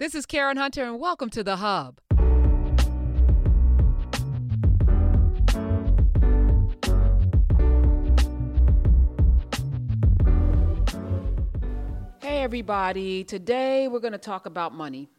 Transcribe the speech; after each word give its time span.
This 0.00 0.16
is 0.16 0.26
Karen 0.26 0.56
Hunter, 0.56 0.82
and 0.82 0.98
welcome 0.98 1.30
to 1.30 1.44
The 1.44 1.54
Hub. 1.54 2.00
Hey, 12.20 12.42
everybody. 12.42 13.22
Today 13.22 13.86
we're 13.86 14.00
going 14.00 14.10
to 14.10 14.18
talk 14.18 14.46
about 14.46 14.74
money, 14.74 15.10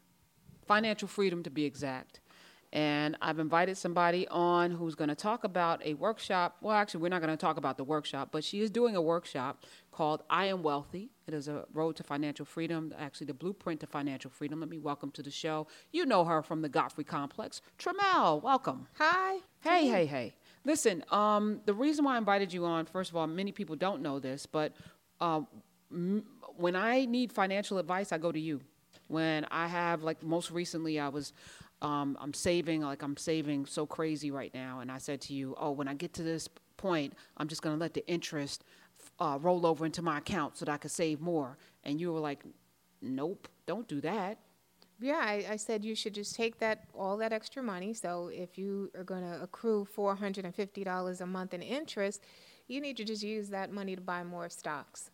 financial 0.67 1.07
freedom 1.07 1.41
to 1.43 1.49
be 1.49 1.63
exact. 1.63 2.19
And 2.75 3.15
I've 3.21 3.39
invited 3.39 3.77
somebody 3.77 4.27
on 4.27 4.69
who's 4.69 4.95
going 4.95 5.07
to 5.07 5.15
talk 5.15 5.45
about 5.45 5.81
a 5.85 5.93
workshop. 5.93 6.57
Well, 6.59 6.75
actually, 6.75 7.03
we're 7.03 7.07
not 7.07 7.21
going 7.21 7.31
to 7.31 7.37
talk 7.37 7.55
about 7.55 7.77
the 7.77 7.85
workshop, 7.85 8.29
but 8.33 8.43
she 8.43 8.59
is 8.59 8.69
doing 8.69 8.97
a 8.97 9.01
workshop 9.01 9.63
called 9.93 10.23
I 10.29 10.47
Am 10.47 10.61
Wealthy. 10.61 11.09
It 11.25 11.33
is 11.33 11.47
a 11.47 11.63
road 11.73 11.95
to 11.95 12.03
financial 12.03 12.43
freedom, 12.45 12.93
actually, 12.99 13.27
the 13.27 13.33
blueprint 13.33 13.79
to 13.79 13.87
financial 13.87 14.29
freedom. 14.29 14.59
Let 14.59 14.67
me 14.67 14.77
welcome 14.77 15.09
to 15.11 15.23
the 15.23 15.31
show. 15.31 15.67
You 15.93 16.05
know 16.05 16.25
her 16.25 16.43
from 16.43 16.61
the 16.61 16.67
Godfrey 16.67 17.05
Complex. 17.05 17.61
Tremel, 17.79 18.43
welcome. 18.43 18.87
Hi. 18.97 19.37
Hey, 19.61 19.87
hey, 19.87 20.05
hey. 20.05 20.35
Listen, 20.65 21.01
um, 21.11 21.61
the 21.65 21.73
reason 21.73 22.03
why 22.03 22.15
I 22.15 22.17
invited 22.17 22.51
you 22.51 22.65
on, 22.65 22.87
first 22.87 23.09
of 23.09 23.15
all, 23.15 23.25
many 23.25 23.53
people 23.53 23.77
don't 23.77 24.01
know 24.01 24.19
this, 24.19 24.45
but 24.45 24.73
um, 25.21 25.47
m- 25.89 26.25
when 26.57 26.75
I 26.75 27.05
need 27.05 27.31
financial 27.31 27.77
advice, 27.77 28.11
I 28.11 28.17
go 28.17 28.33
to 28.33 28.39
you. 28.39 28.59
When 29.07 29.45
I 29.51 29.67
have, 29.67 30.03
like 30.03 30.23
most 30.23 30.49
recently, 30.51 30.99
I 30.99 31.09
was 31.09 31.31
um, 31.81 32.17
I'm 32.19 32.33
saving, 32.33 32.81
like 32.81 33.01
I'm 33.03 33.17
saving 33.17 33.65
so 33.65 33.85
crazy 33.85 34.31
right 34.31 34.53
now. 34.53 34.79
And 34.79 34.91
I 34.91 34.97
said 34.97 35.21
to 35.21 35.33
you, 35.33 35.55
oh, 35.59 35.71
when 35.71 35.87
I 35.87 35.93
get 35.93 36.13
to 36.13 36.23
this 36.23 36.47
point, 36.77 37.13
I'm 37.37 37.47
just 37.47 37.61
going 37.61 37.75
to 37.75 37.79
let 37.79 37.93
the 37.93 38.07
interest 38.07 38.63
uh, 39.19 39.37
roll 39.41 39.65
over 39.65 39.85
into 39.85 40.01
my 40.01 40.17
account 40.17 40.57
so 40.57 40.65
that 40.65 40.71
I 40.71 40.77
can 40.77 40.89
save 40.89 41.21
more. 41.21 41.57
And 41.83 41.99
you 41.99 42.11
were 42.13 42.19
like, 42.19 42.43
nope, 43.01 43.47
don't 43.65 43.87
do 43.87 44.01
that. 44.01 44.39
Yeah, 45.01 45.19
I, 45.21 45.45
I 45.51 45.55
said 45.57 45.83
you 45.83 45.93
should 45.93 46.13
just 46.13 46.35
take 46.35 46.57
that 46.59 46.85
all 46.93 47.17
that 47.17 47.33
extra 47.33 47.61
money. 47.61 47.93
So 47.93 48.29
if 48.33 48.57
you 48.57 48.89
are 48.97 49.03
going 49.03 49.23
to 49.23 49.41
accrue 49.43 49.83
four 49.83 50.15
hundred 50.15 50.45
and 50.45 50.55
fifty 50.55 50.85
dollars 50.85 51.19
a 51.19 51.25
month 51.25 51.53
in 51.53 51.61
interest, 51.61 52.21
you 52.67 52.79
need 52.79 52.95
to 52.97 53.03
just 53.03 53.21
use 53.21 53.49
that 53.49 53.71
money 53.71 53.95
to 53.95 54.01
buy 54.01 54.23
more 54.23 54.47
stocks, 54.47 55.11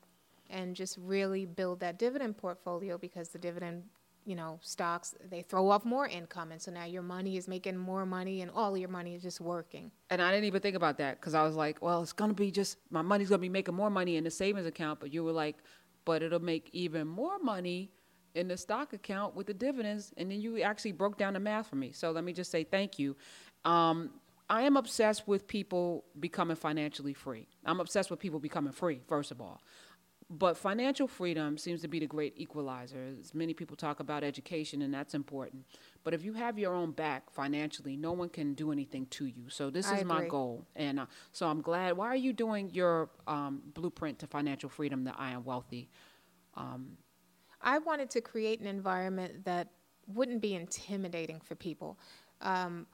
and 0.52 0.76
just 0.76 1.00
really 1.02 1.48
build 1.48 1.80
that 1.80 1.98
dividend 1.98 2.38
portfolio 2.38 3.00
because 3.00 3.30
the 3.30 3.40
dividend 3.40 3.84
you 4.26 4.36
know, 4.36 4.60
stocks, 4.62 5.16
they 5.30 5.42
throw 5.42 5.70
off 5.70 5.84
more 5.86 6.08
income. 6.08 6.52
And 6.52 6.62
so 6.62 6.72
now 6.72 6.86
your 6.86 7.02
money 7.02 7.38
is 7.38 7.48
making 7.48 7.78
more 7.78 8.06
money 8.06 8.42
and 8.42 8.52
all 8.52 8.78
your 8.78 8.90
money 8.90 9.16
is 9.16 9.24
just 9.24 9.42
working. 9.42 9.92
And 10.10 10.22
I 10.22 10.32
didn't 10.32 10.46
even 10.46 10.62
think 10.62 10.76
about 10.76 10.98
that 11.00 11.20
because 11.20 11.34
I 11.34 11.44
was 11.44 11.56
like, 11.56 11.82
well, 11.82 12.02
it's 12.02 12.14
going 12.14 12.32
to 12.32 12.36
be 12.36 12.52
just, 12.52 12.78
my 12.90 13.02
money's 13.02 13.30
going 13.30 13.40
to 13.40 13.42
be 13.42 13.50
making 13.50 13.76
more 13.76 13.90
money 13.90 14.18
in 14.18 14.24
the 14.24 14.32
savings 14.32 14.68
account. 14.68 15.00
But 15.00 15.14
you 15.14 15.24
were 15.24 15.32
like, 15.32 15.58
but 16.06 16.22
it'll 16.22 16.40
make 16.40 16.70
even 16.74 17.08
more 17.08 17.40
money 17.40 17.92
in 18.36 18.48
the 18.48 18.58
stock 18.58 18.94
account 18.94 19.36
with 19.36 19.48
the 19.48 19.54
dividends. 19.54 20.14
And 20.18 20.32
then 20.32 20.40
you 20.40 20.62
actually 20.62 20.94
broke 20.94 21.18
down 21.18 21.34
the 21.34 21.40
math 21.40 21.68
for 21.68 21.76
me. 21.76 21.92
So 21.92 22.12
let 22.12 22.24
me 22.24 22.34
just 22.34 22.52
say 22.52 22.64
thank 22.64 23.00
you. 23.00 23.16
Um, 23.66 24.12
I 24.50 24.64
am 24.64 24.76
obsessed 24.76 25.30
with 25.30 25.48
people 25.48 26.04
becoming 26.20 26.58
financially 26.58 27.14
free. 27.14 27.48
I'm 27.66 27.80
obsessed 27.80 28.12
with 28.12 28.20
people 28.20 28.38
becoming 28.38 28.74
free, 28.74 29.00
first 29.08 29.32
of 29.32 29.40
all. 29.40 29.62
But 30.34 30.56
financial 30.56 31.10
freedom 31.10 31.58
seems 31.58 31.82
to 31.82 31.90
be 31.90 32.00
the 32.00 32.08
great 32.08 32.34
equalizer. 32.38 33.06
As 33.20 33.34
many 33.34 33.54
people 33.54 33.76
talk 33.76 34.00
about 34.00 34.24
education, 34.24 34.82
and 34.82 34.94
that's 34.94 35.14
important. 35.14 35.66
But 36.06 36.14
if 36.14 36.24
you 36.24 36.32
have 36.34 36.58
your 36.58 36.74
own 36.74 36.92
back 36.92 37.30
financially, 37.30 37.98
no 37.98 38.14
one 38.14 38.30
can 38.30 38.54
do 38.54 38.72
anything 38.72 39.08
to 39.08 39.26
you. 39.26 39.50
So 39.50 39.70
this 39.70 39.90
I 39.90 39.98
is 39.98 40.06
my 40.06 40.26
goal, 40.28 40.66
and 40.78 41.02
uh, 41.02 41.08
so 41.34 41.48
I'm 41.48 41.62
glad. 41.62 41.98
Why 41.98 42.08
are 42.08 42.16
you 42.16 42.32
doing 42.32 42.70
your 42.70 43.10
um, 43.28 43.62
blueprint 43.74 44.20
to 44.20 44.28
financial 44.28 44.70
freedom? 44.70 45.04
That 45.04 45.16
I 45.18 45.32
am 45.32 45.44
wealthy. 45.44 45.90
Um, 46.56 46.98
I 47.62 47.80
wanted 47.80 48.10
to 48.12 48.22
create 48.22 48.62
an 48.62 48.68
environment 48.68 49.44
that 49.44 49.68
wouldn't 50.08 50.42
be 50.42 50.56
intimidating 50.56 51.42
for 51.42 51.56
people. 51.56 52.00
Um, 52.40 52.88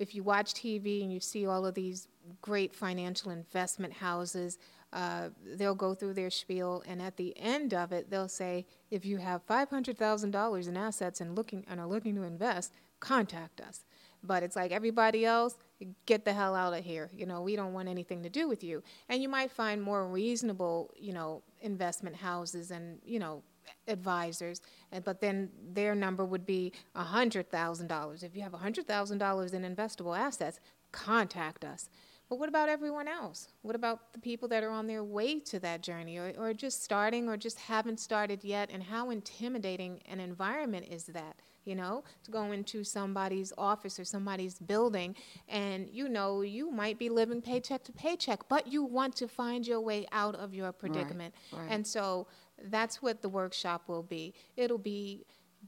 if 0.00 0.14
you 0.14 0.24
watch 0.24 0.54
TV 0.54 1.02
and 1.02 1.12
you 1.12 1.20
see 1.20 1.46
all 1.46 1.64
of 1.64 1.74
these 1.74 2.08
great 2.40 2.74
financial 2.74 3.30
investment 3.30 3.92
houses, 3.92 4.58
uh, 4.92 5.28
they'll 5.56 5.74
go 5.74 5.94
through 5.94 6.14
their 6.14 6.30
spiel, 6.30 6.82
and 6.86 7.00
at 7.00 7.16
the 7.16 7.36
end 7.38 7.72
of 7.74 7.92
it, 7.92 8.10
they'll 8.10 8.28
say, 8.28 8.66
"If 8.90 9.04
you 9.04 9.18
have 9.18 9.42
five 9.44 9.70
hundred 9.70 9.98
thousand 9.98 10.32
dollars 10.32 10.66
in 10.66 10.76
assets 10.76 11.20
and 11.20 11.36
looking 11.36 11.64
and 11.68 11.78
are 11.80 11.86
looking 11.86 12.14
to 12.16 12.22
invest, 12.22 12.72
contact 12.98 13.60
us." 13.60 13.84
But 14.22 14.42
it's 14.42 14.56
like 14.56 14.72
everybody 14.72 15.24
else, 15.24 15.56
get 16.04 16.24
the 16.24 16.32
hell 16.32 16.54
out 16.54 16.76
of 16.76 16.84
here. 16.84 17.10
You 17.14 17.24
know, 17.24 17.40
we 17.40 17.56
don't 17.56 17.72
want 17.72 17.88
anything 17.88 18.22
to 18.22 18.28
do 18.28 18.48
with 18.48 18.62
you. 18.62 18.82
And 19.08 19.22
you 19.22 19.28
might 19.28 19.50
find 19.50 19.80
more 19.80 20.06
reasonable, 20.06 20.92
you 20.98 21.12
know, 21.12 21.42
investment 21.62 22.16
houses 22.16 22.70
and 22.70 22.98
you 23.04 23.18
know 23.18 23.42
advisors, 23.88 24.60
but 25.04 25.20
then 25.20 25.50
their 25.72 25.94
number 25.94 26.24
would 26.24 26.46
be 26.46 26.72
$100,000. 26.96 28.22
If 28.22 28.36
you 28.36 28.42
have 28.42 28.52
$100,000 28.52 29.54
in 29.54 29.76
investable 29.76 30.18
assets, 30.18 30.60
contact 30.92 31.64
us. 31.64 31.88
But 32.30 32.38
what 32.38 32.48
about 32.48 32.68
everyone 32.68 33.08
else? 33.08 33.48
What 33.62 33.74
about 33.74 34.12
the 34.12 34.20
people 34.20 34.46
that 34.48 34.62
are 34.62 34.70
on 34.70 34.86
their 34.86 35.02
way 35.02 35.40
to 35.40 35.58
that 35.60 35.82
journey 35.82 36.16
or, 36.16 36.32
or 36.38 36.54
just 36.54 36.84
starting 36.84 37.28
or 37.28 37.36
just 37.36 37.58
haven't 37.58 37.98
started 37.98 38.44
yet? 38.44 38.70
And 38.72 38.84
how 38.84 39.10
intimidating 39.10 40.00
an 40.08 40.20
environment 40.20 40.86
is 40.88 41.06
that? 41.06 41.34
You 41.64 41.74
know, 41.74 42.04
to 42.24 42.30
go 42.30 42.52
into 42.52 42.84
somebody's 42.84 43.52
office 43.58 44.00
or 44.00 44.04
somebody's 44.04 44.58
building 44.58 45.14
and 45.46 45.88
you 45.90 46.08
know 46.08 46.40
you 46.40 46.70
might 46.70 46.98
be 46.98 47.10
living 47.10 47.42
paycheck 47.42 47.84
to 47.84 47.92
paycheck, 47.92 48.48
but 48.48 48.66
you 48.66 48.82
want 48.82 49.14
to 49.16 49.28
find 49.28 49.66
your 49.66 49.80
way 49.80 50.06
out 50.10 50.36
of 50.36 50.54
your 50.54 50.72
predicament. 50.72 51.34
right. 51.52 51.66
And 51.68 51.86
so 51.86 52.28
that's 52.64 53.02
what 53.02 53.20
the 53.22 53.28
workshop 53.28 53.88
will 53.88 54.02
be. 54.02 54.34
It'll 54.56 54.78
be 54.78 55.26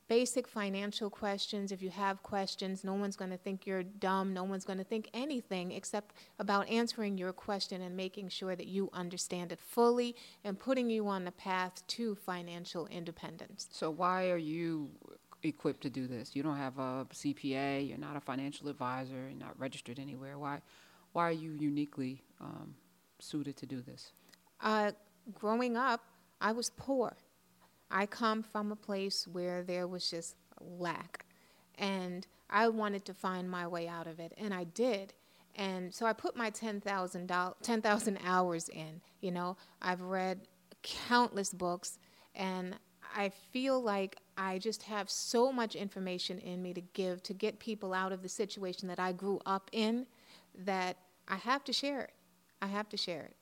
basic 0.09 0.49
financial 0.49 1.11
questions. 1.11 1.73
If 1.73 1.83
you 1.83 1.91
have 1.91 2.23
questions, 2.23 2.85
no 2.85 2.95
one's 2.95 3.17
going 3.17 3.31
to 3.31 3.37
think 3.37 3.67
you're 3.67 3.83
dumb. 3.83 4.33
No 4.33 4.45
one's 4.45 4.65
going 4.65 4.79
to 4.79 4.85
think 4.85 5.09
anything 5.15 5.73
except 5.73 6.15
about 6.39 6.69
answering 6.69 7.19
your 7.19 7.33
question 7.33 7.83
and 7.83 7.97
making 7.97 8.29
sure 8.29 8.57
that 8.57 8.67
you 8.67 8.91
understand 8.93 9.53
it 9.53 9.61
fully 9.61 10.15
and 10.45 10.59
putting 10.59 10.91
you 10.91 11.09
on 11.09 11.25
the 11.25 11.33
path 11.33 11.87
to 11.89 12.15
financial 12.15 12.87
independence. 12.87 13.69
so 13.71 13.91
why 13.91 14.31
are 14.31 14.39
you 14.39 14.91
equipped 15.43 15.83
to 15.83 15.91
do 15.91 16.07
this? 16.07 16.35
You 16.35 16.43
don't 16.43 16.57
have 16.57 16.79
a 16.79 17.07
CPA. 17.13 17.89
You're 17.89 17.99
not 17.99 18.17
a 18.17 18.21
financial 18.21 18.69
advisor. 18.69 19.29
You're 19.29 19.39
not 19.39 19.59
registered 19.59 19.99
anywhere. 19.99 20.39
Why? 20.39 20.61
Why 21.13 21.29
are 21.29 21.33
you 21.33 21.53
uniquely 21.53 22.23
um, 22.41 22.75
suited 23.19 23.57
to 23.59 23.67
do 23.67 23.83
this? 23.83 24.13
Uh, 24.61 24.93
growing 25.35 25.77
up, 25.77 26.01
I 26.41 26.53
was 26.53 26.71
poor. 26.71 27.17
I 27.93 28.07
come 28.07 28.43
from 28.43 28.73
a 28.73 28.77
place 28.77 29.29
where 29.31 29.63
there 29.63 29.87
was 29.87 30.11
just 30.11 30.35
lack. 30.61 31.27
And 31.79 32.27
I 32.49 32.69
wanted 32.69 33.05
to 33.05 33.15
find 33.15 33.49
my 33.49 33.67
way 33.67 33.87
out 33.87 34.07
of 34.07 34.19
it, 34.19 34.33
and 34.37 34.53
I 34.53 34.65
did. 34.65 35.15
And 35.55 35.93
so 35.95 36.07
I 36.07 36.13
put 36.13 36.35
my 36.35 36.51
10,000 36.51 37.33
10,000 37.63 38.19
hours 38.25 38.69
in. 38.69 39.01
You 39.21 39.31
know, 39.31 39.57
I've 39.81 40.01
read 40.01 40.41
countless 40.83 41.53
books, 41.53 41.99
and 42.35 42.77
I 43.15 43.29
feel 43.29 43.81
like 43.81 44.17
I 44.37 44.59
just 44.59 44.85
have 44.85 45.11
so 45.11 45.53
much 45.53 45.75
information 45.75 46.39
in 46.39 46.63
me 46.63 46.73
to 46.75 46.81
give 46.81 47.23
to 47.25 47.35
get 47.35 47.59
people 47.59 47.93
out 47.93 48.13
of 48.13 48.23
the 48.23 48.29
situation 48.29 48.89
that 48.89 48.99
I 48.99 49.13
grew 49.13 49.41
up 49.45 49.69
in 49.73 50.07
that 50.65 50.97
I 51.29 51.37
have 51.37 51.65
to 51.65 51.73
share 51.73 52.01
it. 52.01 52.13
I 52.63 52.67
have 52.67 52.89
to 52.91 52.97
share 52.97 53.23
it. 53.23 53.37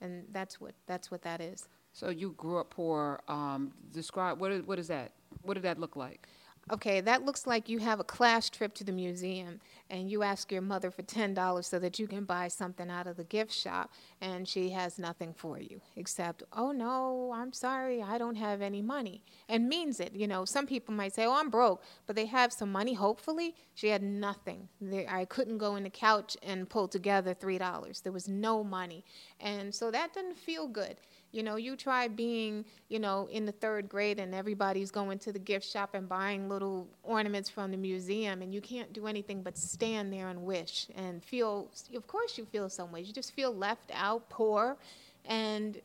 And 0.00 0.26
that's 0.30 0.60
what 0.60 0.74
that's 0.86 1.10
what 1.10 1.22
that 1.22 1.40
is. 1.40 1.68
So 1.98 2.10
you 2.10 2.32
grew 2.36 2.58
up 2.58 2.70
poor. 2.70 3.18
Um, 3.26 3.72
describe 3.92 4.40
what 4.40 4.64
what 4.68 4.78
is 4.78 4.86
that? 4.86 5.10
What 5.42 5.54
did 5.54 5.64
that 5.64 5.80
look 5.80 5.96
like? 5.96 6.28
Okay, 6.70 7.00
that 7.00 7.24
looks 7.24 7.46
like 7.46 7.68
you 7.70 7.78
have 7.78 7.98
a 7.98 8.04
class 8.04 8.50
trip 8.50 8.74
to 8.74 8.84
the 8.84 8.92
museum 8.92 9.58
and 9.88 10.10
you 10.10 10.22
ask 10.22 10.52
your 10.52 10.60
mother 10.60 10.90
for 10.90 11.02
$10 11.02 11.64
so 11.64 11.78
that 11.78 11.98
you 11.98 12.06
can 12.06 12.24
buy 12.24 12.48
something 12.48 12.90
out 12.90 13.06
of 13.06 13.16
the 13.16 13.24
gift 13.24 13.52
shop 13.52 13.90
and 14.20 14.46
she 14.46 14.68
has 14.68 14.98
nothing 14.98 15.32
for 15.32 15.58
you 15.58 15.80
except, 15.96 16.42
oh 16.52 16.72
no, 16.72 17.32
I'm 17.34 17.54
sorry, 17.54 18.02
I 18.02 18.18
don't 18.18 18.34
have 18.34 18.60
any 18.60 18.82
money. 18.82 19.22
And 19.48 19.66
means 19.66 19.98
it. 19.98 20.14
You 20.14 20.26
know, 20.26 20.44
some 20.44 20.66
people 20.66 20.92
might 20.92 21.14
say, 21.14 21.24
oh, 21.24 21.32
I'm 21.32 21.48
broke, 21.48 21.82
but 22.06 22.14
they 22.16 22.26
have 22.26 22.52
some 22.52 22.70
money, 22.70 22.92
hopefully. 22.92 23.54
She 23.74 23.88
had 23.88 24.02
nothing. 24.02 24.68
I 25.08 25.24
couldn't 25.24 25.56
go 25.56 25.76
in 25.76 25.84
the 25.84 25.90
couch 25.90 26.36
and 26.42 26.68
pull 26.68 26.86
together 26.86 27.34
$3. 27.34 28.02
There 28.02 28.12
was 28.12 28.28
no 28.28 28.62
money. 28.62 29.06
And 29.40 29.74
so 29.74 29.90
that 29.90 30.12
didn't 30.12 30.36
feel 30.36 30.68
good. 30.68 30.98
You 31.30 31.42
know, 31.42 31.56
you 31.56 31.76
try 31.76 32.08
being, 32.08 32.64
you 32.88 32.98
know, 32.98 33.28
in 33.30 33.44
the 33.44 33.52
third 33.52 33.88
grade 33.88 34.18
and 34.18 34.34
everybody's 34.34 34.90
going 34.90 35.18
to 35.20 35.32
the 35.32 35.38
gift 35.38 35.66
shop 35.66 35.94
and 35.94 36.08
buying 36.08 36.48
little 36.48 36.88
ornaments 37.02 37.50
from 37.50 37.70
the 37.70 37.76
museum, 37.76 38.40
and 38.40 38.54
you 38.54 38.60
can't 38.60 38.92
do 38.92 39.06
anything 39.06 39.42
but 39.42 39.58
stand 39.58 40.12
there 40.12 40.28
and 40.28 40.42
wish 40.42 40.86
and 40.96 41.22
feel, 41.22 41.68
of 41.94 42.06
course, 42.06 42.38
you 42.38 42.46
feel 42.46 42.68
some 42.70 42.90
ways. 42.90 43.06
You 43.06 43.12
just 43.12 43.32
feel 43.34 43.54
left 43.54 43.90
out, 43.92 44.28
poor, 44.30 44.78
and 45.26 45.78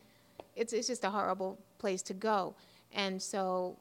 it's, 0.56 0.72
it's 0.72 0.88
just 0.88 1.04
a 1.04 1.10
horrible 1.10 1.60
place 1.78 2.01
to 2.04 2.13
go. 2.13 2.56
And 2.94 3.22
so, 3.22 3.78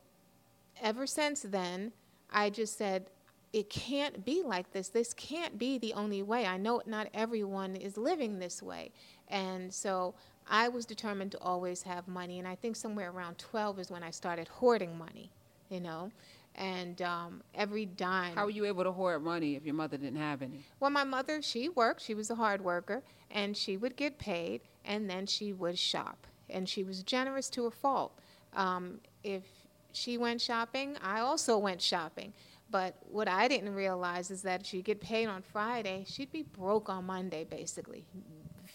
ever 0.80 1.06
since 1.06 1.42
then, 1.42 1.92
I 2.30 2.50
just 2.50 2.76
said, 2.76 3.06
it 3.52 3.68
can't 3.68 4.24
be 4.24 4.42
like 4.42 4.72
this. 4.72 4.88
This 4.88 5.12
can't 5.12 5.58
be 5.58 5.78
the 5.78 5.92
only 5.92 6.22
way. 6.22 6.46
I 6.46 6.56
know 6.56 6.80
not 6.86 7.08
everyone 7.12 7.76
is 7.76 7.96
living 7.96 8.38
this 8.38 8.62
way. 8.62 8.90
And 9.28 9.72
so 9.72 10.14
I 10.48 10.68
was 10.68 10.84
determined 10.86 11.32
to 11.32 11.38
always 11.40 11.82
have 11.82 12.08
money. 12.08 12.38
And 12.38 12.46
I 12.48 12.54
think 12.54 12.76
somewhere 12.76 13.10
around 13.10 13.38
12 13.38 13.78
is 13.78 13.90
when 13.90 14.02
I 14.02 14.10
started 14.10 14.48
hoarding 14.48 14.96
money, 14.98 15.30
you 15.70 15.80
know. 15.80 16.10
and 16.54 17.00
um, 17.02 17.42
every 17.54 17.86
dime. 17.86 18.34
How 18.34 18.44
were 18.44 18.50
you 18.50 18.66
able 18.66 18.84
to 18.84 18.92
hoard 18.92 19.22
money 19.22 19.56
if 19.56 19.64
your 19.64 19.74
mother 19.74 19.96
didn't 19.96 20.18
have 20.20 20.42
any? 20.42 20.60
Well, 20.80 20.90
my 20.90 21.04
mother, 21.04 21.40
she 21.42 21.68
worked. 21.70 22.02
She 22.02 22.14
was 22.14 22.30
a 22.30 22.34
hard 22.34 22.62
worker, 22.62 23.02
and 23.30 23.56
she 23.56 23.76
would 23.76 23.96
get 23.96 24.18
paid, 24.18 24.60
and 24.84 25.08
then 25.08 25.26
she 25.26 25.52
would 25.52 25.78
shop. 25.78 26.26
And 26.50 26.68
she 26.68 26.84
was 26.84 27.02
generous 27.02 27.48
to 27.50 27.66
a 27.66 27.70
fault. 27.70 28.12
Um, 28.54 29.00
if 29.24 29.44
she 29.92 30.18
went 30.18 30.40
shopping, 30.40 30.96
I 31.02 31.20
also 31.20 31.56
went 31.56 31.80
shopping. 31.80 32.34
But 32.70 32.96
what 33.10 33.28
I 33.28 33.48
didn't 33.48 33.74
realize 33.74 34.30
is 34.30 34.42
that 34.42 34.60
if 34.62 34.66
she'd 34.66 34.84
get 34.84 35.00
paid 35.00 35.26
on 35.28 35.42
Friday, 35.42 36.04
she'd 36.06 36.32
be 36.32 36.42
broke 36.42 36.88
on 36.88 37.04
Monday, 37.06 37.44
basically. 37.44 38.04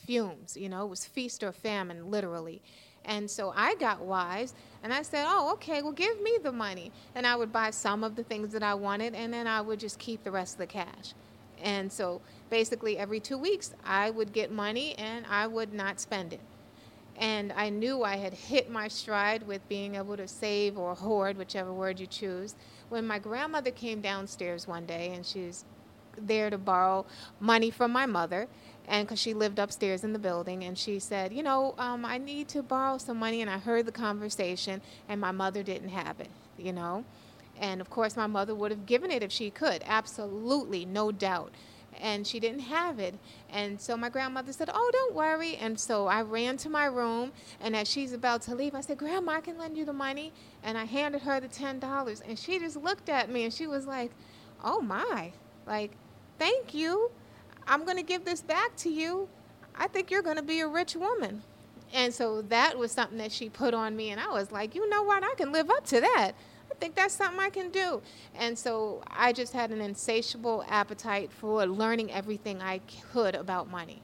Fumes, 0.07 0.57
you 0.57 0.69
know, 0.69 0.85
it 0.85 0.89
was 0.89 1.05
feast 1.05 1.43
or 1.43 1.51
famine, 1.51 2.09
literally. 2.09 2.61
And 3.05 3.29
so 3.29 3.53
I 3.55 3.75
got 3.75 4.01
wise 4.01 4.53
and 4.83 4.93
I 4.93 5.01
said, 5.01 5.25
Oh, 5.27 5.51
okay, 5.53 5.81
well, 5.81 5.91
give 5.91 6.21
me 6.21 6.37
the 6.41 6.51
money. 6.51 6.91
And 7.13 7.27
I 7.27 7.35
would 7.35 7.51
buy 7.51 7.71
some 7.71 8.03
of 8.03 8.15
the 8.15 8.23
things 8.23 8.53
that 8.53 8.63
I 8.63 8.73
wanted 8.73 9.13
and 9.15 9.33
then 9.33 9.47
I 9.47 9.61
would 9.61 9.79
just 9.79 9.99
keep 9.99 10.23
the 10.23 10.31
rest 10.31 10.55
of 10.55 10.59
the 10.59 10.67
cash. 10.67 11.13
And 11.61 11.91
so 11.91 12.21
basically, 12.49 12.97
every 12.97 13.19
two 13.19 13.37
weeks, 13.37 13.73
I 13.85 14.09
would 14.09 14.31
get 14.31 14.51
money 14.51 14.95
and 14.95 15.25
I 15.29 15.47
would 15.47 15.73
not 15.73 15.99
spend 15.99 16.33
it. 16.33 16.41
And 17.17 17.51
I 17.53 17.69
knew 17.69 18.03
I 18.03 18.15
had 18.17 18.33
hit 18.33 18.69
my 18.69 18.87
stride 18.87 19.47
with 19.47 19.67
being 19.67 19.95
able 19.95 20.17
to 20.17 20.27
save 20.27 20.77
or 20.77 20.93
hoard, 20.93 21.37
whichever 21.37 21.73
word 21.73 21.99
you 21.99 22.05
choose. 22.07 22.55
When 22.89 23.07
my 23.07 23.19
grandmother 23.19 23.71
came 23.71 24.01
downstairs 24.01 24.67
one 24.67 24.85
day 24.85 25.11
and 25.13 25.25
she's 25.25 25.65
there 26.17 26.49
to 26.49 26.57
borrow 26.57 27.05
money 27.39 27.71
from 27.71 27.91
my 27.91 28.05
mother, 28.05 28.47
and 28.87 29.07
because 29.07 29.19
she 29.19 29.33
lived 29.33 29.59
upstairs 29.59 30.03
in 30.03 30.13
the 30.13 30.19
building, 30.19 30.63
and 30.63 30.77
she 30.77 30.99
said, 30.99 31.33
You 31.33 31.43
know, 31.43 31.75
um, 31.77 32.05
I 32.05 32.17
need 32.17 32.47
to 32.49 32.63
borrow 32.63 32.97
some 32.97 33.17
money. 33.17 33.41
And 33.41 33.49
I 33.49 33.57
heard 33.57 33.85
the 33.85 33.91
conversation, 33.91 34.81
and 35.09 35.19
my 35.19 35.31
mother 35.31 35.61
didn't 35.61 35.89
have 35.89 36.19
it, 36.19 36.29
you 36.57 36.71
know. 36.71 37.03
And 37.59 37.81
of 37.81 37.89
course, 37.89 38.15
my 38.15 38.27
mother 38.27 38.55
would 38.55 38.71
have 38.71 38.85
given 38.85 39.11
it 39.11 39.23
if 39.23 39.31
she 39.31 39.49
could, 39.49 39.83
absolutely, 39.85 40.85
no 40.85 41.11
doubt. 41.11 41.51
And 41.99 42.27
she 42.27 42.39
didn't 42.39 42.61
have 42.61 42.99
it. 42.99 43.15
And 43.49 43.81
so 43.81 43.97
my 43.97 44.09
grandmother 44.09 44.53
said, 44.53 44.69
Oh, 44.71 44.89
don't 44.93 45.15
worry. 45.15 45.55
And 45.55 45.79
so 45.79 46.05
I 46.05 46.21
ran 46.21 46.55
to 46.57 46.69
my 46.69 46.85
room. 46.85 47.31
And 47.59 47.75
as 47.75 47.89
she's 47.89 48.13
about 48.13 48.43
to 48.43 48.55
leave, 48.55 48.75
I 48.75 48.81
said, 48.81 48.99
Grandma, 48.99 49.33
I 49.33 49.41
can 49.41 49.57
lend 49.57 49.75
you 49.75 49.83
the 49.83 49.93
money. 49.93 50.31
And 50.63 50.77
I 50.77 50.83
handed 50.83 51.23
her 51.23 51.39
the 51.39 51.47
$10. 51.47 52.21
And 52.27 52.37
she 52.37 52.59
just 52.59 52.77
looked 52.77 53.09
at 53.09 53.31
me 53.31 53.45
and 53.45 53.53
she 53.53 53.65
was 53.65 53.87
like, 53.87 54.11
Oh, 54.63 54.79
my. 54.79 55.31
Like, 55.65 55.91
thank 56.37 56.75
you. 56.75 57.09
I'm 57.67 57.85
going 57.85 57.97
to 57.97 58.03
give 58.03 58.25
this 58.25 58.41
back 58.41 58.75
to 58.77 58.89
you. 58.89 59.27
I 59.75 59.87
think 59.87 60.09
you're 60.09 60.21
going 60.21 60.37
to 60.37 60.43
be 60.43 60.61
a 60.61 60.67
rich 60.67 60.95
woman. 60.95 61.43
And 61.93 62.13
so 62.13 62.41
that 62.43 62.77
was 62.77 62.91
something 62.91 63.17
that 63.17 63.31
she 63.31 63.49
put 63.49 63.73
on 63.73 63.95
me. 63.95 64.09
And 64.09 64.19
I 64.19 64.29
was 64.29 64.51
like, 64.51 64.75
You 64.75 64.89
know 64.89 65.03
what? 65.03 65.23
I 65.23 65.33
can 65.35 65.51
live 65.51 65.69
up 65.69 65.85
to 65.87 66.01
that. 66.01 66.33
I 66.69 66.75
think 66.75 66.95
that's 66.95 67.13
something 67.13 67.39
I 67.39 67.49
can 67.49 67.69
do. 67.69 68.01
And 68.35 68.57
so 68.57 69.01
I 69.07 69.33
just 69.33 69.53
had 69.53 69.71
an 69.71 69.81
insatiable 69.81 70.65
appetite 70.67 71.31
for 71.31 71.65
learning 71.65 72.11
everything 72.11 72.61
I 72.61 72.81
could 73.11 73.35
about 73.35 73.69
money. 73.69 74.01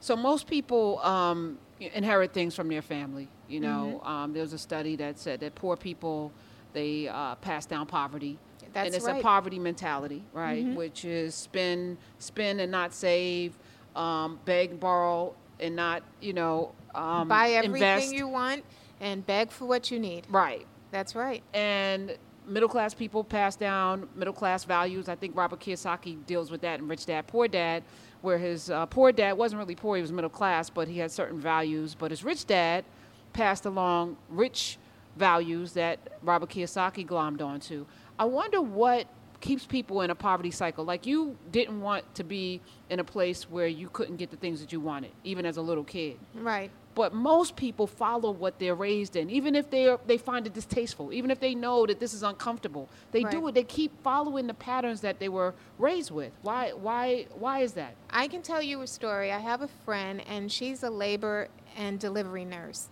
So 0.00 0.16
most 0.16 0.46
people 0.46 0.98
um, 1.00 1.58
inherit 1.80 2.32
things 2.32 2.54
from 2.54 2.68
their 2.68 2.82
family. 2.82 3.28
You 3.48 3.60
know, 3.60 4.00
mm-hmm. 4.02 4.08
um, 4.08 4.32
there 4.32 4.42
was 4.42 4.52
a 4.52 4.58
study 4.58 4.96
that 4.96 5.18
said 5.18 5.40
that 5.40 5.54
poor 5.54 5.76
people 5.76 6.32
they 6.72 7.08
uh, 7.08 7.36
pass 7.36 7.64
down 7.64 7.86
poverty. 7.86 8.38
That's 8.76 8.88
and 8.88 8.94
it's 8.94 9.06
right. 9.06 9.20
a 9.20 9.22
poverty 9.22 9.58
mentality, 9.58 10.22
right? 10.34 10.62
Mm-hmm. 10.62 10.74
Which 10.74 11.06
is 11.06 11.34
spend, 11.34 11.96
spend 12.18 12.60
and 12.60 12.70
not 12.70 12.92
save, 12.92 13.54
um, 13.94 14.38
beg, 14.44 14.78
borrow, 14.78 15.34
and 15.58 15.74
not, 15.74 16.02
you 16.20 16.34
know, 16.34 16.72
um, 16.94 17.26
buy 17.26 17.52
everything 17.52 17.76
invest. 17.76 18.14
you 18.14 18.28
want 18.28 18.64
and 19.00 19.26
beg 19.26 19.50
for 19.50 19.64
what 19.64 19.90
you 19.90 19.98
need. 19.98 20.26
Right. 20.28 20.66
That's 20.90 21.14
right. 21.14 21.42
And 21.54 22.18
middle 22.46 22.68
class 22.68 22.92
people 22.92 23.24
pass 23.24 23.56
down 23.56 24.10
middle 24.14 24.34
class 24.34 24.64
values. 24.64 25.08
I 25.08 25.14
think 25.14 25.34
Robert 25.34 25.60
Kiyosaki 25.60 26.26
deals 26.26 26.50
with 26.50 26.60
that 26.60 26.78
in 26.78 26.86
Rich 26.86 27.06
Dad 27.06 27.26
Poor 27.26 27.48
Dad, 27.48 27.82
where 28.20 28.36
his 28.36 28.68
uh, 28.68 28.84
poor 28.84 29.10
dad 29.10 29.32
wasn't 29.32 29.58
really 29.58 29.74
poor; 29.74 29.96
he 29.96 30.02
was 30.02 30.12
middle 30.12 30.28
class, 30.28 30.68
but 30.68 30.86
he 30.86 30.98
had 30.98 31.10
certain 31.10 31.40
values. 31.40 31.94
But 31.94 32.10
his 32.10 32.22
rich 32.22 32.46
dad 32.46 32.84
passed 33.32 33.64
along 33.64 34.18
rich 34.28 34.78
values 35.16 35.72
that 35.72 35.98
Robert 36.22 36.50
Kiyosaki 36.50 37.06
glommed 37.06 37.42
onto. 37.42 37.86
I 38.18 38.24
wonder 38.24 38.60
what 38.60 39.06
keeps 39.40 39.66
people 39.66 40.00
in 40.02 40.10
a 40.10 40.14
poverty 40.14 40.50
cycle. 40.50 40.84
Like 40.84 41.06
you 41.06 41.36
didn't 41.52 41.80
want 41.80 42.14
to 42.14 42.24
be 42.24 42.60
in 42.90 43.00
a 43.00 43.04
place 43.04 43.48
where 43.50 43.66
you 43.66 43.88
couldn't 43.88 44.16
get 44.16 44.30
the 44.30 44.36
things 44.36 44.60
that 44.60 44.72
you 44.72 44.80
wanted, 44.80 45.12
even 45.24 45.46
as 45.46 45.56
a 45.56 45.62
little 45.62 45.84
kid. 45.84 46.18
Right. 46.34 46.70
But 46.94 47.12
most 47.12 47.56
people 47.56 47.86
follow 47.86 48.30
what 48.30 48.58
they're 48.58 48.74
raised 48.74 49.16
in, 49.16 49.28
even 49.28 49.54
if 49.54 49.70
they 49.70 49.86
are, 49.86 50.00
they 50.06 50.16
find 50.16 50.46
it 50.46 50.54
distasteful, 50.54 51.12
even 51.12 51.30
if 51.30 51.38
they 51.38 51.54
know 51.54 51.84
that 51.84 52.00
this 52.00 52.14
is 52.14 52.22
uncomfortable. 52.22 52.88
They 53.12 53.22
right. 53.22 53.30
do 53.30 53.46
it. 53.48 53.54
They 53.54 53.64
keep 53.64 54.02
following 54.02 54.46
the 54.46 54.54
patterns 54.54 55.02
that 55.02 55.18
they 55.18 55.28
were 55.28 55.54
raised 55.78 56.10
with. 56.10 56.32
Why? 56.40 56.70
Why? 56.70 57.26
Why 57.34 57.60
is 57.60 57.72
that? 57.74 57.94
I 58.08 58.28
can 58.28 58.40
tell 58.40 58.62
you 58.62 58.80
a 58.80 58.86
story. 58.86 59.30
I 59.30 59.40
have 59.40 59.60
a 59.60 59.68
friend, 59.84 60.22
and 60.26 60.50
she's 60.50 60.82
a 60.84 60.90
labor 60.90 61.48
and 61.76 62.00
delivery 62.00 62.46
nurse, 62.46 62.88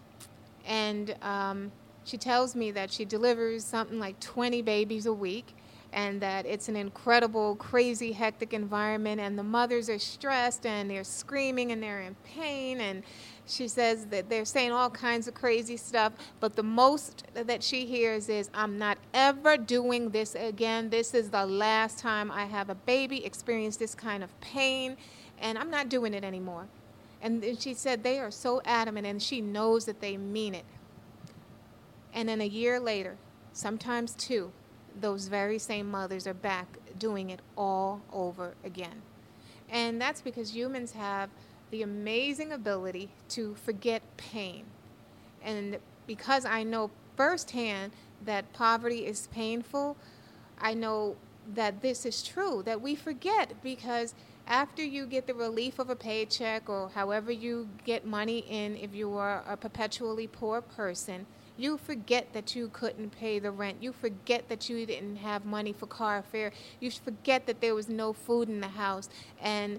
and 0.67 1.17
um, 1.23 1.73
she 2.05 2.19
tells 2.19 2.55
me 2.55 2.71
that 2.71 2.93
she 2.93 3.05
delivers 3.05 3.65
something 3.65 3.99
like 3.99 4.21
20 4.21 4.63
babies 4.63 5.07
a 5.07 5.13
week 5.13 5.55
and 5.95 6.21
that 6.21 6.45
it's 6.45 6.69
an 6.69 6.77
incredible, 6.77 7.55
crazy, 7.57 8.13
hectic 8.13 8.53
environment, 8.53 9.21
and 9.21 9.39
the 9.39 9.43
mothers 9.43 9.89
are 9.89 9.99
stressed 9.99 10.67
and 10.67 10.91
they're 10.91 11.05
screaming 11.05 11.71
and 11.71 11.83
they're 11.83 12.01
in 12.01 12.17
pain. 12.25 12.81
And 12.81 13.05
she 13.47 13.69
says 13.69 14.07
that 14.07 14.29
they're 14.29 14.45
saying 14.45 14.73
all 14.73 14.91
kinds 14.91 15.29
of 15.29 15.35
crazy 15.35 15.77
stuff, 15.77 16.13
but 16.41 16.57
the 16.57 16.63
most 16.63 17.25
that 17.35 17.63
she 17.63 17.87
hears 17.87 18.29
is, 18.29 18.51
I'm 18.53 18.77
not 18.77 18.99
ever 19.13 19.57
doing 19.57 20.11
this 20.11 20.35
again. 20.35 20.91
This 20.91 21.15
is 21.15 21.31
the 21.31 21.47
last 21.47 21.99
time 22.01 22.31
I 22.31 22.45
have 22.47 22.71
a 22.71 22.75
baby 22.75 23.25
experience 23.25 23.77
this 23.77 23.95
kind 23.95 24.25
of 24.25 24.41
pain, 24.41 24.97
and 25.41 25.57
I'm 25.57 25.71
not 25.71 25.89
doing 25.89 26.13
it 26.13 26.25
anymore. 26.25 26.67
And 27.23 27.43
she 27.59 27.73
said 27.73 28.03
they 28.03 28.19
are 28.19 28.31
so 28.31 28.61
adamant, 28.65 29.07
and 29.07 29.23
she 29.23 29.41
knows 29.41 29.85
that 29.85 30.01
they 30.01 30.17
mean 30.17 30.55
it. 30.55 30.65
And 32.15 32.29
then 32.29 32.41
a 32.41 32.47
year 32.47 32.81
later, 32.81 33.17
sometimes 33.53 34.15
two, 34.15 34.53
those 34.99 35.27
very 35.27 35.59
same 35.59 35.91
mothers 35.91 36.27
are 36.27 36.35
back 36.35 36.79
doing 36.99 37.31
it 37.31 37.41
all 37.57 38.01
over 38.13 38.55
again. 38.65 39.03
And 39.69 40.01
that's 40.01 40.21
because 40.21 40.55
humans 40.55 40.93
have 40.93 41.29
the 41.71 41.83
amazing 41.83 42.53
ability 42.53 43.09
to 43.31 43.57
forget 43.57 44.03
pain. 44.17 44.65
And 45.43 45.79
because 46.07 46.45
I 46.45 46.63
know 46.63 46.93
firsthand 47.17 47.93
that 48.25 48.53
poverty 48.53 49.07
is 49.07 49.27
painful, 49.29 49.97
I 50.59 50.75
know 50.75 51.17
that 51.55 51.83
this 51.83 52.07
is 52.07 52.23
true, 52.23 52.63
that 52.65 52.81
we 52.81 52.95
forget 52.95 53.55
because 53.63 54.15
after 54.47 54.85
you 54.85 55.07
get 55.07 55.27
the 55.27 55.35
relief 55.35 55.79
of 55.79 55.91
a 55.91 55.97
paycheck 55.97 56.69
or 56.69 56.91
however 56.95 57.33
you 57.33 57.69
get 57.85 58.07
money 58.07 58.45
in, 58.49 58.77
if 58.77 58.95
you 58.95 59.17
are 59.17 59.43
a 59.49 59.57
perpetually 59.57 60.27
poor 60.27 60.61
person, 60.61 61.27
you 61.57 61.79
forget 61.79 62.33
that 62.33 62.57
you 62.57 62.69
couldn't 62.73 63.11
pay 63.11 63.39
the 63.39 63.51
rent. 63.51 63.79
You 63.81 63.93
forget 63.93 64.49
that 64.49 64.69
you 64.69 64.85
didn't 64.87 65.17
have 65.17 65.45
money 65.45 65.73
for 65.73 65.87
car 65.87 66.23
fare. 66.23 66.53
You 66.81 66.91
forget 66.91 67.47
that 67.47 67.61
there 67.61 67.75
was 67.75 67.89
no 67.89 68.13
food 68.13 68.49
in 68.49 68.61
the 68.61 68.69
house. 68.69 69.09
And 69.41 69.79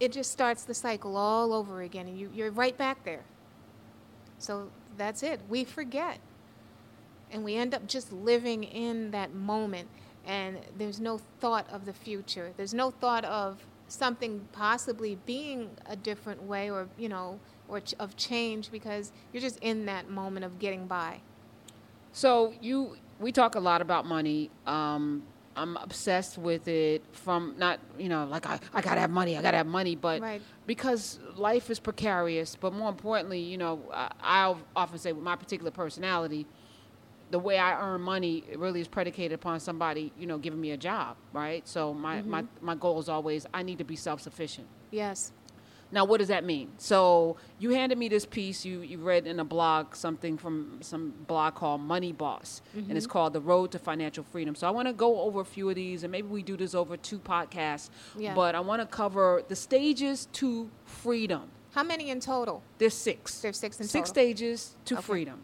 it 0.00 0.10
just 0.12 0.32
starts 0.32 0.64
the 0.64 0.74
cycle 0.74 1.16
all 1.16 1.52
over 1.52 1.82
again. 1.82 2.08
And 2.08 2.18
you, 2.18 2.30
you're 2.34 2.50
right 2.50 2.76
back 2.76 3.04
there. 3.04 3.22
So 4.38 4.70
that's 4.96 5.22
it. 5.22 5.40
We 5.48 5.62
forget. 5.64 6.18
And 7.30 7.44
we 7.44 7.54
end 7.54 7.72
up 7.72 7.86
just 7.86 8.12
living 8.12 8.64
in 8.64 9.12
that 9.12 9.32
moment. 9.32 9.88
And 10.26 10.58
there's 10.76 11.00
no 11.00 11.20
thought 11.40 11.66
of 11.70 11.86
the 11.86 11.92
future. 11.92 12.52
There's 12.56 12.74
no 12.74 12.90
thought 12.90 13.24
of 13.24 13.64
something 13.86 14.48
possibly 14.52 15.18
being 15.24 15.70
a 15.86 15.94
different 15.94 16.42
way 16.42 16.68
or, 16.68 16.88
you 16.98 17.08
know, 17.08 17.38
or 17.68 17.80
ch- 17.80 17.94
of 17.98 18.16
change 18.16 18.70
because 18.70 19.12
you're 19.32 19.40
just 19.40 19.58
in 19.60 19.86
that 19.86 20.10
moment 20.10 20.44
of 20.44 20.58
getting 20.58 20.86
by. 20.86 21.20
So 22.12 22.54
you, 22.60 22.96
we 23.18 23.32
talk 23.32 23.54
a 23.54 23.60
lot 23.60 23.80
about 23.82 24.06
money. 24.06 24.50
Um, 24.66 25.22
I'm 25.56 25.76
obsessed 25.76 26.36
with 26.36 26.68
it 26.68 27.02
from 27.12 27.54
not, 27.58 27.78
you 27.98 28.08
know, 28.08 28.24
like 28.24 28.46
I, 28.46 28.58
I 28.72 28.80
gotta 28.80 29.00
have 29.00 29.10
money, 29.10 29.36
I 29.36 29.42
gotta 29.42 29.56
have 29.56 29.66
money, 29.66 29.94
but 29.94 30.20
right. 30.20 30.42
because 30.66 31.18
life 31.36 31.70
is 31.70 31.78
precarious. 31.78 32.56
But 32.56 32.72
more 32.72 32.88
importantly, 32.88 33.40
you 33.40 33.58
know, 33.58 33.80
I, 33.92 34.10
I 34.20 34.54
often 34.74 34.98
say 34.98 35.12
with 35.12 35.24
my 35.24 35.36
particular 35.36 35.70
personality, 35.70 36.46
the 37.30 37.38
way 37.38 37.58
I 37.58 37.80
earn 37.80 38.00
money 38.00 38.44
really 38.56 38.80
is 38.80 38.88
predicated 38.88 39.32
upon 39.32 39.60
somebody, 39.60 40.12
you 40.18 40.26
know, 40.26 40.38
giving 40.38 40.60
me 40.60 40.72
a 40.72 40.76
job, 40.76 41.16
right? 41.32 41.66
So 41.66 41.94
my, 41.94 42.18
mm-hmm. 42.18 42.30
my, 42.30 42.44
my 42.60 42.74
goal 42.74 43.00
is 43.00 43.08
always 43.08 43.46
I 43.54 43.62
need 43.62 43.78
to 43.78 43.84
be 43.84 43.96
self 43.96 44.20
sufficient. 44.20 44.66
Yes. 44.90 45.32
Now, 45.94 46.04
what 46.04 46.18
does 46.18 46.26
that 46.28 46.44
mean? 46.44 46.72
So 46.76 47.36
you 47.60 47.70
handed 47.70 47.96
me 47.96 48.08
this 48.08 48.26
piece. 48.26 48.64
You 48.64 48.80
you 48.80 48.98
read 48.98 49.28
in 49.28 49.38
a 49.38 49.44
blog 49.44 49.94
something 49.94 50.36
from 50.36 50.78
some 50.80 51.14
blog 51.28 51.54
called 51.54 51.82
Money 51.82 52.12
Boss, 52.12 52.62
mm-hmm. 52.76 52.90
and 52.90 52.98
it's 52.98 53.06
mm-hmm. 53.06 53.12
called 53.12 53.32
The 53.32 53.40
Road 53.40 53.70
to 53.72 53.78
Financial 53.78 54.24
Freedom. 54.24 54.56
So 54.56 54.66
I 54.66 54.70
want 54.70 54.88
to 54.88 54.92
go 54.92 55.20
over 55.20 55.40
a 55.40 55.44
few 55.44 55.70
of 55.70 55.76
these, 55.76 56.02
and 56.02 56.10
maybe 56.10 56.26
we 56.26 56.42
do 56.42 56.56
this 56.56 56.74
over 56.74 56.96
two 56.96 57.20
podcasts. 57.20 57.90
Yeah. 58.18 58.34
But 58.34 58.56
I 58.56 58.60
want 58.60 58.82
to 58.82 58.86
cover 58.86 59.44
the 59.46 59.54
stages 59.54 60.26
to 60.32 60.68
freedom. 60.84 61.44
How 61.70 61.84
many 61.84 62.10
in 62.10 62.18
total? 62.18 62.64
There's 62.78 62.94
six. 62.94 63.40
There's 63.40 63.56
six 63.56 63.78
in 63.78 63.86
six 63.86 64.10
total. 64.10 64.14
stages 64.14 64.74
to 64.86 64.94
okay. 64.94 65.02
freedom. 65.02 65.38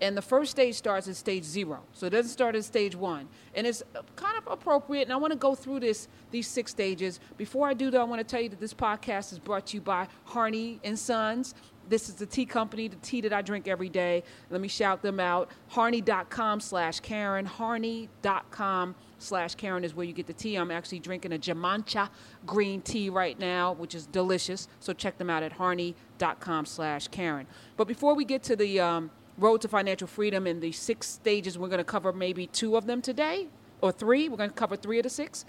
And 0.00 0.16
the 0.16 0.22
first 0.22 0.50
stage 0.50 0.74
starts 0.76 1.08
at 1.08 1.16
stage 1.16 1.44
zero. 1.44 1.80
So 1.92 2.06
it 2.06 2.10
doesn't 2.10 2.30
start 2.30 2.56
at 2.56 2.64
stage 2.64 2.96
one. 2.96 3.28
And 3.54 3.66
it's 3.66 3.82
kind 4.16 4.36
of 4.38 4.50
appropriate. 4.50 5.02
And 5.02 5.12
I 5.12 5.16
want 5.16 5.32
to 5.32 5.38
go 5.38 5.54
through 5.54 5.80
this 5.80 6.08
these 6.30 6.48
six 6.48 6.70
stages. 6.70 7.20
Before 7.36 7.68
I 7.68 7.74
do 7.74 7.90
that, 7.90 8.00
I 8.00 8.04
want 8.04 8.20
to 8.20 8.24
tell 8.24 8.40
you 8.40 8.48
that 8.48 8.60
this 8.60 8.74
podcast 8.74 9.32
is 9.32 9.38
brought 9.38 9.66
to 9.68 9.76
you 9.76 9.80
by 9.82 10.08
Harney 10.24 10.80
and 10.84 10.98
Sons. 10.98 11.54
This 11.88 12.08
is 12.08 12.14
the 12.14 12.26
tea 12.26 12.46
company, 12.46 12.88
the 12.88 12.96
tea 12.96 13.20
that 13.22 13.32
I 13.32 13.42
drink 13.42 13.68
every 13.68 13.88
day. 13.88 14.22
Let 14.50 14.60
me 14.60 14.68
shout 14.68 15.02
them 15.02 15.20
out. 15.20 15.50
Harney.com 15.68 16.60
slash 16.60 17.00
Karen. 17.00 17.44
Harney.com 17.44 18.94
slash 19.18 19.54
Karen 19.56 19.84
is 19.84 19.94
where 19.94 20.06
you 20.06 20.12
get 20.12 20.26
the 20.26 20.32
tea. 20.32 20.56
I'm 20.56 20.70
actually 20.70 21.00
drinking 21.00 21.32
a 21.32 21.38
Genmaicha 21.38 22.08
green 22.46 22.80
tea 22.80 23.10
right 23.10 23.38
now, 23.38 23.72
which 23.72 23.94
is 23.94 24.06
delicious. 24.06 24.68
So 24.80 24.92
check 24.92 25.18
them 25.18 25.28
out 25.28 25.42
at 25.42 25.52
Harney.com 25.52 26.66
slash 26.66 27.08
Karen. 27.08 27.46
But 27.76 27.88
before 27.88 28.14
we 28.14 28.24
get 28.24 28.42
to 28.44 28.56
the 28.56 28.80
um, 28.80 29.10
road 29.42 29.60
to 29.62 29.68
financial 29.68 30.06
freedom 30.06 30.46
in 30.46 30.60
the 30.60 30.72
six 30.72 31.08
stages, 31.08 31.58
we're 31.58 31.68
going 31.68 31.78
to 31.78 31.84
cover 31.84 32.12
maybe 32.12 32.46
two 32.46 32.76
of 32.76 32.86
them 32.86 33.02
today 33.02 33.48
or 33.80 33.92
three. 33.92 34.28
We're 34.28 34.36
going 34.36 34.50
to 34.50 34.56
cover 34.56 34.76
three 34.76 34.98
of 34.98 35.02
the 35.02 35.10
six. 35.10 35.44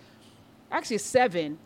Actually, 0.71 0.97
seven. 0.97 1.59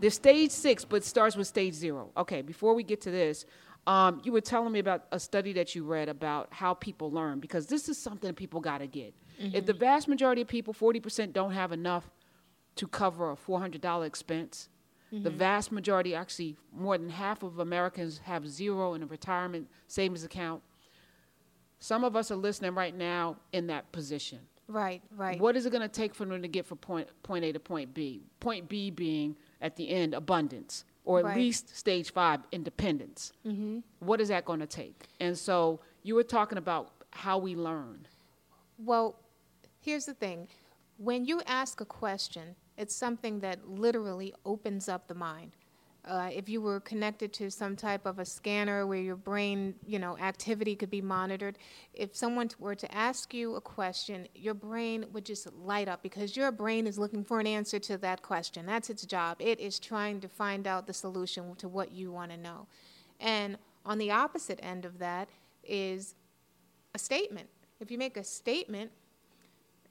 There's 0.00 0.14
stage 0.14 0.50
six, 0.50 0.84
but 0.84 1.04
starts 1.04 1.36
with 1.36 1.46
stage 1.46 1.74
zero. 1.74 2.10
Okay, 2.16 2.42
before 2.42 2.74
we 2.74 2.82
get 2.82 3.00
to 3.02 3.10
this, 3.10 3.46
um, 3.86 4.20
you 4.24 4.32
were 4.32 4.40
telling 4.40 4.72
me 4.72 4.80
about 4.80 5.06
a 5.12 5.20
study 5.20 5.52
that 5.54 5.74
you 5.74 5.84
read 5.84 6.08
about 6.08 6.48
how 6.50 6.74
people 6.74 7.10
learn, 7.10 7.38
because 7.38 7.66
this 7.66 7.88
is 7.88 7.98
something 7.98 8.34
people 8.34 8.60
got 8.60 8.78
to 8.78 8.86
get. 8.86 9.14
If 9.38 9.66
the 9.66 9.72
vast 9.72 10.06
majority 10.08 10.42
of 10.42 10.48
people, 10.48 10.72
40%, 10.74 11.32
don't 11.32 11.52
have 11.52 11.72
enough 11.72 12.10
to 12.76 12.86
cover 12.86 13.32
a 13.32 13.36
$400 13.36 14.06
expense, 14.06 14.68
the 15.10 15.30
vast 15.30 15.70
majority, 15.72 16.14
actually 16.14 16.56
more 16.74 16.96
than 16.96 17.10
half 17.10 17.42
of 17.42 17.58
Americans, 17.58 18.20
have 18.24 18.48
zero 18.48 18.94
in 18.94 19.02
a 19.02 19.06
retirement 19.06 19.68
savings 19.86 20.24
account. 20.24 20.62
Some 21.82 22.04
of 22.04 22.14
us 22.14 22.30
are 22.30 22.36
listening 22.36 22.76
right 22.76 22.96
now 22.96 23.38
in 23.52 23.66
that 23.66 23.90
position. 23.90 24.38
Right, 24.68 25.02
right. 25.16 25.40
What 25.40 25.56
is 25.56 25.66
it 25.66 25.70
going 25.70 25.82
to 25.82 25.88
take 25.88 26.14
for 26.14 26.24
them 26.24 26.40
to 26.40 26.46
get 26.46 26.64
from 26.64 26.78
point, 26.78 27.08
point 27.24 27.44
A 27.44 27.52
to 27.52 27.58
point 27.58 27.92
B? 27.92 28.22
Point 28.38 28.68
B 28.68 28.92
being 28.92 29.34
at 29.60 29.74
the 29.74 29.88
end 29.90 30.14
abundance, 30.14 30.84
or 31.04 31.18
at 31.18 31.24
Right. 31.24 31.36
least 31.36 31.76
stage 31.76 32.12
five 32.12 32.38
independence. 32.52 33.32
Mm-hmm. 33.44 33.80
What 33.98 34.20
is 34.20 34.28
that 34.28 34.44
going 34.44 34.60
to 34.60 34.66
take? 34.68 35.08
And 35.18 35.36
so 35.36 35.80
you 36.04 36.14
were 36.14 36.22
talking 36.22 36.56
about 36.56 36.92
how 37.10 37.38
we 37.38 37.56
learn. 37.56 38.06
Well, 38.78 39.16
here's 39.80 40.06
the 40.06 40.14
thing. 40.14 40.46
When 40.98 41.24
you 41.24 41.42
ask 41.48 41.80
a 41.80 41.84
question, 41.84 42.54
it's 42.78 42.94
something 42.94 43.40
that 43.40 43.68
literally 43.68 44.32
opens 44.46 44.88
up 44.88 45.08
the 45.08 45.16
mind. 45.16 45.56
Uh, 46.04 46.28
if 46.32 46.48
you 46.48 46.60
were 46.60 46.80
connected 46.80 47.32
to 47.32 47.48
some 47.48 47.76
type 47.76 48.06
of 48.06 48.18
a 48.18 48.24
scanner 48.24 48.84
where 48.88 48.98
your 48.98 49.14
brain, 49.14 49.72
you 49.86 50.00
know, 50.00 50.18
activity 50.18 50.74
could 50.74 50.90
be 50.90 51.00
monitored, 51.00 51.56
if 51.94 52.16
someone 52.16 52.50
were 52.58 52.74
to 52.74 52.92
ask 52.92 53.32
you 53.32 53.54
a 53.54 53.60
question, 53.60 54.26
your 54.34 54.54
brain 54.54 55.06
would 55.12 55.24
just 55.24 55.52
light 55.54 55.86
up 55.86 56.02
because 56.02 56.36
your 56.36 56.50
brain 56.50 56.88
is 56.88 56.98
looking 56.98 57.22
for 57.22 57.38
an 57.38 57.46
answer 57.46 57.78
to 57.78 57.96
that 57.98 58.20
question. 58.20 58.66
That's 58.66 58.90
its 58.90 59.06
job. 59.06 59.36
It 59.38 59.60
is 59.60 59.78
trying 59.78 60.20
to 60.22 60.28
find 60.28 60.66
out 60.66 60.88
the 60.88 60.92
solution 60.92 61.54
to 61.56 61.68
what 61.68 61.92
you 61.92 62.10
want 62.10 62.32
to 62.32 62.36
know. 62.36 62.66
And 63.20 63.56
on 63.86 63.98
the 63.98 64.10
opposite 64.10 64.58
end 64.60 64.84
of 64.84 64.98
that 64.98 65.28
is 65.62 66.16
a 66.96 66.98
statement. 66.98 67.48
If 67.78 67.92
you 67.92 67.98
make 67.98 68.16
a 68.16 68.24
statement, 68.24 68.90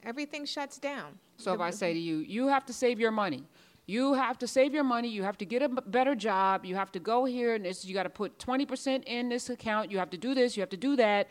everything 0.02 0.44
shuts 0.44 0.78
down. 0.78 1.18
So 1.38 1.54
if 1.54 1.60
I 1.60 1.70
say 1.70 1.94
to 1.94 1.98
you, 1.98 2.18
you 2.18 2.48
have 2.48 2.66
to 2.66 2.72
save 2.72 3.00
your 3.00 3.10
money. 3.10 3.44
You 3.86 4.14
have 4.14 4.38
to 4.38 4.46
save 4.46 4.72
your 4.72 4.84
money. 4.84 5.08
You 5.08 5.24
have 5.24 5.38
to 5.38 5.44
get 5.44 5.62
a 5.62 5.68
better 5.68 6.14
job. 6.14 6.64
You 6.64 6.76
have 6.76 6.92
to 6.92 7.00
go 7.00 7.24
here 7.24 7.54
and 7.54 7.64
this. 7.64 7.84
You 7.84 7.94
got 7.94 8.04
to 8.04 8.10
put 8.10 8.38
20% 8.38 9.04
in 9.04 9.28
this 9.28 9.50
account. 9.50 9.90
You 9.90 9.98
have 9.98 10.10
to 10.10 10.18
do 10.18 10.34
this. 10.34 10.56
You 10.56 10.60
have 10.60 10.70
to 10.70 10.76
do 10.76 10.96
that. 10.96 11.28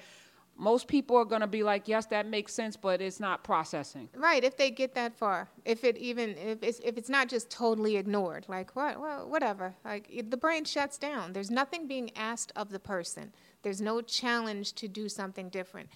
Most 0.58 0.88
people 0.88 1.15
are 1.15 1.25
going 1.25 1.41
to 1.41 1.48
be 1.48 1.63
like, 1.63 1.88
yes, 1.88 2.05
that 2.08 2.27
makes 2.27 2.53
sense, 2.53 2.75
but 2.75 3.01
it's 3.01 3.20
not 3.20 3.43
processing. 3.43 4.10
Right, 4.15 4.43
if 4.43 4.58
they 4.58 4.70
get 4.70 4.93
that 4.96 5.15
far, 5.15 5.50
if 5.65 5.84
it 5.84 5.98
even 5.98 6.36
if 6.38 6.62
it's 6.62 6.79
if 6.84 6.98
it's 6.98 7.10
not 7.10 7.29
just 7.29 7.50
totally 7.50 7.98
ignored, 7.98 8.46
like 8.48 8.75
what, 8.75 9.00
well, 9.00 9.27
whatever, 9.27 9.74
like 9.84 10.08
it, 10.12 10.29
the 10.29 10.38
brain 10.38 10.65
shuts 10.65 11.00
down. 11.00 11.34
There's 11.34 11.50
nothing 11.50 11.88
being 11.88 12.12
asked 12.15 12.51
of 12.55 12.70
the 12.70 12.79
person. 12.79 13.31
There's 13.63 13.81
no 13.81 14.01
challenge 14.01 14.74
to 14.74 14.88
do 14.88 15.10
something 15.10 15.50
different. 15.50 15.89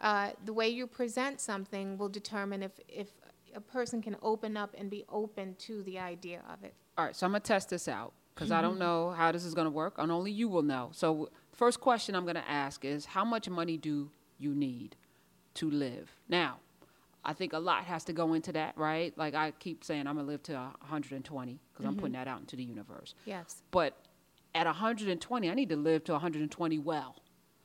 Uh, 0.00 0.30
the 0.44 0.52
way 0.52 0.68
you 0.68 0.86
present 0.86 1.40
something 1.40 1.96
will 1.96 2.08
determine 2.08 2.62
if 2.62 2.72
if 2.88 3.08
a 3.54 3.60
person 3.60 4.02
can 4.02 4.16
open 4.22 4.56
up 4.56 4.74
and 4.76 4.90
be 4.90 5.04
open 5.08 5.54
to 5.60 5.82
the 5.82 5.98
idea 5.98 6.42
of 6.52 6.64
it. 6.64 6.74
All 6.96 7.04
right, 7.04 7.16
so 7.16 7.26
I'm 7.26 7.32
gonna 7.32 7.40
test 7.40 7.70
this 7.70 7.88
out 7.88 8.12
because 8.34 8.50
I 8.50 8.62
don't 8.62 8.72
mm-hmm. 8.72 8.80
know 8.80 9.10
how 9.10 9.32
this 9.32 9.44
is 9.44 9.54
gonna 9.54 9.70
work, 9.70 9.94
and 9.98 10.10
only 10.10 10.30
you 10.30 10.48
will 10.48 10.62
know. 10.62 10.90
So, 10.92 11.30
first 11.52 11.80
question 11.80 12.14
I'm 12.14 12.26
gonna 12.26 12.44
ask 12.46 12.84
is, 12.84 13.06
how 13.06 13.24
much 13.24 13.48
money 13.48 13.76
do 13.76 14.10
you 14.38 14.54
need 14.54 14.96
to 15.54 15.70
live? 15.70 16.16
Now, 16.28 16.58
I 17.24 17.32
think 17.32 17.52
a 17.52 17.58
lot 17.58 17.84
has 17.84 18.04
to 18.04 18.12
go 18.12 18.32
into 18.34 18.52
that, 18.52 18.76
right? 18.76 19.16
Like 19.16 19.34
I 19.34 19.52
keep 19.52 19.84
saying, 19.84 20.06
I'm 20.06 20.16
gonna 20.16 20.26
live 20.26 20.42
to 20.44 20.52
120 20.52 21.60
because 21.72 21.86
I'm 21.86 21.94
putting 21.94 22.12
mm-hmm. 22.14 22.24
that 22.24 22.28
out 22.28 22.40
into 22.40 22.56
the 22.56 22.64
universe. 22.64 23.14
Yes, 23.26 23.62
But 23.70 23.96
at 24.54 24.66
120, 24.66 25.50
I 25.50 25.54
need 25.54 25.68
to 25.68 25.76
live 25.76 26.04
to 26.04 26.12
120 26.12 26.78
well, 26.78 27.16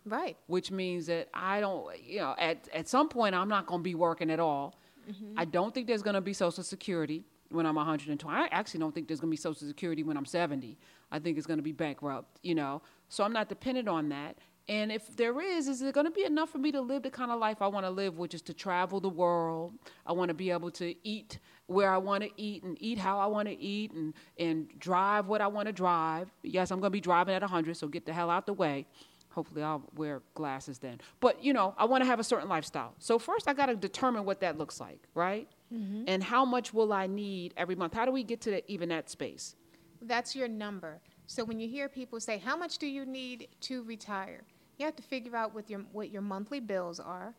right. 0.05 0.37
which 0.47 0.71
means 0.71 1.07
that 1.07 1.29
I 1.33 1.59
don't, 1.59 1.87
you 2.03 2.19
know, 2.19 2.35
at 2.37 2.67
at 2.73 2.87
some 2.87 3.09
point 3.09 3.33
I'm 3.33 3.49
not 3.49 3.65
gonna 3.65 3.83
be 3.83 3.95
working 3.95 4.29
at 4.29 4.39
all. 4.39 4.75
I 5.07 5.11
mm-hmm. 5.11 5.51
don't 5.51 5.73
think 5.73 5.87
there's 5.87 6.01
going 6.01 6.15
to 6.15 6.21
be 6.21 6.33
Social 6.33 6.63
Security 6.63 7.23
when 7.49 7.65
I'm 7.65 7.75
120. 7.75 8.35
I 8.35 8.47
actually 8.51 8.79
don't 8.79 8.93
think 8.93 9.07
there's 9.07 9.19
going 9.19 9.29
to 9.29 9.31
be 9.31 9.37
Social 9.37 9.67
Security 9.67 10.03
when 10.03 10.17
I'm 10.17 10.25
70. 10.25 10.77
I 11.11 11.19
think 11.19 11.37
it's 11.37 11.47
going 11.47 11.59
to 11.59 11.63
be 11.63 11.71
bankrupt, 11.71 12.39
you 12.43 12.55
know. 12.55 12.81
So 13.09 13.23
I'm 13.23 13.33
not 13.33 13.49
dependent 13.49 13.87
on 13.87 14.09
that. 14.09 14.37
And 14.67 14.91
if 14.91 15.15
there 15.15 15.39
is, 15.41 15.67
is 15.67 15.83
it 15.83 15.93
going 15.93 16.07
to 16.07 16.11
be 16.11 16.23
enough 16.23 16.49
for 16.49 16.57
me 16.57 16.71
to 16.71 16.81
live 16.81 17.03
the 17.03 17.11
kind 17.11 17.29
of 17.29 17.39
life 17.39 17.61
I 17.61 17.67
want 17.67 17.85
to 17.85 17.91
live, 17.91 18.17
which 18.17 18.33
is 18.33 18.41
to 18.43 18.53
travel 18.53 18.99
the 18.99 19.09
world? 19.09 19.73
I 20.07 20.13
want 20.13 20.29
to 20.29 20.33
be 20.33 20.49
able 20.49 20.71
to 20.71 20.95
eat 21.07 21.37
where 21.67 21.91
I 21.91 21.97
want 21.97 22.23
to 22.23 22.29
eat 22.35 22.63
and 22.63 22.75
eat 22.81 22.97
how 22.97 23.19
I 23.19 23.27
want 23.27 23.47
to 23.47 23.59
eat 23.59 23.91
and, 23.91 24.13
and 24.39 24.67
drive 24.79 25.27
what 25.27 25.41
I 25.41 25.47
want 25.47 25.67
to 25.67 25.71
drive. 25.71 26.31
Yes, 26.41 26.71
I'm 26.71 26.79
going 26.79 26.89
to 26.89 26.95
be 26.95 27.01
driving 27.01 27.35
at 27.35 27.41
100, 27.41 27.77
so 27.77 27.87
get 27.87 28.07
the 28.07 28.13
hell 28.13 28.31
out 28.31 28.47
the 28.47 28.53
way. 28.53 28.87
Hopefully, 29.35 29.63
I'll 29.63 29.83
wear 29.95 30.21
glasses 30.33 30.79
then. 30.79 31.01
But, 31.19 31.43
you 31.43 31.51
know, 31.51 31.75
I 31.77 31.83
want 31.83 32.03
to 32.03 32.07
have 32.07 32.21
a 32.21 32.23
certain 32.23 32.47
lifestyle. 32.47 32.93
So, 32.99 33.19
first, 33.19 33.49
I 33.49 33.53
got 33.53 33.65
to 33.65 33.75
determine 33.75 34.23
what 34.23 34.39
that 34.39 34.57
looks 34.57 34.79
like, 34.79 35.01
right? 35.13 35.49
Mm-hmm. 35.73 36.05
And 36.07 36.23
how 36.23 36.45
much 36.45 36.73
will 36.73 36.93
I 36.93 37.07
need 37.07 37.53
every 37.57 37.75
month? 37.75 37.93
How 37.93 38.05
do 38.05 38.11
we 38.11 38.23
get 38.23 38.39
to 38.41 38.51
that, 38.51 38.63
even 38.67 38.87
that 38.89 39.09
space? 39.09 39.55
That's 40.01 40.37
your 40.37 40.47
number. 40.47 41.01
So 41.27 41.43
when 41.43 41.59
you 41.59 41.67
hear 41.67 41.89
people 41.89 42.21
say, 42.21 42.37
"How 42.37 42.55
much 42.55 42.77
do 42.77 42.87
you 42.87 43.05
need 43.05 43.49
to 43.61 43.83
retire?" 43.83 44.41
You 44.77 44.85
have 44.85 44.95
to 44.95 45.03
figure 45.03 45.35
out 45.35 45.53
what 45.53 45.69
your 45.69 45.81
what 45.91 46.11
your 46.11 46.21
monthly 46.21 46.61
bills 46.61 46.99
are. 46.99 47.33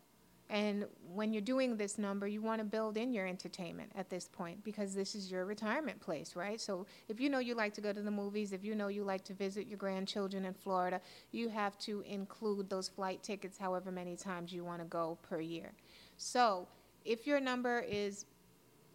And 0.49 0.85
when 1.13 1.33
you're 1.33 1.41
doing 1.41 1.75
this 1.75 1.97
number, 1.97 2.25
you 2.25 2.41
want 2.41 2.59
to 2.59 2.65
build 2.65 2.95
in 2.95 3.11
your 3.11 3.27
entertainment 3.27 3.91
at 3.95 4.09
this 4.09 4.29
point 4.31 4.63
because 4.63 4.95
this 4.95 5.13
is 5.13 5.29
your 5.29 5.45
retirement 5.45 5.99
place, 5.99 6.37
right? 6.37 6.59
So 6.59 6.85
if 7.09 7.19
you 7.19 7.29
know 7.29 7.39
you 7.39 7.53
like 7.53 7.73
to 7.73 7.81
go 7.81 7.91
to 7.91 8.01
the 8.01 8.11
movies, 8.11 8.53
if 8.53 8.63
you 8.63 8.73
know 8.73 8.87
you 8.87 9.03
like 9.03 9.25
to 9.25 9.33
visit 9.33 9.67
your 9.67 9.77
grandchildren 9.77 10.45
in 10.45 10.53
Florida, 10.53 11.01
you 11.31 11.49
have 11.49 11.77
to 11.79 12.01
include 12.07 12.69
those 12.69 12.87
flight 12.87 13.21
tickets 13.23 13.57
however 13.57 13.91
many 13.91 14.15
times 14.15 14.53
you 14.53 14.63
want 14.63 14.79
to 14.79 14.87
go 14.87 15.17
per 15.21 15.41
year. 15.41 15.73
So 16.15 16.67
if 17.03 17.27
your 17.27 17.41
number 17.41 17.79
is 17.79 18.25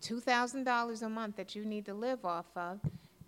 $2,000 0.00 1.02
a 1.02 1.08
month 1.08 1.36
that 1.36 1.54
you 1.54 1.66
need 1.66 1.84
to 1.84 1.94
live 1.94 2.24
off 2.24 2.46
of, 2.56 2.80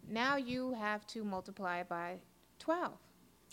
now 0.08 0.36
you 0.36 0.72
have 0.74 1.06
to 1.08 1.24
multiply 1.24 1.82
by 1.82 2.16
12. 2.58 2.92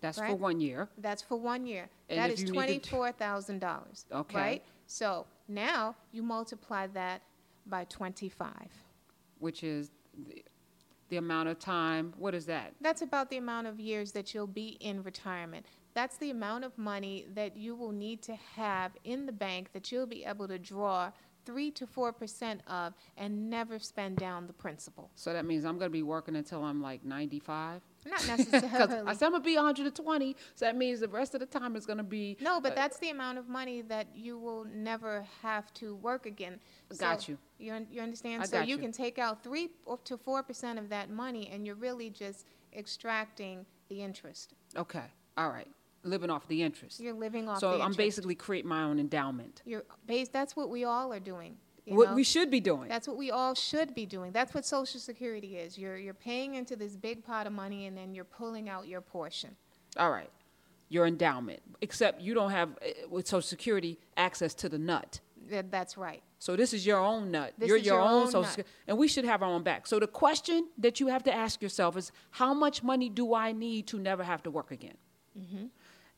That's 0.01 0.17
for 0.17 0.23
Right. 0.25 0.39
one 0.39 0.59
year. 0.59 0.89
That's 0.97 1.21
for 1.21 1.37
one 1.37 1.65
year. 1.65 1.89
And 2.09 2.19
that 2.19 2.29
if 2.31 2.35
is 2.39 2.43
you 2.43 2.51
need 2.53 2.83
to- 2.83 2.89
$24,000. 2.89 4.05
Okay. 4.11 4.37
Right? 4.37 4.63
So 4.87 5.25
now 5.47 5.95
you 6.11 6.23
multiply 6.23 6.87
that 6.87 7.21
by 7.65 7.85
25. 7.85 8.51
which 9.39 9.63
is 9.63 9.89
the, 10.27 10.43
the 11.09 11.17
amount 11.17 11.49
of 11.49 11.57
time. 11.57 12.13
What 12.17 12.35
is 12.35 12.45
that? 12.45 12.73
That's 12.79 13.01
about 13.01 13.29
the 13.31 13.37
amount 13.37 13.65
of 13.67 13.79
years 13.79 14.11
that 14.11 14.33
you'll 14.35 14.45
be 14.45 14.77
in 14.81 15.01
retirement. 15.01 15.65
That's 15.95 16.17
the 16.17 16.29
amount 16.29 16.63
of 16.63 16.77
money 16.77 17.25
that 17.33 17.57
you 17.57 17.75
will 17.75 17.91
need 17.91 18.21
to 18.23 18.35
have 18.35 18.91
in 19.03 19.25
the 19.25 19.31
bank 19.31 19.71
that 19.73 19.91
you'll 19.91 20.05
be 20.05 20.23
able 20.25 20.47
to 20.47 20.59
draw 20.59 21.11
3 21.45 21.71
to 21.71 21.87
4% 21.87 22.59
of 22.67 22.93
and 23.17 23.49
never 23.49 23.79
spend 23.79 24.17
down 24.17 24.45
the 24.45 24.53
principal. 24.53 25.09
So 25.15 25.33
that 25.33 25.43
means 25.45 25.65
I'm 25.65 25.77
going 25.79 25.89
to 25.89 25.93
be 25.93 26.03
working 26.03 26.35
until 26.35 26.63
I'm 26.63 26.81
like 26.81 27.03
95. 27.03 27.81
Not 28.05 28.25
necessarily. 28.27 29.07
I 29.07 29.13
said 29.13 29.25
I'm 29.25 29.31
going 29.31 29.41
to 29.43 29.45
be 29.45 29.55
120. 29.55 30.35
So 30.55 30.65
that 30.65 30.75
means 30.75 30.99
the 30.99 31.07
rest 31.07 31.33
of 31.33 31.39
the 31.39 31.45
time 31.45 31.75
is 31.75 31.85
going 31.85 31.97
to 31.97 32.03
be. 32.03 32.37
No, 32.41 32.59
but 32.59 32.71
uh, 32.73 32.75
that's 32.75 32.97
the 32.97 33.09
amount 33.09 33.37
of 33.37 33.47
money 33.47 33.81
that 33.83 34.07
you 34.15 34.37
will 34.37 34.65
never 34.73 35.25
have 35.41 35.73
to 35.75 35.95
work 35.95 36.25
again. 36.25 36.59
Got 36.97 37.21
So 37.21 37.33
you. 37.33 37.37
You, 37.59 37.73
un- 37.73 37.87
you 37.91 38.01
understand? 38.01 38.41
I 38.41 38.45
so 38.45 38.59
got 38.59 38.67
you 38.67 38.75
you. 38.75 38.81
can 38.81 38.91
take 38.91 39.19
out 39.19 39.43
three 39.43 39.69
or 39.85 39.97
to 40.05 40.17
four 40.17 40.41
percent 40.43 40.79
of 40.79 40.89
that 40.89 41.09
money, 41.09 41.49
and 41.53 41.65
you're 41.65 41.75
really 41.75 42.09
just 42.09 42.45
extracting 42.75 43.65
the 43.89 44.01
interest. 44.01 44.53
Okay. 44.75 45.03
All 45.37 45.49
right. 45.49 45.67
Living 46.03 46.31
off 46.31 46.47
the 46.47 46.63
interest. 46.63 46.99
You're 46.99 47.13
living 47.13 47.47
off. 47.47 47.59
So 47.59 47.79
I'm 47.79 47.93
basically 47.93 48.33
creating 48.33 48.69
my 48.69 48.83
own 48.83 48.99
endowment. 48.99 49.61
You're 49.65 49.83
based. 50.07 50.33
That's 50.33 50.55
what 50.55 50.69
we 50.71 50.83
all 50.83 51.13
are 51.13 51.19
doing. 51.19 51.57
What 51.85 52.09
know? 52.09 52.15
we 52.15 52.23
should 52.23 52.49
be 52.51 52.59
doing. 52.59 52.87
That's 52.89 53.07
what 53.07 53.17
we 53.17 53.31
all 53.31 53.55
should 53.55 53.93
be 53.95 54.05
doing. 54.05 54.31
That's 54.31 54.53
what 54.53 54.65
Social 54.65 54.99
Security 54.99 55.57
is. 55.57 55.77
You're 55.77 55.97
you're 55.97 56.13
paying 56.13 56.55
into 56.55 56.75
this 56.75 56.95
big 56.95 57.23
pot 57.23 57.47
of 57.47 57.53
money, 57.53 57.87
and 57.87 57.97
then 57.97 58.13
you're 58.13 58.23
pulling 58.23 58.69
out 58.69 58.87
your 58.87 59.01
portion. 59.01 59.55
All 59.97 60.11
right. 60.11 60.29
your 60.89 61.05
endowment, 61.07 61.61
except 61.81 62.21
you 62.21 62.33
don't 62.33 62.51
have 62.51 62.69
eh, 62.81 62.91
with 63.09 63.27
Social 63.27 63.41
Security 63.41 63.97
access 64.17 64.53
to 64.55 64.69
the 64.69 64.77
nut. 64.77 65.19
Th- 65.49 65.65
That's 65.69 65.97
right. 65.97 66.21
So 66.37 66.55
this 66.55 66.73
is 66.73 66.85
your 66.85 66.99
own 66.99 67.31
nut. 67.31 67.53
This 67.57 67.67
You're 67.69 67.77
is 67.77 67.85
your, 67.85 67.95
your 67.95 68.03
own 68.03 68.23
own 68.23 68.31
social. 68.31 68.43
Security, 68.45 68.69
and 68.87 68.97
we 68.97 69.07
should 69.07 69.25
have 69.25 69.41
our 69.41 69.49
own 69.49 69.63
back. 69.63 69.87
So 69.87 69.99
the 69.99 70.07
question 70.07 70.67
that 70.77 70.99
you 70.99 71.07
have 71.07 71.23
to 71.23 71.33
ask 71.33 71.61
yourself 71.61 71.97
is, 71.97 72.11
how 72.31 72.53
much 72.53 72.83
money 72.83 73.09
do 73.09 73.33
I 73.33 73.51
need 73.51 73.87
to 73.87 73.99
never 73.99 74.23
have 74.23 74.43
to 74.43 74.51
work 74.51 74.71
again? 74.71 74.97
Mm-hmm. 75.37 75.65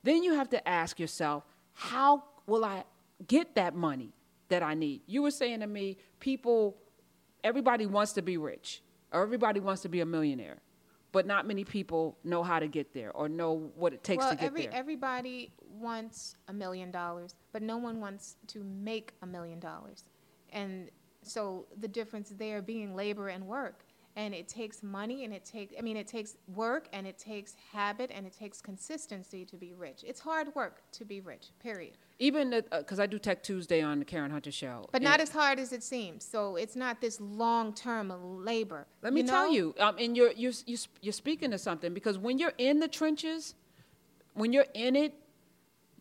Then 0.04 0.24
you 0.24 0.34
have 0.34 0.50
to 0.50 0.68
ask 0.68 1.00
yourself, 1.00 1.46
how 1.74 2.24
will 2.48 2.64
I 2.66 2.84
get 3.28 3.56
that 3.56 3.76
money 3.76 4.14
that 4.50 4.64
I 4.64 4.74
need? 4.74 5.02
You 5.08 5.22
were 5.22 5.32
saying 5.32 5.62
to 5.62 5.68
me, 5.68 5.98
people, 6.20 6.78
everybody 7.44 7.86
wants 7.86 8.14
to 8.14 8.22
be 8.22 8.38
rich, 8.38 8.82
or 9.12 9.22
everybody 9.24 9.60
wants 9.60 9.82
to 9.84 9.90
be 9.90 10.02
a 10.02 10.06
millionaire, 10.06 10.62
but 11.12 11.26
not 11.26 11.48
many 11.48 11.64
people 11.64 12.18
know 12.24 12.44
how 12.44 12.60
to 12.60 12.68
get 12.68 12.94
there 12.94 13.12
or 13.12 13.30
know 13.30 13.72
what 13.76 13.94
it 13.94 14.04
takes 14.04 14.22
well, 14.22 14.32
to 14.32 14.36
get 14.36 14.46
every, 14.46 14.64
there. 14.64 14.74
everybody 14.74 15.52
wants 15.70 16.36
a 16.48 16.54
million 16.54 16.92
dollars, 16.92 17.36
but 17.52 17.62
no 17.62 17.78
one 17.78 18.00
wants 18.00 18.38
to 18.48 18.64
make 18.64 19.14
a 19.22 19.26
million 19.26 19.60
dollars. 19.60 20.06
And 20.52 20.90
so 21.22 21.66
the 21.80 21.88
difference 21.88 22.34
there 22.38 22.62
being 22.62 22.96
labor 22.96 23.30
and 23.30 23.48
work. 23.48 23.86
And 24.16 24.34
it 24.34 24.48
takes 24.48 24.84
money 24.84 25.24
and 25.24 25.34
it 25.34 25.44
takes, 25.44 25.74
I 25.78 25.82
mean, 25.82 25.98
it 25.98 26.08
takes 26.08 26.36
work 26.54 26.88
and 26.94 27.08
it 27.08 27.18
takes 27.18 27.56
habit 27.72 28.12
and 28.14 28.28
it 28.28 28.34
takes 28.34 28.62
consistency 28.62 29.44
to 29.46 29.56
be 29.58 29.74
rich. 29.74 30.04
It's 30.06 30.20
hard 30.20 30.54
work 30.54 30.84
to 30.92 31.06
be 31.06 31.20
rich, 31.20 31.48
period. 31.60 31.98
Even 32.20 32.64
because 32.72 33.00
I 33.00 33.08
do 33.08 33.18
Tech 33.18 33.42
Tuesday 33.42 33.82
on 33.82 33.98
the 34.00 34.06
Karen 34.06 34.30
Hunter 34.30 34.52
Show, 34.52 34.88
But 34.92 35.02
not 35.02 35.20
as 35.20 35.32
hard 35.32 35.58
as 35.60 35.74
it 35.74 35.84
seems. 35.84 36.24
So 36.24 36.58
it's 36.58 36.76
not 36.76 37.02
this 37.02 37.20
long 37.20 37.74
term 37.74 38.14
labor. 38.46 38.86
Let 39.02 39.14
me 39.14 39.24
know? 39.24 39.32
tell 39.32 39.52
you, 39.52 39.74
um, 39.80 39.96
and 40.00 40.16
you're, 40.16 40.32
you're, 40.34 40.54
you're 41.02 41.14
speaking 41.14 41.50
to 41.52 41.58
something 41.58 41.94
because 41.94 42.18
when 42.20 42.38
you're 42.38 42.54
in 42.60 42.80
the 42.80 42.88
trenches, 42.88 43.56
when 44.36 44.54
you're 44.54 44.68
in 44.76 44.96
it, 44.96 45.16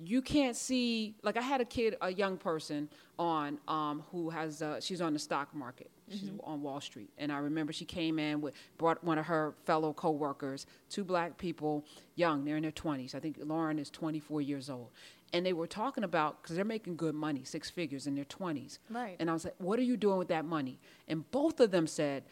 you 0.04 0.22
can't 0.22 0.56
see. 0.56 1.14
Like 1.22 1.37
I 1.37 1.42
had 1.42 1.61
a 1.61 1.64
kid, 1.64 1.96
a 2.00 2.12
young 2.12 2.37
person 2.37 2.88
on 3.18 3.58
um, 3.68 4.02
who 4.11 4.30
has, 4.30 4.62
uh, 4.62 4.80
she's 4.80 5.00
on 5.00 5.12
the 5.12 5.18
stock 5.18 5.54
market. 5.54 5.90
She's 6.11 6.30
on 6.44 6.61
Wall 6.61 6.80
Street, 6.80 7.08
and 7.16 7.32
I 7.32 7.38
remember 7.38 7.72
she 7.72 7.87
came 7.87 8.18
in 8.18 8.42
with 8.42 8.52
brought 8.76 9.02
one 9.02 9.16
of 9.16 9.25
her 9.25 9.54
fellow 9.64 9.94
coworkers, 9.94 10.66
two 10.90 11.04
black 11.04 11.38
people, 11.38 11.87
young, 12.16 12.44
they're 12.44 12.58
in 12.58 12.62
their 12.62 12.70
20s. 12.70 13.14
I 13.14 13.18
think 13.18 13.38
Lauren 13.40 13.78
is 13.78 13.88
24 13.88 14.42
years 14.42 14.68
old, 14.68 14.90
and 15.32 15.46
they 15.46 15.54
were 15.54 15.66
talking 15.66 16.04
about 16.04 16.42
because 16.42 16.56
they're 16.56 16.66
making 16.66 16.96
good 16.96 17.14
money, 17.14 17.44
six 17.44 17.70
figures 17.70 18.06
in 18.06 18.14
their 18.14 18.26
20s. 18.26 18.78
Right. 18.90 19.16
And 19.18 19.30
I 19.30 19.32
was 19.32 19.44
like, 19.44 19.54
what 19.56 19.78
are 19.78 19.84
you 19.84 19.96
doing 19.96 20.18
with 20.18 20.28
that 20.28 20.44
money? 20.44 20.78
And 21.08 21.30
both 21.30 21.61
of 21.61 21.70
them 21.70 21.87
said 21.87 22.25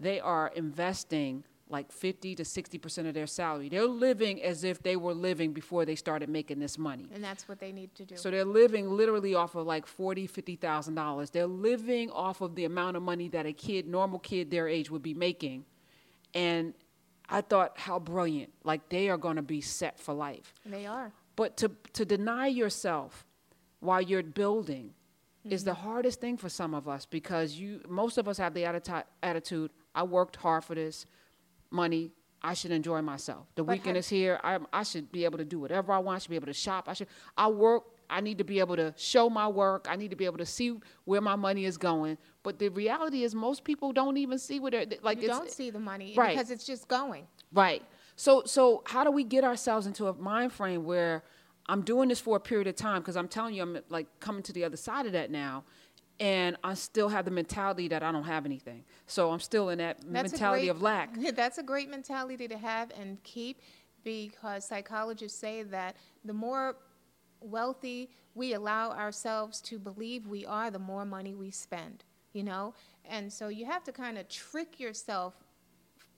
they 0.00 0.18
are 0.18 0.50
investing 0.56 1.44
like 1.70 1.92
50 1.92 2.34
to 2.36 2.42
60% 2.42 3.08
of 3.08 3.14
their 3.14 3.26
salary. 3.26 3.68
They're 3.68 3.86
living 3.86 4.42
as 4.42 4.64
if 4.64 4.82
they 4.82 4.96
were 4.96 5.14
living 5.14 5.52
before 5.52 5.84
they 5.84 5.94
started 5.94 6.28
making 6.28 6.58
this 6.58 6.78
money. 6.78 7.08
And 7.12 7.22
that's 7.22 7.48
what 7.48 7.60
they 7.60 7.72
need 7.72 7.94
to 7.96 8.04
do. 8.04 8.16
So 8.16 8.30
they're 8.30 8.44
living 8.44 8.90
literally 8.90 9.34
off 9.34 9.54
of 9.54 9.66
like 9.66 9.86
40, 9.86 10.26
50,000 10.26 10.94
dollars. 10.94 11.30
They're 11.30 11.46
living 11.46 12.10
off 12.10 12.40
of 12.40 12.54
the 12.54 12.64
amount 12.64 12.96
of 12.96 13.02
money 13.02 13.28
that 13.28 13.46
a 13.46 13.52
kid, 13.52 13.86
normal 13.86 14.18
kid 14.18 14.50
their 14.50 14.68
age, 14.68 14.90
would 14.90 15.02
be 15.02 15.14
making. 15.14 15.64
And 16.34 16.74
I 17.28 17.42
thought, 17.42 17.78
how 17.78 17.98
brilliant! 17.98 18.52
Like 18.64 18.88
they 18.88 19.08
are 19.10 19.18
going 19.18 19.36
to 19.36 19.42
be 19.42 19.60
set 19.60 19.98
for 19.98 20.14
life. 20.14 20.54
they 20.64 20.86
are. 20.86 21.12
But 21.36 21.56
to 21.58 21.70
to 21.92 22.04
deny 22.04 22.46
yourself 22.46 23.26
while 23.80 24.00
you're 24.00 24.22
building 24.22 24.94
is 25.44 25.64
the 25.64 25.70
mm-hmm. 25.70 25.88
hardest 25.88 26.20
thing 26.20 26.36
for 26.36 26.48
some 26.48 26.74
of 26.74 26.88
us 26.88 27.06
because 27.06 27.54
you 27.54 27.80
most 27.88 28.18
of 28.18 28.28
us 28.28 28.38
have 28.38 28.54
the 28.54 28.62
atti- 28.62 29.04
attitude 29.22 29.70
I 29.94 30.02
worked 30.02 30.36
hard 30.36 30.64
for 30.64 30.74
this 30.74 31.06
money 31.70 32.12
I 32.40 32.54
should 32.54 32.70
enjoy 32.70 33.02
myself. 33.02 33.46
The 33.56 33.64
But 33.64 33.72
weekend 33.72 33.96
is 33.96 34.08
here. 34.08 34.38
I 34.44 34.58
I 34.72 34.82
should 34.84 35.10
be 35.10 35.24
able 35.24 35.38
to 35.38 35.44
do 35.44 35.58
whatever 35.58 35.92
I 35.92 35.98
want. 35.98 36.16
I 36.16 36.18
should 36.20 36.30
be 36.30 36.36
able 36.36 36.46
to 36.46 36.52
shop. 36.52 36.88
I 36.88 36.92
should 36.92 37.08
I 37.36 37.48
work 37.48 37.84
I 38.10 38.20
need 38.20 38.38
to 38.38 38.44
be 38.44 38.58
able 38.58 38.76
to 38.76 38.94
show 38.96 39.28
my 39.28 39.46
work. 39.48 39.86
I 39.88 39.96
need 39.96 40.10
to 40.10 40.16
be 40.16 40.24
able 40.24 40.38
to 40.38 40.46
see 40.46 40.78
where 41.04 41.20
my 41.20 41.36
money 41.36 41.64
is 41.64 41.76
going. 41.76 42.16
But 42.42 42.58
the 42.58 42.68
reality 42.68 43.22
is 43.22 43.34
most 43.34 43.64
people 43.64 43.92
don't 43.92 44.16
even 44.16 44.38
see 44.38 44.60
where 44.60 44.70
they're 44.70 44.86
like 45.02 45.20
You 45.20 45.28
don't 45.28 45.50
see 45.50 45.70
the 45.70 45.78
money 45.78 46.14
right. 46.16 46.36
because 46.36 46.50
it's 46.50 46.64
just 46.64 46.88
going. 46.88 47.26
Right. 47.52 47.82
So 48.16 48.42
so 48.46 48.82
how 48.86 49.04
do 49.04 49.10
we 49.10 49.24
get 49.24 49.44
ourselves 49.44 49.86
into 49.86 50.06
a 50.06 50.14
mind 50.14 50.52
frame 50.52 50.84
where 50.84 51.22
I'm 51.66 51.82
doing 51.82 52.08
this 52.08 52.20
for 52.20 52.36
a 52.36 52.40
period 52.40 52.66
of 52.66 52.76
time 52.76 53.00
because 53.00 53.16
I'm 53.16 53.28
telling 53.28 53.54
you 53.54 53.62
I'm 53.62 53.78
like 53.90 54.06
coming 54.20 54.42
to 54.44 54.52
the 54.52 54.64
other 54.64 54.76
side 54.76 55.06
of 55.06 55.12
that 55.12 55.30
now 55.30 55.64
and 56.20 56.56
I 56.64 56.74
still 56.74 57.08
have 57.08 57.24
the 57.24 57.30
mentality 57.30 57.88
that 57.88 58.02
I 58.02 58.10
don't 58.10 58.24
have 58.24 58.44
anything. 58.44 58.84
So 59.06 59.30
I'm 59.30 59.40
still 59.40 59.68
in 59.68 59.78
that 59.78 59.98
That's 60.00 60.32
mentality 60.32 60.62
great- 60.66 60.70
of 60.70 60.82
lack. 60.82 61.14
That's 61.34 61.58
a 61.58 61.62
great 61.62 61.88
mentality 61.88 62.48
to 62.48 62.58
have 62.58 62.90
and 62.98 63.22
keep 63.22 63.60
because 64.04 64.64
psychologists 64.66 65.38
say 65.38 65.62
that 65.64 65.96
the 66.24 66.32
more 66.32 66.76
wealthy 67.40 68.10
we 68.34 68.54
allow 68.54 68.90
ourselves 68.90 69.60
to 69.62 69.78
believe 69.78 70.26
we 70.26 70.44
are, 70.46 70.70
the 70.70 70.78
more 70.78 71.04
money 71.04 71.34
we 71.34 71.50
spend, 71.50 72.04
you 72.32 72.42
know? 72.42 72.74
And 73.04 73.32
so 73.32 73.48
you 73.48 73.66
have 73.66 73.84
to 73.84 73.92
kind 73.92 74.18
of 74.18 74.28
trick 74.28 74.78
yourself, 74.80 75.34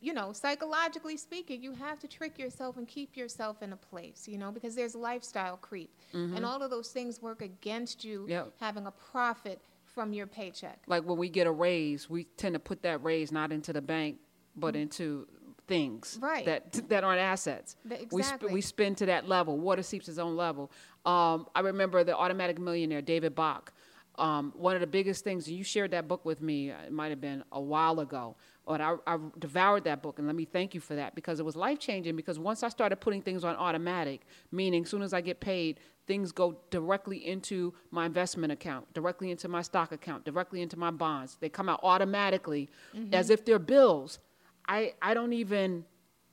you 0.01 0.13
know, 0.15 0.33
psychologically 0.33 1.17
speaking, 1.17 1.63
you 1.63 1.73
have 1.75 1.99
to 2.01 2.09
trick 2.09 2.39
yourself 2.39 2.77
and 2.79 2.87
keep 2.89 3.17
yourself 3.17 3.63
in 3.63 3.73
a 3.73 3.77
place, 3.77 4.27
you 4.27 4.39
know, 4.39 4.51
because 4.51 4.75
there's 4.75 4.95
lifestyle 4.95 5.57
creep. 5.57 5.91
And 6.13 6.33
mm-hmm. 6.33 6.45
all 6.45 6.63
of 6.63 6.71
those 6.71 6.89
things 6.91 7.21
work 7.21 7.43
against 7.43 8.05
you 8.05 8.27
Yep. 8.29 8.53
having 8.61 8.87
a 8.87 8.91
profit 8.93 9.61
from 9.94 10.12
your 10.12 10.26
paycheck. 10.26 10.81
Like 10.87 11.05
when 11.05 11.18
we 11.18 11.29
get 11.29 11.46
a 11.46 11.50
raise, 11.53 12.09
we 12.09 12.24
tend 12.24 12.55
to 12.55 12.59
put 12.61 12.83
that 12.83 13.03
raise 13.03 13.33
not 13.33 13.53
into 13.53 13.72
the 13.72 13.83
bank 13.83 14.18
but 14.57 14.74
into 14.76 15.26
things 15.68 16.16
Mm-hmm. 16.16 16.24
Right. 16.24 16.44
that 16.46 16.72
that 16.88 17.05
aren't 17.05 17.20
assets. 17.20 17.76
Th- 17.88 18.09
We 18.11 18.22
sp- 18.26 18.50
we 18.50 18.61
spend 18.61 18.96
to 18.98 19.07
that 19.07 19.29
level. 19.29 19.57
Water 19.59 19.83
seeps 19.83 20.09
its 20.09 20.18
own 20.18 20.37
level. 20.37 20.70
Um, 21.07 21.46
I 21.55 21.61
remember 21.61 22.03
the 22.05 22.16
automatic 22.16 22.59
millionaire 22.59 23.03
David 23.03 23.35
Bach. 23.35 23.72
Um, 24.18 24.53
one 24.57 24.74
of 24.74 24.81
the 24.81 24.87
biggest 24.88 25.24
things, 25.24 25.46
and 25.46 25.57
you 25.57 25.64
shared 25.64 25.92
that 25.92 26.07
book 26.09 26.24
with 26.26 26.42
me. 26.42 26.70
uh, 26.72 26.74
It 26.87 26.92
might 26.92 27.09
have 27.09 27.20
been 27.22 27.42
a 27.53 27.61
while 27.61 28.00
ago, 28.00 28.37
but 28.66 28.81
I, 28.81 28.96
I 29.07 29.16
devoured 29.38 29.85
that 29.85 30.03
book, 30.03 30.18
and 30.18 30.26
let 30.26 30.37
me 30.37 30.44
thank 30.44 30.74
you 30.74 30.81
for 30.81 30.94
that 30.96 31.14
because 31.14 31.38
it 31.40 31.44
was 31.46 31.57
life 31.57 31.79
changing. 31.79 32.16
Because 32.16 32.38
once 32.38 32.62
I 32.62 32.68
started 32.68 32.96
putting 32.96 33.22
things 33.22 33.44
on 33.44 33.55
automatic, 33.57 34.22
meaning 34.50 34.83
as 34.83 34.90
soon 34.90 35.00
as 35.03 35.14
I 35.14 35.20
get 35.22 35.40
paid, 35.40 35.79
things 36.11 36.33
go 36.33 36.57
directly 36.70 37.25
into 37.25 37.73
my 37.92 38.05
investment 38.05 38.53
account, 38.53 38.92
directly 38.94 39.31
into 39.31 39.46
my 39.49 39.62
stock 39.62 39.92
account, 39.92 40.25
directly 40.25 40.61
into 40.61 40.77
my 40.77 40.90
bonds. 40.90 41.37
They 41.38 41.49
come 41.49 41.68
out 41.68 41.79
automatically 41.85 42.68
mm-hmm. 42.92 43.14
as 43.14 43.31
if 43.31 43.44
they're 43.44 43.61
bills. 43.61 44.18
I, 44.66 44.94
I 45.01 45.14
don't 45.14 45.33
even 45.33 45.85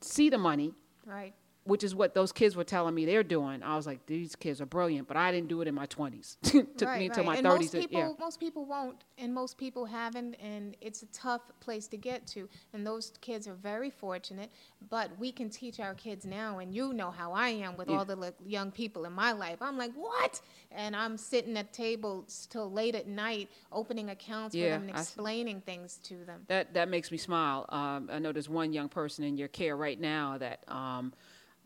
see 0.01 0.31
the 0.31 0.39
money, 0.39 0.73
Right. 1.05 1.33
Which 1.67 1.83
is 1.83 1.93
what 1.93 2.13
those 2.15 2.31
kids 2.31 2.55
were 2.55 2.63
telling 2.63 2.95
me 2.95 3.05
they're 3.05 3.23
doing. 3.23 3.61
I 3.61 3.75
was 3.75 3.85
like, 3.85 4.05
these 4.05 4.35
kids 4.35 4.61
are 4.61 4.65
brilliant, 4.65 5.07
but 5.07 5.17
I 5.17 5.31
didn't 5.31 5.49
do 5.49 5.61
it 5.61 5.67
in 5.67 5.75
my 5.75 5.85
20s. 5.85 6.37
Took 6.41 6.81
right, 6.81 6.99
me 6.99 7.05
until 7.07 7.25
right. 7.25 7.25
my 7.25 7.37
and 7.37 7.45
30s. 7.45 7.59
Most 7.59 7.73
people, 7.73 7.99
yeah. 7.99 8.09
most 8.19 8.39
people 8.39 8.65
won't, 8.65 9.03
and 9.17 9.33
most 9.33 9.57
people 9.57 9.85
haven't, 9.85 10.35
and 10.35 10.77
it's 10.79 11.03
a 11.03 11.07
tough 11.07 11.41
place 11.59 11.87
to 11.87 11.97
get 11.97 12.25
to. 12.27 12.47
And 12.73 12.87
those 12.87 13.11
kids 13.19 13.47
are 13.47 13.53
very 13.53 13.89
fortunate, 13.89 14.49
but 14.89 15.11
we 15.19 15.31
can 15.31 15.49
teach 15.49 15.79
our 15.81 15.93
kids 15.93 16.25
now. 16.25 16.59
And 16.59 16.73
you 16.73 16.93
know 16.93 17.11
how 17.11 17.33
I 17.33 17.49
am 17.49 17.75
with 17.75 17.89
Yeah. 17.89 17.97
all 17.97 18.05
the 18.05 18.15
like, 18.15 18.35
young 18.45 18.71
people 18.71 19.03
in 19.03 19.11
my 19.11 19.33
life. 19.33 19.61
I'm 19.61 19.77
like, 19.77 19.91
what? 19.93 20.39
And 20.71 20.95
I'm 20.95 21.17
sitting 21.17 21.57
at 21.57 21.73
tables 21.73 22.47
till 22.49 22.71
late 22.71 22.95
at 22.95 23.07
night, 23.07 23.49
opening 23.73 24.09
accounts 24.09 24.55
Yeah, 24.55 24.63
for 24.63 24.69
them 24.69 24.89
and 24.89 24.97
explaining 24.97 25.61
things 25.61 25.97
to 26.03 26.23
them. 26.23 26.43
That 26.47 26.73
that 26.75 26.87
makes 26.87 27.11
me 27.11 27.17
smile. 27.17 27.65
Um, 27.69 28.09
I 28.11 28.19
know 28.19 28.31
there's 28.31 28.49
one 28.49 28.71
young 28.71 28.87
person 28.87 29.25
in 29.25 29.37
your 29.37 29.47
care 29.49 29.75
right 29.75 29.99
now 29.99 30.37
that, 30.37 30.63
um, 30.67 31.13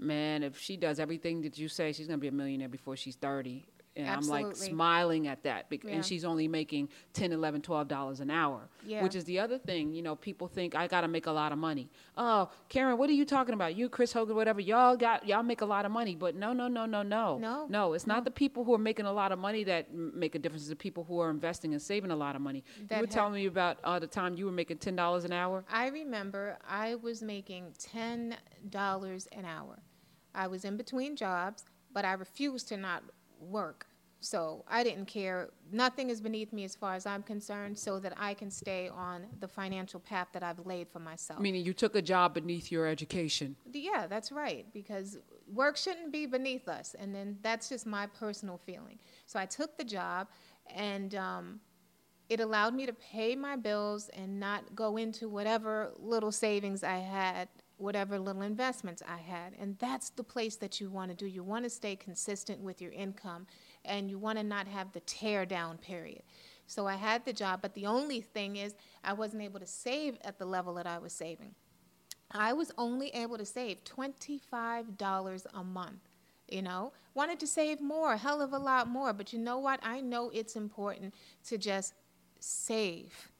man, 0.02 0.44
if 0.44 0.58
she 0.60 0.76
does 0.78 1.00
everything 1.00 1.42
that 1.42 1.58
you 1.58 1.68
say, 1.70 1.94
she's 1.94 2.08
gonna 2.08 2.18
be 2.18 2.28
a 2.28 2.32
millionaire 2.32 2.70
before 2.70 2.96
she's 2.96 3.16
30. 3.16 3.66
And 3.94 4.08
I'm 4.08 4.26
like 4.26 4.56
smiling 4.56 5.28
at 5.28 5.44
that, 5.44 5.70
bec- 5.70 5.84
Yeah. 5.84 5.96
and 5.96 6.06
she's 6.06 6.24
only 6.24 6.48
making 6.48 6.88
10, 7.12 7.34
11, 7.34 7.62
12 7.62 7.90
dollars 7.90 8.22
an 8.22 8.32
hour, 8.32 8.70
Yeah. 8.86 9.04
which 9.04 9.16
is 9.16 9.26
the 9.26 9.40
other 9.40 9.58
thing. 9.58 9.92
You 9.92 10.02
know, 10.02 10.16
people 10.16 10.48
think 10.48 10.76
I 10.76 10.88
gotta 10.88 11.10
make 11.10 11.26
a 11.26 11.32
lot 11.32 11.52
of 11.52 11.58
money. 11.58 11.90
Oh, 12.16 12.50
Karen, 12.70 12.98
what 12.98 13.10
are 13.10 13.14
you 13.14 13.26
talking 13.26 13.54
about? 13.54 13.76
You, 13.76 13.90
Chris 13.90 14.14
Hogan, 14.14 14.34
whatever. 14.38 14.62
Y'all 14.62 14.96
got 14.96 15.28
y'all 15.28 15.44
make 15.44 15.60
a 15.60 15.66
lot 15.66 15.84
of 15.84 15.92
money, 15.92 16.16
but 16.16 16.36
no, 16.36 16.54
no, 16.54 16.70
no, 16.70 16.86
no, 16.86 17.04
no, 17.04 17.38
No. 17.38 17.66
no. 17.70 17.92
It's 17.92 18.08
not 18.08 18.24
the 18.24 18.32
people 18.32 18.64
who 18.64 18.74
are 18.74 18.78
making 18.78 19.08
a 19.08 19.12
lot 19.12 19.34
of 19.34 19.40
money 19.40 19.66
that 19.66 19.88
m- 19.92 20.18
make 20.18 20.36
a 20.36 20.40
difference. 20.40 20.64
It's 20.64 20.70
the 20.70 20.76
people 20.78 21.04
who 21.04 21.20
are 21.20 21.30
investing 21.30 21.74
and 21.74 21.82
saving 21.82 22.12
a 22.12 22.16
lot 22.16 22.38
of 22.38 22.42
money. 22.42 22.64
That 22.88 22.96
you 22.96 23.02
were 23.02 23.08
ha- 23.08 23.14
telling 23.14 23.34
me 23.34 23.46
about 23.48 23.78
uh, 23.84 24.00
the 24.00 24.08
time 24.08 24.36
you 24.36 24.46
were 24.46 24.54
making 24.54 24.78
ten 24.78 24.96
dollars 24.96 25.26
an 25.26 25.34
hour. 25.34 25.66
I 25.70 25.88
remember 25.88 26.58
I 26.66 26.96
was 26.96 27.22
making 27.22 27.74
ten 27.78 28.38
dollars 28.70 29.28
an 29.34 29.44
hour. 29.44 29.80
I 30.34 30.48
was 30.48 30.66
in 30.66 30.78
between 30.78 31.16
jobs, 31.16 31.66
but 31.94 32.06
I 32.06 32.14
refused 32.14 32.68
to 32.70 32.78
not 32.78 33.04
work. 33.40 33.88
So 34.24 34.64
I 34.68 34.84
didn't 34.84 35.08
care. 35.08 35.50
Nothing 35.72 36.12
is 36.12 36.22
beneath 36.22 36.54
me 36.54 36.64
as 36.64 36.76
far 36.76 36.94
as 36.94 37.08
I'm 37.08 37.24
concerned, 37.24 37.80
so 37.80 37.98
that 38.00 38.14
I 38.18 38.36
can 38.36 38.52
stay 38.52 38.88
on 38.88 39.26
the 39.40 39.48
financial 39.48 40.00
path 40.00 40.28
that 40.34 40.44
I've 40.44 40.64
laid 40.64 40.90
for 40.90 41.00
myself. 41.00 41.40
Meaning 41.40 41.66
you 41.66 41.74
took 41.74 41.96
a 41.96 42.04
job 42.04 42.36
beneath 42.36 42.72
your 42.72 42.86
education. 42.86 43.56
Yeah, 43.74 44.06
that's 44.08 44.32
right, 44.32 44.68
because 44.74 45.18
work 45.52 45.76
shouldn't 45.76 46.12
be 46.12 46.28
beneath 46.28 46.68
us. 46.68 46.96
And 47.00 47.16
then 47.16 47.40
that's 47.42 47.68
just 47.68 47.88
my 47.88 48.06
personal 48.06 48.60
feeling. 48.60 49.00
So 49.26 49.40
I 49.40 49.48
took 49.48 49.76
the 49.76 49.84
job, 49.84 50.28
and 50.70 51.16
um, 51.16 51.60
it 52.30 52.40
allowed 52.40 52.76
me 52.76 52.86
to 52.86 52.94
pay 52.94 53.36
my 53.36 53.56
bills 53.56 54.10
and 54.10 54.40
not 54.40 54.76
go 54.76 54.98
into 54.98 55.30
whatever 55.30 55.94
little 55.98 56.32
savings 56.32 56.84
I 56.84 56.98
had 56.98 57.50
whatever 57.82 58.20
little 58.20 58.44
investments 58.44 59.02
I 59.08 59.18
had. 59.18 59.54
And 59.60 59.78
that's 59.80 60.10
the 60.10 60.24
place 60.24 60.56
that 60.58 60.80
you 60.80 60.90
want 60.90 61.12
to 61.12 61.18
do. 61.18 61.26
You 61.26 61.44
want 61.44 61.64
to 61.66 61.70
stay 61.70 61.96
consistent 61.96 62.60
with 62.60 62.82
your 62.82 62.92
income 62.92 63.48
and 63.84 64.10
you 64.10 64.20
want 64.20 64.38
to 64.38 64.44
not 64.44 64.68
have 64.68 64.92
the 64.92 65.00
tear 65.02 65.46
down 65.46 65.78
period. 65.78 66.22
So 66.68 66.88
I 66.88 66.96
had 66.96 67.26
the 67.26 67.34
job, 67.34 67.60
but 67.62 67.74
the 67.74 67.88
only 67.88 68.22
thing 68.22 68.56
is 68.56 68.76
I 69.04 69.14
wasn't 69.14 69.44
able 69.44 69.60
to 69.60 69.68
save 69.68 70.18
at 70.24 70.38
the 70.38 70.46
level 70.46 70.76
that 70.76 70.88
I 70.88 71.00
was 71.00 71.12
saving. 71.12 71.56
I 72.32 72.54
was 72.54 72.72
only 72.78 73.10
able 73.10 73.38
to 73.38 73.46
save 73.46 73.84
$25 73.84 75.46
a 75.54 75.64
month. 75.64 76.00
You 76.48 76.62
know, 76.62 76.92
wanted 77.14 77.40
to 77.40 77.48
save 77.48 77.80
more, 77.80 78.18
hell 78.18 78.42
of 78.42 78.52
a 78.52 78.58
lot 78.58 78.88
more, 78.88 79.14
but 79.14 79.32
you 79.32 79.40
know 79.40 79.60
what? 79.60 79.80
I 79.84 80.02
know 80.02 80.30
it's 80.34 80.58
important 80.58 81.14
to 81.48 81.58
just 81.58 81.94
save. 82.40 83.31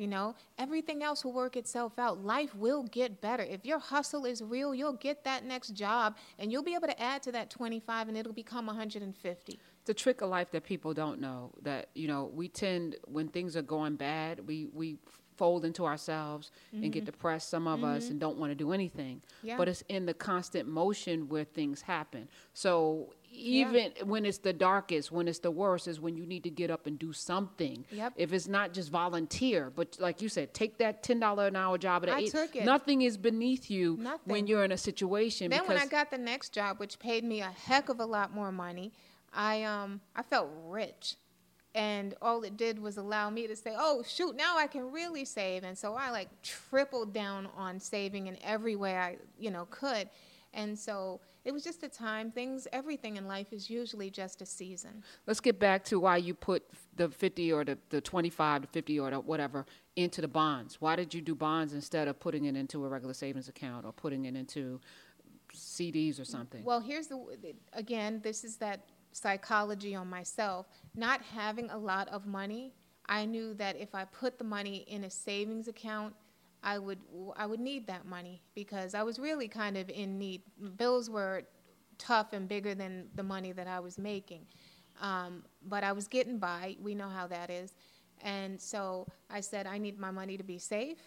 You 0.00 0.06
know, 0.06 0.34
everything 0.58 1.02
else 1.02 1.24
will 1.24 1.34
work 1.34 1.56
itself 1.56 1.98
out. 1.98 2.24
Life 2.24 2.54
will 2.54 2.84
get 2.84 3.20
better. 3.20 3.42
If 3.42 3.66
your 3.66 3.78
hustle 3.78 4.24
is 4.24 4.42
real, 4.42 4.74
you'll 4.74 4.94
get 4.94 5.24
that 5.24 5.44
next 5.44 5.74
job 5.74 6.16
and 6.38 6.50
you'll 6.50 6.62
be 6.62 6.74
able 6.74 6.88
to 6.88 7.00
add 7.00 7.22
to 7.24 7.32
that 7.32 7.50
25 7.50 8.08
and 8.08 8.16
it'll 8.16 8.32
become 8.32 8.66
150 8.66 9.58
the 9.86 9.94
trick 9.94 10.20
of 10.20 10.28
life 10.28 10.50
that 10.50 10.62
people 10.62 10.94
don't 10.94 11.20
know 11.20 11.50
that 11.62 11.88
you 11.94 12.06
know 12.06 12.30
we 12.32 12.48
tend 12.48 12.96
when 13.06 13.28
things 13.28 13.56
are 13.56 13.62
going 13.62 13.96
bad 13.96 14.46
we 14.46 14.68
we 14.72 14.98
fold 15.36 15.64
into 15.64 15.86
ourselves 15.86 16.50
mm-hmm. 16.68 16.84
and 16.84 16.92
get 16.92 17.00
mm-hmm. 17.00 17.06
depressed 17.06 17.48
some 17.48 17.66
of 17.66 17.80
mm-hmm. 17.80 17.96
us 17.96 18.10
and 18.10 18.20
don't 18.20 18.36
want 18.36 18.50
to 18.50 18.54
do 18.54 18.72
anything 18.72 19.22
yeah. 19.42 19.56
but 19.56 19.68
it's 19.68 19.82
in 19.88 20.04
the 20.04 20.12
constant 20.12 20.68
motion 20.68 21.28
where 21.28 21.44
things 21.44 21.80
happen 21.80 22.28
so 22.52 23.12
even 23.32 23.92
yeah. 23.96 24.04
when 24.04 24.26
it's 24.26 24.38
the 24.38 24.52
darkest 24.52 25.12
when 25.12 25.28
it's 25.28 25.38
the 25.38 25.50
worst 25.50 25.88
is 25.88 26.00
when 26.00 26.16
you 26.16 26.26
need 26.26 26.42
to 26.42 26.50
get 26.50 26.70
up 26.70 26.86
and 26.86 26.98
do 26.98 27.12
something 27.12 27.84
yep. 27.90 28.12
if 28.16 28.32
it's 28.32 28.48
not 28.48 28.72
just 28.72 28.90
volunteer 28.90 29.70
but 29.74 29.96
like 30.00 30.20
you 30.20 30.28
said 30.28 30.52
take 30.52 30.78
that 30.78 31.02
$10 31.02 31.46
an 31.46 31.56
hour 31.56 31.78
job 31.78 32.02
at 32.02 32.10
I 32.10 32.20
eight 32.20 32.30
took 32.30 32.56
it. 32.56 32.64
nothing 32.64 33.02
is 33.02 33.16
beneath 33.16 33.70
you 33.70 33.96
nothing. 33.98 34.20
when 34.24 34.46
you're 34.46 34.64
in 34.64 34.72
a 34.72 34.78
situation 34.78 35.50
then 35.50 35.66
when 35.66 35.78
i 35.78 35.86
got 35.86 36.10
the 36.10 36.18
next 36.18 36.52
job 36.52 36.78
which 36.80 36.98
paid 36.98 37.24
me 37.24 37.40
a 37.40 37.50
heck 37.50 37.88
of 37.88 38.00
a 38.00 38.06
lot 38.06 38.34
more 38.34 38.50
money 38.50 38.92
I 39.32 39.62
um 39.64 40.00
I 40.14 40.22
felt 40.22 40.50
rich. 40.66 41.16
And 41.72 42.14
all 42.20 42.42
it 42.42 42.56
did 42.56 42.80
was 42.80 42.96
allow 42.96 43.30
me 43.30 43.46
to 43.46 43.54
say, 43.54 43.74
"Oh, 43.78 44.02
shoot, 44.02 44.34
now 44.34 44.58
I 44.58 44.66
can 44.66 44.90
really 44.90 45.24
save." 45.24 45.62
And 45.62 45.78
so 45.78 45.94
I 45.94 46.10
like 46.10 46.28
tripled 46.42 47.12
down 47.12 47.48
on 47.56 47.78
saving 47.78 48.26
in 48.26 48.36
every 48.42 48.74
way 48.74 48.96
I, 48.96 49.18
you 49.38 49.52
know, 49.52 49.66
could. 49.70 50.10
And 50.52 50.76
so 50.76 51.20
it 51.44 51.52
was 51.52 51.64
just 51.64 51.82
a 51.82 51.88
time. 51.88 52.30
Things, 52.30 52.68
everything 52.72 53.16
in 53.16 53.26
life 53.26 53.52
is 53.52 53.70
usually 53.70 54.10
just 54.10 54.42
a 54.42 54.46
season. 54.46 55.02
Let's 55.26 55.40
get 55.40 55.58
back 55.58 55.84
to 55.84 56.00
why 56.00 56.18
you 56.18 56.34
put 56.34 56.62
the 56.96 57.08
50 57.08 57.52
or 57.52 57.64
the, 57.64 57.78
the 57.88 58.00
25 58.00 58.62
to 58.62 58.68
50 58.68 59.00
or 59.00 59.10
the 59.10 59.20
whatever 59.20 59.66
into 59.96 60.20
the 60.20 60.28
bonds. 60.28 60.80
Why 60.80 60.96
did 60.96 61.14
you 61.14 61.20
do 61.20 61.34
bonds 61.34 61.72
instead 61.72 62.08
of 62.08 62.20
putting 62.20 62.44
it 62.44 62.56
into 62.56 62.84
a 62.84 62.88
regular 62.88 63.14
savings 63.14 63.48
account 63.48 63.86
or 63.86 63.92
putting 63.92 64.24
it 64.26 64.36
into 64.36 64.80
CDs 65.54 66.20
or 66.20 66.24
something? 66.24 66.64
Well, 66.64 66.80
here's 66.80 67.06
the, 67.06 67.18
again, 67.72 68.20
this 68.22 68.44
is 68.44 68.56
that 68.56 68.80
psychology 69.12 69.94
on 69.94 70.08
myself, 70.08 70.66
not 70.94 71.22
having 71.22 71.70
a 71.70 71.78
lot 71.78 72.08
of 72.08 72.26
money, 72.26 72.72
I 73.06 73.24
knew 73.24 73.54
that 73.54 73.76
if 73.76 73.94
I 73.94 74.04
put 74.04 74.38
the 74.38 74.44
money 74.44 74.84
in 74.88 75.04
a 75.04 75.10
savings 75.10 75.66
account, 75.66 76.14
I 76.62 76.78
would 76.78 76.98
I 77.36 77.46
would 77.46 77.60
need 77.60 77.86
that 77.86 78.06
money 78.06 78.42
because 78.54 78.94
I 78.94 79.02
was 79.02 79.18
really 79.18 79.48
kind 79.48 79.76
of 79.76 79.88
in 79.88 80.18
need. 80.18 80.42
Bills 80.76 81.08
were 81.08 81.42
tough 81.98 82.32
and 82.32 82.48
bigger 82.48 82.74
than 82.74 83.06
the 83.14 83.22
money 83.22 83.52
that 83.52 83.66
I 83.66 83.80
was 83.80 83.98
making, 83.98 84.46
um, 85.00 85.44
but 85.66 85.84
I 85.84 85.92
was 85.92 86.08
getting 86.08 86.38
by. 86.38 86.76
We 86.80 86.94
know 86.94 87.08
how 87.08 87.26
that 87.28 87.50
is, 87.50 87.74
and 88.22 88.60
so 88.60 89.06
I 89.30 89.40
said 89.40 89.66
I 89.66 89.78
need 89.78 89.98
my 89.98 90.10
money 90.10 90.36
to 90.36 90.44
be 90.44 90.58
safe. 90.58 90.98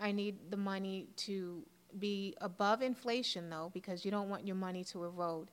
I 0.00 0.12
need 0.12 0.50
the 0.50 0.56
money 0.56 1.08
to 1.16 1.64
be 1.98 2.34
above 2.40 2.82
inflation 2.82 3.48
though 3.48 3.70
because 3.72 4.04
you 4.04 4.10
don't 4.10 4.28
want 4.28 4.46
your 4.46 4.56
money 4.56 4.84
to 4.84 5.04
erode 5.04 5.50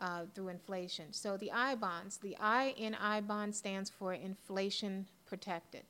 uh, 0.00 0.22
through 0.34 0.48
inflation. 0.48 1.12
So 1.12 1.36
the 1.36 1.52
I 1.52 1.74
bonds, 1.74 2.18
the 2.18 2.36
I 2.40 2.74
in 2.76 2.94
I 2.94 3.20
bond 3.20 3.54
stands 3.54 3.90
for 3.90 4.14
inflation 4.14 5.06
protected. 5.26 5.82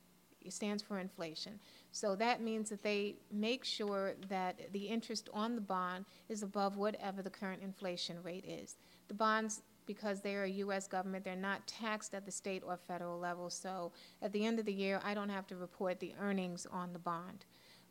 It 0.43 0.53
stands 0.53 0.83
for 0.83 0.99
inflation. 0.99 1.59
So 1.95 2.17
that 2.17 2.43
means 2.43 2.71
that 2.71 2.83
they 2.83 3.15
make 3.31 3.65
sure 3.65 4.15
that 4.29 4.73
the 4.73 4.81
interest 4.81 5.29
on 5.33 5.55
the 5.55 5.61
bond 5.61 6.07
is 6.29 6.43
above 6.43 6.77
whatever 6.77 7.23
the 7.23 7.31
current 7.31 7.63
inflation 7.63 8.21
rate 8.25 8.45
is. 8.45 8.75
The 9.07 9.15
bonds, 9.15 9.63
because 9.87 10.21
they're 10.21 10.43
a 10.43 10.51
U.S. 10.51 10.89
government, 10.89 11.25
they're 11.25 11.37
not 11.37 11.65
taxed 11.69 12.13
at 12.13 12.27
the 12.27 12.33
state 12.33 12.65
or 12.67 12.77
federal 12.77 13.21
level. 13.21 13.49
So 13.49 13.93
at 14.23 14.33
the 14.33 14.45
end 14.45 14.59
of 14.59 14.67
the 14.67 14.73
year, 14.73 15.01
I 15.05 15.15
don't 15.15 15.29
have 15.29 15.47
to 15.47 15.57
report 15.57 16.01
the 16.01 16.13
earnings 16.21 16.67
on 16.67 16.93
the 16.93 16.99
bond. 16.99 17.45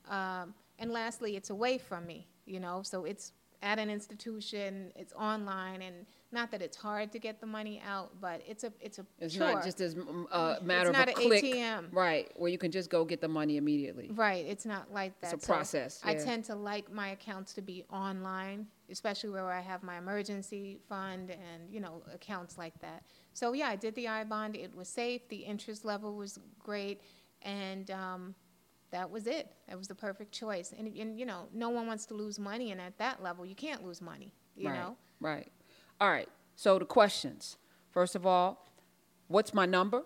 Um, 0.09 0.53
and 0.79 0.91
lastly, 0.91 1.37
it's 1.37 1.49
away 1.49 1.77
from 1.77 2.05
me, 2.05 2.27
you 2.45 2.59
know, 2.59 2.81
so 2.83 3.05
it's 3.05 3.31
at 3.63 3.79
an 3.79 3.89
institution. 3.89 4.91
It's 4.95 5.13
online, 5.13 5.81
and 5.81 6.05
not 6.31 6.51
that 6.51 6.61
it's 6.61 6.77
hard 6.77 7.11
to 7.13 7.19
get 7.19 7.39
the 7.39 7.47
money 7.47 7.81
out, 7.87 8.11
but 8.21 8.41
it's 8.45 8.63
a 8.63 8.73
it's 8.79 8.99
a 8.99 9.05
it's 9.19 9.33
chore. 9.33 9.53
not 9.53 9.63
just 9.63 9.81
as 9.81 9.95
a 9.95 10.35
uh, 10.35 10.59
matter 10.61 10.89
it's 10.89 10.99
of 10.99 11.07
a 11.07 11.13
click, 11.13 11.43
ATM. 11.43 11.85
right? 11.91 12.29
Where 12.35 12.51
you 12.51 12.57
can 12.57 12.71
just 12.71 12.89
go 12.89 13.05
get 13.05 13.21
the 13.21 13.27
money 13.27 13.57
immediately. 13.57 14.11
Right. 14.13 14.45
It's 14.45 14.65
not 14.65 14.91
like 14.93 15.19
that. 15.21 15.33
It's 15.33 15.43
a 15.43 15.47
process. 15.47 16.01
Yeah. 16.03 16.11
I 16.11 16.15
tend 16.15 16.43
to 16.45 16.55
like 16.55 16.91
my 16.91 17.09
accounts 17.09 17.53
to 17.53 17.61
be 17.61 17.85
online, 17.91 18.67
especially 18.91 19.29
where 19.29 19.49
I 19.49 19.61
have 19.61 19.81
my 19.81 19.97
emergency 19.97 20.79
fund 20.89 21.31
and 21.31 21.71
you 21.71 21.79
know 21.79 22.03
accounts 22.13 22.57
like 22.57 22.77
that. 22.81 23.03
So 23.33 23.53
yeah, 23.53 23.69
I 23.69 23.77
did 23.77 23.95
the 23.95 24.09
I 24.09 24.25
bond. 24.25 24.57
It 24.57 24.75
was 24.75 24.89
safe. 24.89 25.27
The 25.29 25.37
interest 25.37 25.85
level 25.85 26.15
was 26.15 26.37
great, 26.59 27.01
and 27.41 27.89
um, 27.91 28.35
that 28.93 29.09
was 29.09 29.27
it. 29.27 29.51
That 29.67 29.77
was 29.77 29.87
the 29.87 29.95
perfect 29.95 30.31
choice. 30.31 30.73
And, 30.77 30.87
and 30.87 31.19
you 31.19 31.25
know, 31.25 31.47
no 31.53 31.69
one 31.69 31.87
wants 31.87 32.05
to 32.05 32.13
lose 32.13 32.39
money, 32.39 32.71
and 32.71 32.79
at 32.79 32.97
that 32.99 33.21
level, 33.21 33.45
you 33.45 33.55
can't 33.55 33.83
lose 33.83 34.01
money. 34.01 34.33
You 34.55 34.69
right, 34.69 34.79
know. 34.79 34.95
Right. 35.19 35.51
All 35.99 36.09
right. 36.09 36.29
So 36.55 36.77
the 36.77 36.85
questions. 36.85 37.57
First 37.91 38.15
of 38.15 38.25
all, 38.25 38.65
what's 39.27 39.53
my 39.53 39.65
number? 39.65 40.03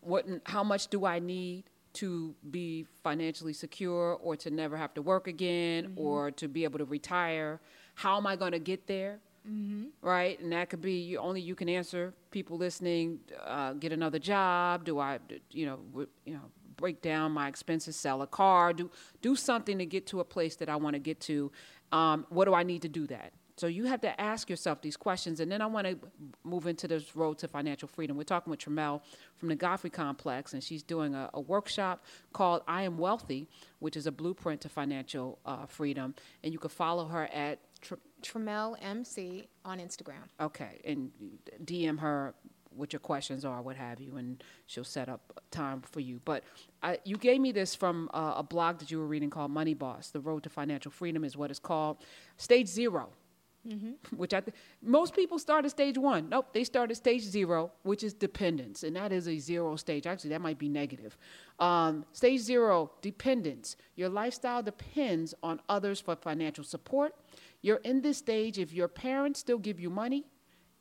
What? 0.00 0.26
How 0.46 0.64
much 0.64 0.88
do 0.88 1.06
I 1.06 1.20
need 1.20 1.64
to 1.94 2.34
be 2.50 2.86
financially 3.04 3.52
secure, 3.52 4.18
or 4.20 4.36
to 4.36 4.50
never 4.50 4.76
have 4.76 4.92
to 4.94 5.02
work 5.02 5.28
again, 5.28 5.84
mm-hmm. 5.84 6.00
or 6.00 6.32
to 6.32 6.48
be 6.48 6.64
able 6.64 6.80
to 6.80 6.84
retire? 6.84 7.60
How 7.94 8.16
am 8.16 8.26
I 8.26 8.34
going 8.34 8.52
to 8.52 8.58
get 8.58 8.88
there? 8.88 9.20
Mm-hmm. 9.48 9.84
Right, 10.02 10.40
and 10.40 10.50
that 10.52 10.70
could 10.70 10.80
be 10.80 10.94
you, 10.94 11.18
only 11.18 11.40
you 11.40 11.54
can 11.54 11.68
answer. 11.68 12.14
People 12.32 12.56
listening, 12.56 13.20
uh, 13.44 13.74
get 13.74 13.92
another 13.92 14.18
job. 14.18 14.84
Do 14.84 14.98
I, 14.98 15.20
you 15.50 15.66
know, 15.66 15.78
you 16.24 16.34
know, 16.34 16.50
break 16.76 17.02
down 17.02 17.32
my 17.32 17.48
expenses, 17.48 17.96
sell 17.96 18.22
a 18.22 18.26
car, 18.26 18.72
do 18.72 18.90
do 19.22 19.36
something 19.36 19.78
to 19.78 19.86
get 19.86 20.06
to 20.08 20.20
a 20.20 20.24
place 20.24 20.56
that 20.56 20.68
I 20.68 20.76
want 20.76 20.94
to 20.94 21.00
get 21.00 21.20
to. 21.22 21.50
Um, 21.92 22.26
what 22.28 22.46
do 22.46 22.54
I 22.54 22.62
need 22.62 22.82
to 22.82 22.88
do 22.88 23.06
that? 23.08 23.32
So 23.56 23.68
you 23.68 23.84
have 23.84 24.00
to 24.00 24.20
ask 24.20 24.50
yourself 24.50 24.82
these 24.82 24.96
questions, 24.96 25.38
and 25.38 25.50
then 25.50 25.62
I 25.62 25.66
want 25.66 25.86
to 25.86 25.96
move 26.42 26.66
into 26.66 26.88
this 26.88 27.14
road 27.14 27.38
to 27.38 27.48
financial 27.48 27.86
freedom. 27.86 28.16
We're 28.16 28.24
talking 28.24 28.50
with 28.50 28.58
Tremel 28.58 29.00
from 29.36 29.48
the 29.48 29.54
Godfrey 29.54 29.90
Complex, 29.90 30.54
and 30.54 30.62
she's 30.62 30.82
doing 30.82 31.14
a, 31.14 31.30
a 31.34 31.40
workshop 31.40 32.04
called 32.32 32.62
"I 32.66 32.82
Am 32.82 32.98
Wealthy," 32.98 33.48
which 33.78 33.96
is 33.96 34.08
a 34.08 34.12
blueprint 34.12 34.60
to 34.62 34.68
financial 34.68 35.38
uh, 35.46 35.66
freedom. 35.66 36.14
And 36.42 36.52
you 36.52 36.58
can 36.58 36.70
follow 36.70 37.06
her 37.06 37.26
at 37.32 37.60
Tr- 37.80 37.94
Tremel 38.22 38.76
MC 38.82 39.46
on 39.64 39.78
Instagram. 39.78 40.24
Okay, 40.40 40.80
and 40.84 41.12
DM 41.64 42.00
her 42.00 42.34
what 42.76 42.92
your 42.92 43.00
questions 43.00 43.44
are, 43.44 43.62
what 43.62 43.76
have 43.76 44.00
you, 44.00 44.16
and 44.16 44.42
she'll 44.66 44.84
set 44.84 45.08
up 45.08 45.40
time 45.50 45.82
for 45.82 46.00
you. 46.00 46.20
But 46.24 46.44
I, 46.82 46.98
you 47.04 47.16
gave 47.16 47.40
me 47.40 47.52
this 47.52 47.74
from 47.74 48.10
uh, 48.12 48.34
a 48.36 48.42
blog 48.42 48.78
that 48.78 48.90
you 48.90 48.98
were 48.98 49.06
reading 49.06 49.30
called 49.30 49.50
Money 49.50 49.74
Boss. 49.74 50.10
The 50.10 50.20
Road 50.20 50.42
to 50.44 50.50
Financial 50.50 50.90
Freedom 50.90 51.24
is 51.24 51.36
what 51.36 51.50
it's 51.50 51.60
called. 51.60 51.98
Stage 52.36 52.68
0 52.68 53.10
mm-hmm. 53.66 54.16
which 54.16 54.34
I 54.34 54.40
th- 54.40 54.54
most 54.82 55.14
people 55.14 55.38
start 55.38 55.64
at 55.64 55.70
stage 55.70 55.98
one. 55.98 56.28
Nope, 56.28 56.48
they 56.52 56.64
start 56.64 56.90
at 56.90 56.96
stage 56.96 57.22
zero, 57.22 57.72
which 57.82 58.02
is 58.02 58.12
dependence, 58.12 58.82
and 58.82 58.94
that 58.96 59.12
is 59.12 59.28
a 59.28 59.38
zero 59.38 59.76
stage. 59.76 60.06
Actually, 60.06 60.30
that 60.30 60.40
might 60.40 60.58
be 60.58 60.68
negative. 60.68 61.16
Um, 61.58 62.04
stage 62.12 62.40
zero, 62.40 62.90
dependence. 63.00 63.76
Your 63.96 64.08
lifestyle 64.08 64.62
depends 64.62 65.34
on 65.42 65.60
others 65.68 66.00
for 66.00 66.16
financial 66.16 66.64
support. 66.64 67.14
You're 67.62 67.80
in 67.84 68.02
this 68.02 68.18
stage 68.18 68.58
if 68.58 68.72
your 68.72 68.88
parents 68.88 69.40
still 69.40 69.58
give 69.58 69.80
you 69.80 69.88
money 69.88 70.24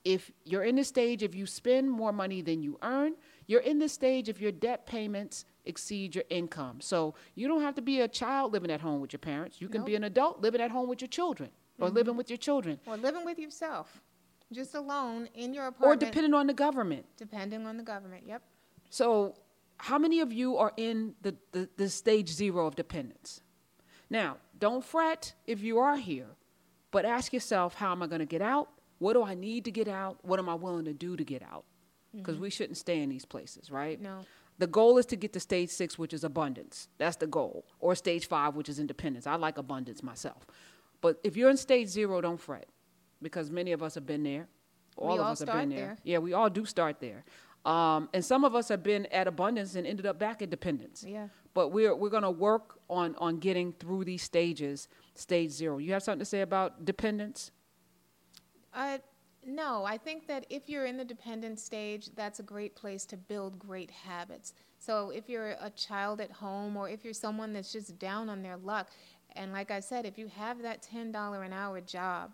if 0.03 0.31
you're 0.43 0.63
in 0.63 0.75
this 0.75 0.87
stage, 0.87 1.23
if 1.23 1.33
you 1.33 1.45
spend 1.45 1.89
more 1.89 2.11
money 2.11 2.41
than 2.41 2.61
you 2.61 2.77
earn, 2.81 3.15
you're 3.47 3.61
in 3.61 3.79
this 3.79 3.93
stage 3.93 4.29
if 4.29 4.41
your 4.41 4.51
debt 4.51 4.85
payments 4.85 5.45
exceed 5.65 6.15
your 6.15 6.25
income. 6.29 6.81
So 6.81 7.15
you 7.35 7.47
don't 7.47 7.61
have 7.61 7.75
to 7.75 7.81
be 7.81 8.01
a 8.01 8.07
child 8.07 8.53
living 8.53 8.71
at 8.71 8.81
home 8.81 8.99
with 9.01 9.13
your 9.13 9.19
parents. 9.19 9.61
You 9.61 9.69
can 9.69 9.81
nope. 9.81 9.87
be 9.87 9.95
an 9.95 10.03
adult 10.03 10.41
living 10.41 10.61
at 10.61 10.71
home 10.71 10.89
with 10.89 11.01
your 11.01 11.07
children 11.07 11.49
or 11.79 11.87
mm-hmm. 11.87 11.95
living 11.95 12.17
with 12.17 12.29
your 12.29 12.37
children. 12.37 12.79
Or 12.85 12.97
living 12.97 13.25
with 13.25 13.39
yourself, 13.39 14.01
just 14.51 14.75
alone 14.75 15.29
in 15.33 15.53
your 15.53 15.67
apartment. 15.67 16.03
Or 16.03 16.05
depending 16.05 16.33
on 16.33 16.47
the 16.47 16.53
government. 16.53 17.05
Depending 17.17 17.65
on 17.65 17.77
the 17.77 17.83
government, 17.83 18.23
yep. 18.27 18.41
So 18.89 19.35
how 19.77 19.97
many 19.97 20.19
of 20.19 20.31
you 20.31 20.57
are 20.57 20.73
in 20.77 21.15
the, 21.21 21.35
the, 21.51 21.69
the 21.77 21.89
stage 21.89 22.29
zero 22.29 22.67
of 22.67 22.75
dependence? 22.75 23.41
Now, 24.09 24.37
don't 24.59 24.83
fret 24.83 25.33
if 25.47 25.61
you 25.61 25.79
are 25.79 25.97
here, 25.97 26.27
but 26.91 27.05
ask 27.05 27.33
yourself, 27.33 27.75
how 27.75 27.91
am 27.91 28.03
I 28.03 28.07
going 28.07 28.19
to 28.19 28.25
get 28.25 28.41
out? 28.41 28.69
What 29.03 29.13
do 29.13 29.23
I 29.23 29.33
need 29.33 29.65
to 29.65 29.71
get 29.71 29.89
out? 29.89 30.17
What 30.21 30.39
am 30.39 30.47
I 30.47 30.55
willing 30.55 30.85
to 30.85 30.93
do 30.93 31.17
to 31.17 31.25
get 31.25 31.43
out? 31.43 31.65
Because 32.15 32.35
mm-hmm. 32.35 32.43
we 32.43 32.49
shouldn't 32.49 32.77
stay 32.77 33.01
in 33.01 33.09
these 33.09 33.25
places, 33.25 33.69
right? 33.69 33.99
No. 33.99 34.19
The 34.59 34.67
goal 34.67 34.97
is 34.97 35.05
to 35.07 35.17
get 35.17 35.33
to 35.33 35.41
stage 35.41 35.71
six, 35.71 35.99
which 35.99 36.13
is 36.13 36.23
abundance. 36.23 36.87
That's 36.99 37.17
the 37.17 37.27
goal. 37.27 37.65
Or 37.81 37.95
stage 37.95 38.29
five, 38.29 38.55
which 38.55 38.69
is 38.69 38.79
independence. 38.79 39.27
I 39.27 39.35
like 39.35 39.57
abundance 39.57 40.01
myself. 40.03 40.47
But 41.01 41.19
if 41.21 41.35
you're 41.35 41.49
in 41.49 41.57
stage 41.57 41.89
zero, 41.89 42.21
don't 42.21 42.39
fret, 42.39 42.67
because 43.21 43.51
many 43.51 43.73
of 43.73 43.83
us 43.83 43.93
have 43.95 44.05
been 44.05 44.23
there. 44.23 44.47
All 44.95 45.09
We 45.09 45.13
of 45.15 45.25
all 45.25 45.31
us 45.33 45.39
have 45.39 45.51
been 45.51 45.67
there. 45.67 45.79
there. 45.79 45.97
Yeah, 46.05 46.19
we 46.19 46.31
all 46.31 46.49
do 46.49 46.63
start 46.63 47.01
there. 47.01 47.25
Um, 47.65 48.07
and 48.13 48.23
some 48.23 48.45
of 48.45 48.55
us 48.55 48.69
have 48.69 48.83
been 48.83 49.05
at 49.07 49.27
abundance 49.27 49.75
and 49.75 49.85
ended 49.85 50.05
up 50.05 50.17
back 50.17 50.41
at 50.41 50.49
dependence. 50.49 51.03
Yeah. 51.05 51.27
But 51.53 51.73
we're 51.73 51.93
we're 51.93 52.09
gonna 52.09 52.31
work 52.31 52.79
on 52.89 53.15
on 53.17 53.39
getting 53.39 53.73
through 53.73 54.05
these 54.05 54.23
stages. 54.23 54.87
Stage 55.15 55.51
zero. 55.51 55.77
You 55.77 55.91
have 55.91 56.03
something 56.03 56.19
to 56.19 56.25
say 56.25 56.39
about 56.39 56.85
dependence? 56.85 57.51
Uh, 58.73 58.97
no, 59.45 59.83
I 59.83 59.97
think 59.97 60.27
that 60.27 60.45
if 60.49 60.69
you're 60.69 60.85
in 60.85 60.97
the 60.97 61.05
dependent 61.05 61.59
stage, 61.59 62.09
that's 62.15 62.39
a 62.39 62.43
great 62.43 62.75
place 62.75 63.05
to 63.07 63.17
build 63.17 63.59
great 63.59 63.91
habits. 63.91 64.53
So 64.79 65.09
if 65.09 65.29
you're 65.29 65.55
a 65.59 65.69
child 65.69 66.21
at 66.21 66.31
home 66.31 66.77
or 66.77 66.89
if 66.89 67.03
you're 67.03 67.13
someone 67.13 67.53
that's 67.53 67.71
just 67.71 67.97
down 67.99 68.29
on 68.29 68.41
their 68.41 68.57
luck, 68.57 68.89
and 69.35 69.51
like 69.51 69.71
I 69.71 69.79
said, 69.79 70.05
if 70.05 70.17
you 70.17 70.27
have 70.27 70.61
that 70.61 70.87
$10 70.93 71.45
an 71.45 71.53
hour 71.53 71.81
job, 71.81 72.31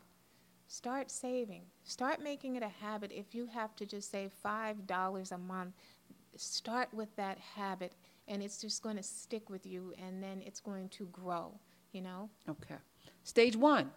start 0.68 1.10
saving. 1.10 1.64
Start 1.84 2.22
making 2.22 2.56
it 2.56 2.64
a 2.64 2.68
habit. 2.68 3.12
If 3.14 3.34
you 3.34 3.48
have 3.48 3.76
to 3.78 3.86
just 3.86 4.12
save 4.12 4.32
$5 4.46 5.32
a 5.32 5.38
month, 5.38 5.74
start 6.36 6.94
with 6.94 7.14
that 7.16 7.38
habit 7.38 7.94
and 8.28 8.44
it's 8.44 8.62
just 8.62 8.84
going 8.84 8.96
to 8.96 9.04
stick 9.04 9.50
with 9.50 9.66
you 9.66 9.94
and 10.04 10.22
then 10.22 10.42
it's 10.46 10.60
going 10.60 10.90
to 10.90 11.06
grow, 11.08 11.52
you 11.92 12.02
know? 12.02 12.30
Okay. 12.48 12.76
Stage 13.24 13.56
one, 13.56 13.92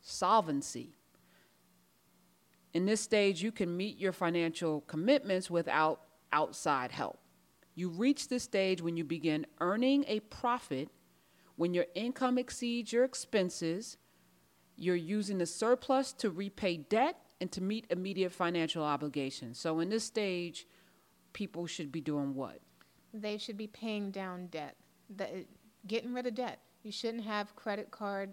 solvency. 0.00 0.90
In 2.74 2.86
this 2.86 3.00
stage, 3.00 3.42
you 3.42 3.52
can 3.52 3.76
meet 3.76 3.98
your 3.98 4.12
financial 4.12 4.80
commitments 4.82 5.50
without 5.50 6.00
outside 6.32 6.92
help. 6.92 7.18
You 7.74 7.88
reach 7.88 8.28
this 8.28 8.42
stage 8.42 8.82
when 8.82 8.96
you 8.96 9.04
begin 9.04 9.46
earning 9.60 10.04
a 10.08 10.20
profit, 10.20 10.88
when 11.56 11.74
your 11.74 11.86
income 11.94 12.38
exceeds 12.38 12.92
your 12.92 13.04
expenses, 13.04 13.96
you're 14.76 14.96
using 14.96 15.38
the 15.38 15.46
surplus 15.46 16.12
to 16.14 16.30
repay 16.30 16.78
debt 16.78 17.16
and 17.40 17.50
to 17.52 17.62
meet 17.62 17.86
immediate 17.90 18.32
financial 18.32 18.84
obligations. 18.84 19.58
So, 19.58 19.80
in 19.80 19.88
this 19.88 20.04
stage, 20.04 20.66
people 21.32 21.66
should 21.66 21.92
be 21.92 22.00
doing 22.00 22.34
what? 22.34 22.60
they 23.12 23.38
should 23.38 23.56
be 23.56 23.66
paying 23.66 24.10
down 24.10 24.46
debt, 24.46 24.76
the, 25.14 25.44
getting 25.86 26.12
rid 26.14 26.26
of 26.26 26.34
debt. 26.34 26.60
You 26.82 26.92
shouldn't 26.92 27.24
have 27.24 27.54
credit 27.56 27.90
card 27.90 28.30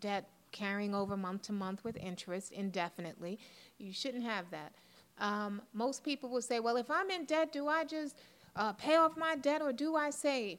debt 0.00 0.28
carrying 0.52 0.94
over 0.94 1.16
month 1.16 1.42
to 1.42 1.52
month 1.52 1.84
with 1.84 1.96
interest 1.96 2.52
indefinitely. 2.52 3.38
You 3.78 3.92
shouldn't 3.92 4.24
have 4.24 4.50
that. 4.50 4.72
Um, 5.18 5.62
most 5.72 6.04
people 6.04 6.30
will 6.30 6.42
say, 6.42 6.60
well, 6.60 6.76
if 6.76 6.90
I'm 6.90 7.10
in 7.10 7.24
debt, 7.24 7.52
do 7.52 7.68
I 7.68 7.84
just 7.84 8.16
uh, 8.56 8.72
pay 8.72 8.96
off 8.96 9.16
my 9.16 9.36
debt 9.36 9.62
or 9.62 9.72
do 9.72 9.96
I 9.96 10.10
save? 10.10 10.58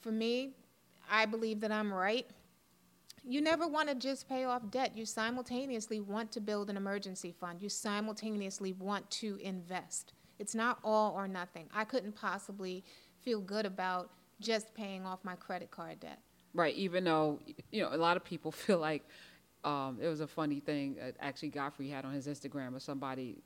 For 0.00 0.12
me, 0.12 0.50
I 1.10 1.26
believe 1.26 1.60
that 1.60 1.72
I'm 1.72 1.92
right. 1.92 2.26
You 3.24 3.40
never 3.40 3.68
want 3.68 3.88
to 3.88 3.94
just 3.94 4.28
pay 4.28 4.44
off 4.44 4.62
debt. 4.70 4.96
You 4.96 5.06
simultaneously 5.06 6.00
want 6.00 6.32
to 6.32 6.40
build 6.40 6.70
an 6.70 6.76
emergency 6.76 7.32
fund. 7.38 7.62
You 7.62 7.68
simultaneously 7.68 8.72
want 8.72 9.08
to 9.12 9.38
invest. 9.40 10.12
It's 10.38 10.54
not 10.54 10.78
all 10.82 11.12
or 11.14 11.28
nothing. 11.28 11.68
I 11.72 11.84
couldn't 11.84 12.16
possibly 12.16 12.82
feel 13.20 13.40
good 13.40 13.64
about 13.64 14.10
just 14.40 14.74
paying 14.74 15.06
off 15.06 15.20
my 15.22 15.36
credit 15.36 15.70
card 15.70 16.00
debt. 16.00 16.18
Right, 16.54 16.74
even 16.74 17.04
though 17.04 17.40
you 17.70 17.82
know 17.82 17.88
a 17.92 17.96
lot 17.96 18.16
of 18.16 18.24
people 18.24 18.52
feel 18.64 18.78
like 18.78 19.02
um, 19.64 19.98
it 20.00 20.08
was 20.08 20.20
a 20.20 20.26
funny 20.26 20.60
thing. 20.60 20.96
Uh, 21.00 21.12
actually, 21.20 21.48
Godfrey 21.50 21.88
had 21.88 22.04
on 22.04 22.12
his 22.12 22.26
Instagram 22.26 22.74
or 22.74 22.80
somebody, 22.80 23.38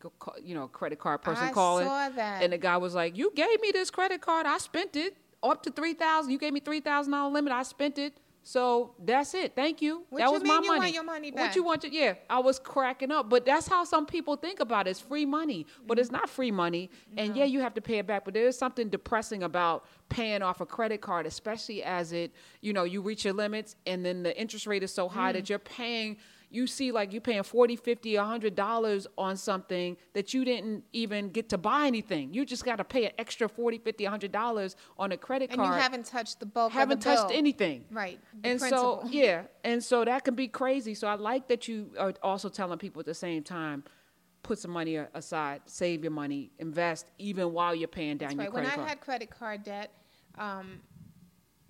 you 0.43 0.55
know, 0.55 0.65
a 0.65 0.69
credit 0.69 0.99
card 0.99 1.23
person 1.23 1.45
I 1.49 1.53
calling, 1.53 1.87
saw 1.87 2.09
that. 2.09 2.43
and 2.43 2.53
the 2.53 2.59
guy 2.59 2.77
was 2.79 2.95
like, 2.95 3.17
"You 3.17 3.31
gave 3.35 3.61
me 3.61 3.71
this 3.73 3.91
credit 3.91 4.21
card, 4.21 4.47
I 4.47 4.59
spent 4.59 4.97
it 4.97 5.17
up 5.43 5.63
to 5.65 5.71
three 5.71 5.95
thousand. 5.95 6.33
You 6.33 6.39
gave 6.39 6.53
me 6.53 6.61
three 6.61 6.81
thousand 6.81 7.13
dollar 7.13 7.31
limit, 7.33 7.53
I 7.53 7.63
spent 7.63 7.99
it. 7.99 8.15
So 8.47 8.95
that's 9.05 9.35
it. 9.35 9.57
Thank 9.57 9.83
you. 9.83 10.05
What 10.09 10.21
that 10.21 10.27
you 10.27 10.33
was 10.33 10.45
my 10.45 10.55
you 10.55 10.69
money. 10.69 10.79
want 10.79 10.95
your 10.95 11.03
money 11.03 11.33
What 11.33 11.57
you 11.57 11.65
want? 11.65 11.83
To, 11.83 11.93
yeah, 11.93 12.15
I 12.31 12.39
was 12.39 12.61
cracking 12.61 13.11
up, 13.11 13.29
but 13.29 13.45
that's 13.45 13.67
how 13.67 13.83
some 13.83 14.07
people 14.07 14.37
think 14.37 14.61
about 14.61 14.87
it. 14.87 14.91
It's 14.91 15.01
free 15.01 15.27
money, 15.27 15.67
but 15.85 15.99
it's 15.99 16.11
mm-hmm. 16.11 16.19
not 16.19 16.31
free 16.31 16.53
money. 16.53 16.89
And 17.17 17.37
yeah, 17.37 17.45
you 17.45 17.59
have 17.59 17.75
to 17.75 17.81
pay 17.81 17.99
it 17.99 18.07
back. 18.07 18.25
But 18.25 18.35
there 18.35 18.47
is 18.47 18.57
something 18.57 18.89
depressing 18.89 19.43
about 19.43 19.87
paying 20.11 20.43
off 20.43 20.61
a 20.61 20.67
credit 20.67 21.01
card, 21.01 21.27
especially 21.27 21.83
as 21.83 22.13
it, 22.13 22.33
you 22.61 22.73
know, 22.73 22.85
you 22.85 23.03
reach 23.03 23.25
your 23.25 23.35
limits 23.35 23.75
and 23.85 24.07
then 24.07 24.23
the 24.23 24.41
interest 24.41 24.69
rate 24.69 24.85
is 24.85 24.95
so 24.95 25.09
high 25.09 25.33
that 25.33 25.47
mm. 25.47 25.49
you're 25.49 25.59
paying. 25.59 26.17
You 26.49 26.67
see, 26.69 26.93
like 26.93 27.13
you're 27.13 27.21
paying 27.21 27.43
40 27.43 27.77
50 27.77 28.17
100 28.17 28.55
dollars 28.55 29.07
on 29.19 29.37
something 29.37 29.97
that 30.15 30.33
you 30.33 30.45
didn't 30.45 30.85
even 30.93 31.31
get 31.31 31.49
to 31.49 31.59
buy 31.59 31.87
anything. 31.87 32.33
You 32.33 32.45
just 32.45 32.65
got 32.65 32.77
to 32.77 32.85
pay 32.85 33.07
an 33.07 33.13
extra 33.19 33.49
40 33.49 33.79
50 33.79 34.05
100 34.05 34.33
dollars 34.33 34.77
on 34.99 35.11
a 35.13 35.17
credit 35.17 35.51
and 35.51 35.59
card 35.59 35.71
and 35.71 35.77
you 35.77 35.83
haven't 35.83 36.07
touched 36.07 36.39
the 36.41 36.47
bulk 36.47 36.73
haven't 36.73 36.99
of 36.99 37.05
the 37.05 37.11
touched 37.17 37.29
bill. 37.29 37.37
anything. 37.39 37.85
Right. 37.91 38.21
The 38.43 38.49
And 38.49 38.61
principal. 38.61 39.01
so, 39.03 39.09
yeah, 39.11 39.43
and 39.65 39.83
so 39.83 40.05
that 40.05 40.25
can 40.25 40.35
be 40.35 40.47
crazy. 40.49 40.95
So 40.95 41.09
I 41.09 41.15
like 41.15 41.49
that 41.49 41.67
you 41.67 41.91
are 41.99 42.15
also 42.23 42.49
telling 42.49 42.79
people 42.79 43.01
at 43.01 43.07
the 43.07 43.15
same 43.15 43.43
time, 43.43 43.83
put 44.43 44.59
some 44.61 44.71
money 44.71 44.95
aside, 44.97 45.63
save 45.67 46.05
your 46.05 46.13
money, 46.13 46.53
invest, 46.61 47.07
even 47.19 47.53
while 47.53 47.75
you're 47.75 47.89
paying 47.89 48.19
down 48.19 48.29
That's 48.29 48.35
your 48.37 48.45
right. 48.45 48.53
When 48.55 48.65
credit 48.65 48.81
I 48.85 48.89
had 48.89 49.01
credit 49.01 49.31
card 49.31 49.65
debt, 49.65 49.91
um, 50.39 50.81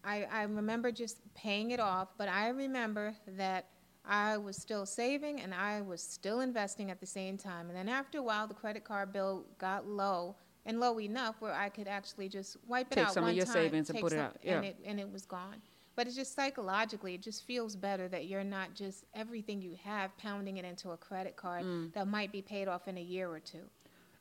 I, 0.04 0.24
I 0.30 0.42
remember 0.42 0.92
just 0.92 1.18
paying 1.34 1.70
it 1.70 1.80
off, 1.80 2.08
but 2.18 2.28
I 2.28 2.50
remember 2.50 3.14
that 3.38 3.66
I 4.08 4.36
was 4.36 4.56
still 4.56 4.86
saving 4.86 5.40
and 5.40 5.52
I 5.54 5.80
was 5.80 6.00
still 6.00 6.40
investing 6.40 6.90
at 6.90 7.00
the 7.00 7.06
same 7.06 7.36
time. 7.36 7.68
And 7.68 7.76
then 7.76 7.88
after 7.88 8.18
a 8.18 8.22
while, 8.22 8.46
the 8.46 8.54
credit 8.54 8.84
card 8.84 9.12
bill 9.12 9.44
got 9.58 9.86
low 9.86 10.36
and 10.64 10.80
low 10.80 11.00
enough 11.00 11.36
where 11.40 11.52
I 11.52 11.68
could 11.68 11.88
actually 11.88 12.28
just 12.28 12.56
wipe 12.66 12.92
it 12.92 12.98
out. 12.98 13.06
Take 13.06 13.14
some 13.14 13.24
of 13.24 13.28
one 13.28 13.36
your 13.36 13.44
time, 13.44 13.54
savings 13.54 13.90
and 13.90 13.96
take 13.96 14.04
put 14.04 14.12
it 14.12 14.18
out, 14.18 14.36
yeah. 14.42 14.56
and 14.56 14.64
it 14.64 14.76
and 14.84 15.00
it 15.00 15.10
was 15.10 15.26
gone. 15.26 15.56
But 15.94 16.06
it's 16.06 16.16
just 16.16 16.34
psychologically, 16.34 17.14
it 17.14 17.22
just 17.22 17.46
feels 17.46 17.74
better 17.74 18.06
that 18.08 18.26
you're 18.26 18.44
not 18.44 18.74
just 18.74 19.04
everything 19.14 19.62
you 19.62 19.76
have 19.82 20.16
pounding 20.18 20.58
it 20.58 20.64
into 20.64 20.90
a 20.90 20.96
credit 20.96 21.36
card 21.36 21.64
Mm. 21.64 21.92
that 21.94 22.06
might 22.06 22.30
be 22.30 22.42
paid 22.42 22.68
off 22.68 22.86
in 22.86 22.98
a 22.98 23.02
year 23.02 23.30
or 23.30 23.40
two. 23.40 23.62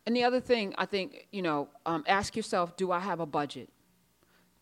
And 0.05 0.15
the 0.15 0.23
other 0.23 0.39
thing, 0.39 0.73
I 0.77 0.85
think, 0.85 1.27
you 1.31 1.41
know, 1.41 1.67
um, 1.85 2.03
ask 2.07 2.35
yourself, 2.35 2.77
do 2.77 2.91
I 2.91 2.99
have 2.99 3.19
a 3.19 3.25
budget? 3.25 3.69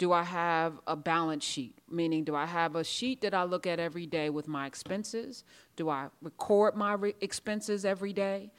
Do 0.03 0.11
I 0.11 0.23
have 0.23 0.81
a 0.85 0.97
balance 0.97 1.45
sheet? 1.45 1.79
Meaning, 1.89 2.25
do 2.25 2.35
I 2.35 2.45
have 2.45 2.75
a 2.75 2.83
sheet 2.83 3.21
that 3.21 3.33
I 3.33 3.45
look 3.45 3.65
at 3.65 3.79
every 3.79 4.05
day 4.05 4.29
with 4.29 4.49
my 4.49 4.65
expenses? 4.65 5.45
Do 5.77 5.87
I 5.87 6.07
record 6.21 6.75
my 6.75 6.91
re- 6.95 7.15
expenses 7.21 7.85
every 7.85 8.11
day 8.11 8.51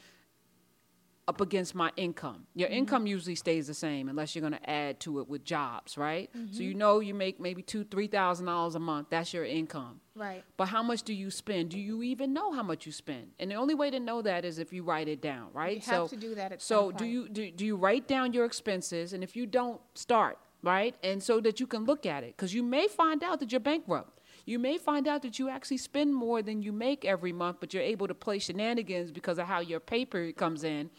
up 1.29 1.43
against 1.43 1.75
my 1.75 1.93
income? 1.99 2.47
Your 2.55 2.69
mm-hmm. 2.69 2.79
income 2.79 3.07
usually 3.07 3.35
stays 3.35 3.67
the 3.67 3.75
same 3.75 4.09
unless 4.09 4.35
you're 4.35 4.41
going 4.41 4.59
to 4.59 4.71
add 4.71 5.01
to 5.01 5.21
it 5.21 5.29
with 5.29 5.45
jobs, 5.45 5.99
right? 5.99 6.31
So 6.33 6.39
mm-hmm. 6.39 6.63
you 6.63 6.73
know 6.73 7.01
you 7.01 7.13
make 7.13 7.39
maybe 7.39 7.61
two, 7.61 7.85
three 7.85 8.07
thousand 8.07 8.47
dollars 8.47 8.75
a 8.75 8.81
month. 8.81 9.09
That's 9.11 9.35
your 9.35 9.45
income. 9.45 10.01
Right. 10.15 10.43
But 10.57 10.69
how 10.69 10.83
much 10.83 11.03
do 11.03 11.13
you 11.13 11.31
spend? 11.31 11.69
Do 11.69 11.79
you 11.79 12.03
even 12.03 12.33
know 12.33 12.53
how 12.55 12.63
much 12.63 12.87
you 12.87 12.93
spend? 12.93 13.33
And 13.39 13.51
the 13.51 13.57
only 13.57 13.75
way 13.75 13.91
to 13.91 14.01
know 14.01 14.23
that 14.23 14.47
is 14.47 14.59
if 14.59 14.73
you 14.73 14.83
write 14.83 15.09
it 15.09 15.21
down, 15.21 15.49
right? 15.53 15.77
You 15.87 15.93
have 15.93 16.09
to 16.09 16.17
do 16.17 16.37
that 16.37 16.53
at 16.53 16.63
so 16.63 16.89
some 16.89 16.97
do 16.97 17.05
you 17.05 17.29
do, 17.29 17.51
do 17.51 17.67
you 17.67 17.77
write 17.77 18.09
down 18.09 18.33
your 18.33 18.47
expenses? 18.47 19.13
And 19.13 19.23
if 19.23 19.37
you 19.37 19.45
don't, 19.45 19.79
start 19.95 20.39
right, 20.65 20.95
and 21.03 21.23
so 21.23 21.41
that 21.41 21.61
you 21.61 21.67
can 21.67 21.85
look 21.85 22.07
at 22.07 22.25
it, 22.25 22.37
because 22.37 22.55
you 22.55 22.63
may 22.63 22.89
find 22.89 23.23
out 23.23 23.41
that 23.41 23.53
you're 23.53 23.61
bankrupt. 23.61 24.21
You 24.47 24.59
may 24.59 24.77
find 24.77 25.09
out 25.09 25.23
that 25.23 25.39
you 25.39 25.49
actually 25.49 25.79
spend 25.79 26.15
more 26.15 26.43
than 26.43 26.61
you 26.61 26.73
make 26.73 27.05
every 27.05 27.33
month, 27.33 27.59
but 27.61 27.73
you're 27.73 27.83
able 27.83 28.09
to 28.09 28.15
play 28.15 28.39
shenanigans 28.39 29.11
because 29.11 29.39
of 29.39 29.47
how 29.47 29.61
your 29.61 29.81
paper 29.81 30.33
comes 30.33 30.65
in. 30.65 30.91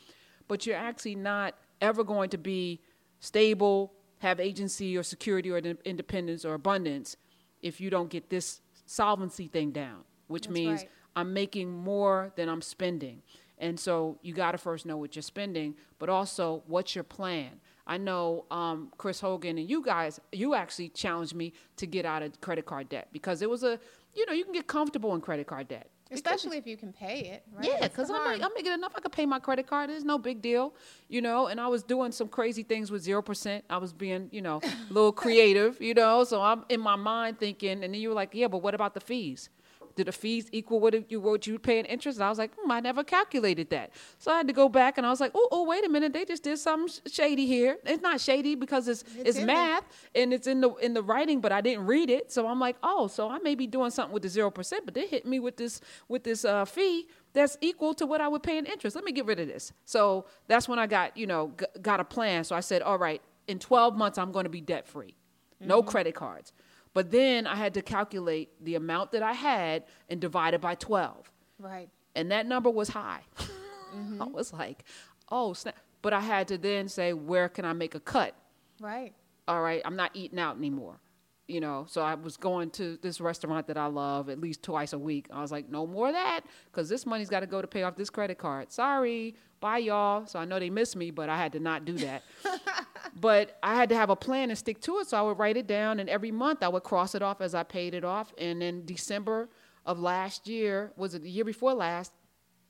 But 0.47 0.65
you're 0.65 0.77
actually 0.77 1.15
not 1.15 1.55
ever 1.81 2.03
going 2.03 2.29
to 2.29 2.37
be 2.37 2.81
stable, 3.19 3.93
have 4.19 4.39
agency 4.39 4.97
or 4.97 5.03
security 5.03 5.51
or 5.51 5.57
independence 5.57 6.45
or 6.45 6.53
abundance 6.53 7.17
if 7.61 7.79
you 7.79 7.89
don't 7.89 8.09
get 8.09 8.29
this 8.29 8.61
solvency 8.85 9.47
thing 9.47 9.71
down, 9.71 10.03
which 10.27 10.43
That's 10.43 10.53
means 10.53 10.79
right. 10.81 10.89
I'm 11.15 11.33
making 11.33 11.71
more 11.71 12.31
than 12.35 12.49
I'm 12.49 12.61
spending. 12.61 13.21
And 13.57 13.79
so 13.79 14.19
you 14.21 14.33
got 14.33 14.51
to 14.51 14.57
first 14.57 14.85
know 14.85 14.97
what 14.97 15.15
you're 15.15 15.23
spending, 15.23 15.75
but 15.99 16.09
also 16.09 16.63
what's 16.67 16.95
your 16.95 17.03
plan. 17.03 17.61
I 17.87 17.97
know 17.97 18.45
um, 18.51 18.91
Chris 18.97 19.19
Hogan 19.19 19.57
and 19.57 19.69
you 19.69 19.83
guys, 19.83 20.19
you 20.31 20.55
actually 20.55 20.89
challenged 20.89 21.35
me 21.35 21.53
to 21.77 21.85
get 21.85 22.05
out 22.05 22.23
of 22.23 22.39
credit 22.41 22.65
card 22.65 22.89
debt 22.89 23.09
because 23.11 23.41
it 23.41 23.49
was 23.49 23.63
a, 23.63 23.79
you 24.13 24.25
know, 24.25 24.33
you 24.33 24.43
can 24.43 24.53
get 24.53 24.67
comfortable 24.67 25.13
in 25.13 25.21
credit 25.21 25.47
card 25.47 25.67
debt. 25.67 25.89
Especially 26.11 26.57
if 26.57 26.67
you 26.67 26.77
can 26.77 26.93
pay 26.93 27.21
it, 27.21 27.43
right? 27.51 27.67
yeah, 27.67 27.87
because 27.87 28.11
I'm 28.11 28.23
like. 28.23 28.41
I'm 28.41 28.51
making 28.53 28.71
enough. 28.71 28.93
I 28.95 28.99
could 28.99 29.11
pay 29.11 29.25
my 29.25 29.39
credit 29.39 29.65
card. 29.65 29.89
It's 29.89 30.03
no 30.03 30.19
big 30.19 30.39
deal, 30.39 30.75
you 31.09 31.19
know. 31.19 31.47
And 31.47 31.59
I 31.59 31.67
was 31.67 31.81
doing 31.81 32.11
some 32.11 32.27
crazy 32.27 32.61
things 32.61 32.91
with 32.91 33.01
zero 33.01 33.23
percent. 33.23 33.65
I 33.71 33.77
was 33.77 33.91
being, 33.91 34.29
you 34.31 34.41
know, 34.41 34.61
a 34.63 34.93
little 34.93 35.11
creative, 35.23 35.81
you 35.81 35.95
know. 35.95 36.23
So 36.23 36.43
I'm 36.43 36.63
in 36.69 36.79
my 36.79 36.95
mind 36.95 37.39
thinking, 37.39 37.83
and 37.83 37.91
then 37.91 37.95
you 37.95 38.09
were 38.09 38.15
like, 38.15 38.35
yeah, 38.35 38.47
but 38.47 38.59
what 38.59 38.75
about 38.75 38.93
the 38.93 38.99
fees? 38.99 39.49
Do 39.95 40.03
the 40.03 40.11
fees 40.11 40.49
equal 40.51 40.79
what 40.79 41.09
you 41.09 41.21
what 41.21 41.47
you 41.47 41.57
pay 41.57 41.79
in 41.79 41.85
interest? 41.85 42.17
And 42.17 42.25
I 42.25 42.29
was 42.29 42.37
like, 42.37 42.51
hmm, 42.59 42.69
I 42.71 42.79
never 42.81 43.03
calculated 43.03 43.69
that. 43.69 43.91
So 44.17 44.31
I 44.31 44.37
had 44.37 44.47
to 44.47 44.53
go 44.53 44.67
back 44.67 44.97
and 44.97 45.07
I 45.07 45.09
was 45.09 45.19
like, 45.21 45.31
oh, 45.33 45.47
oh, 45.51 45.63
wait 45.63 45.85
a 45.85 45.89
minute, 45.89 46.11
they 46.13 46.25
just 46.25 46.43
did 46.43 46.57
something 46.59 46.93
shady 47.11 47.45
here. 47.45 47.77
It's 47.85 48.01
not 48.01 48.19
shady 48.19 48.55
because 48.55 48.87
it's 48.87 49.03
it's, 49.17 49.37
It's 49.37 49.39
math 49.45 49.83
and 50.13 50.33
it's 50.33 50.47
in 50.47 50.61
the 50.61 50.71
in 50.75 50.93
the 50.93 51.01
writing, 51.01 51.39
but 51.39 51.51
I 51.51 51.61
didn't 51.61 51.85
read 51.85 52.09
it. 52.09 52.31
So 52.31 52.47
I'm 52.47 52.59
like, 52.59 52.75
oh, 52.83 53.07
so 53.07 53.29
I 53.29 53.39
may 53.39 53.55
be 53.55 53.67
doing 53.67 53.89
something 53.91 54.13
with 54.13 54.23
the 54.23 54.29
zero 54.29 54.51
percent, 54.51 54.85
but 54.85 54.93
they 54.93 55.07
hit 55.07 55.25
me 55.25 55.39
with 55.39 55.57
this 55.57 55.79
with 56.07 56.23
this 56.23 56.43
uh, 56.45 56.65
fee 56.65 57.07
that's 57.33 57.57
equal 57.61 57.93
to 57.95 58.05
what 58.05 58.21
I 58.21 58.27
would 58.27 58.43
pay 58.43 58.57
in 58.57 58.65
interest. 58.65 58.95
Let 58.95 59.05
me 59.05 59.11
get 59.11 59.25
rid 59.25 59.39
of 59.39 59.47
this. 59.47 59.71
So 59.85 60.25
that's 60.47 60.67
when 60.67 60.79
I 60.79 60.87
got 60.87 61.15
you 61.15 61.27
know 61.27 61.53
g- 61.59 61.65
got 61.81 61.99
a 61.99 62.03
plan. 62.05 62.43
So 62.43 62.55
I 62.55 62.59
said, 62.61 62.81
all 62.81 62.97
right, 62.97 63.21
in 63.47 63.59
12 63.59 63.95
months 63.97 64.17
I'm 64.17 64.31
going 64.31 64.45
to 64.45 64.49
be 64.49 64.61
debt 64.61 64.87
free, 64.87 65.15
no 65.61 65.81
credit 65.83 66.15
cards. 66.15 66.51
But 66.95 67.11
then 67.11 67.45
I 67.45 67.55
had 67.55 67.73
to 67.73 67.81
calculate 67.81 68.51
the 68.63 68.75
amount 68.75 69.11
that 69.11 69.21
I 69.21 69.33
had 69.33 69.83
and 70.09 70.21
divide 70.21 70.53
it 70.53 70.61
by 70.61 70.75
12. 70.75 71.29
Right. 71.59 71.89
And 72.15 72.31
that 72.31 72.47
number 72.47 72.71
was 72.71 72.89
high. 72.89 73.21
Mm-hmm. 73.95 74.21
I 74.21 74.25
was 74.25 74.51
like, 74.51 74.83
oh, 75.31 75.53
snap. 75.53 75.77
But 76.01 76.11
I 76.11 76.19
had 76.19 76.49
to 76.49 76.57
then 76.57 76.89
say, 76.89 77.13
where 77.13 77.47
can 77.47 77.63
I 77.63 77.71
make 77.71 77.95
a 77.95 77.99
cut? 78.01 78.35
Right. 78.81 79.13
All 79.47 79.61
right, 79.61 79.81
I'm 79.85 79.95
not 79.95 80.11
eating 80.13 80.37
out 80.37 80.57
anymore. 80.57 80.99
You 81.47 81.61
know, 81.61 81.85
so 81.87 82.01
I 82.01 82.15
was 82.15 82.35
going 82.35 82.71
to 82.71 82.97
this 83.01 83.21
restaurant 83.21 83.67
that 83.67 83.77
I 83.77 83.85
love 83.85 84.29
at 84.29 84.41
least 84.41 84.63
twice 84.63 84.91
a 84.91 84.99
week. 84.99 85.27
I 85.31 85.41
was 85.41 85.49
like, 85.49 85.69
no 85.69 85.87
more 85.87 86.07
of 86.07 86.13
that, 86.13 86.41
because 86.65 86.89
this 86.89 87.05
money's 87.05 87.29
got 87.29 87.39
to 87.39 87.47
go 87.47 87.61
to 87.61 87.67
pay 87.67 87.83
off 87.83 87.95
this 87.95 88.09
credit 88.09 88.37
card. 88.37 88.69
Sorry, 88.69 89.35
bye 89.61 89.77
y'all. 89.77 90.25
So 90.25 90.37
I 90.37 90.43
know 90.43 90.59
they 90.59 90.69
miss 90.69 90.93
me, 90.93 91.09
but 91.09 91.29
I 91.29 91.37
had 91.37 91.53
to 91.53 91.61
not 91.61 91.85
do 91.85 91.93
that. 91.99 92.23
but 93.15 93.57
I 93.63 93.75
had 93.75 93.89
to 93.89 93.95
have 93.95 94.09
a 94.09 94.15
plan 94.15 94.49
and 94.49 94.59
stick 94.59 94.81
to 94.81 94.99
it. 94.99 95.07
So 95.07 95.17
I 95.17 95.21
would 95.21 95.39
write 95.39 95.55
it 95.55 95.67
down, 95.67 95.99
and 95.99 96.09
every 96.09 96.31
month 96.31 96.61
I 96.61 96.67
would 96.67 96.83
cross 96.83 97.15
it 97.15 97.21
off 97.21 97.39
as 97.39 97.55
I 97.55 97.63
paid 97.63 97.93
it 97.93 98.03
off. 98.03 98.33
And 98.37 98.61
then 98.61 98.85
December 98.85 99.49
of 99.85 99.99
last 99.99 100.47
year 100.47 100.91
was 100.97 101.15
it 101.15 101.23
the 101.23 101.29
year 101.29 101.45
before 101.45 101.73
last? 101.73 102.11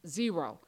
Zero, 0.05 0.59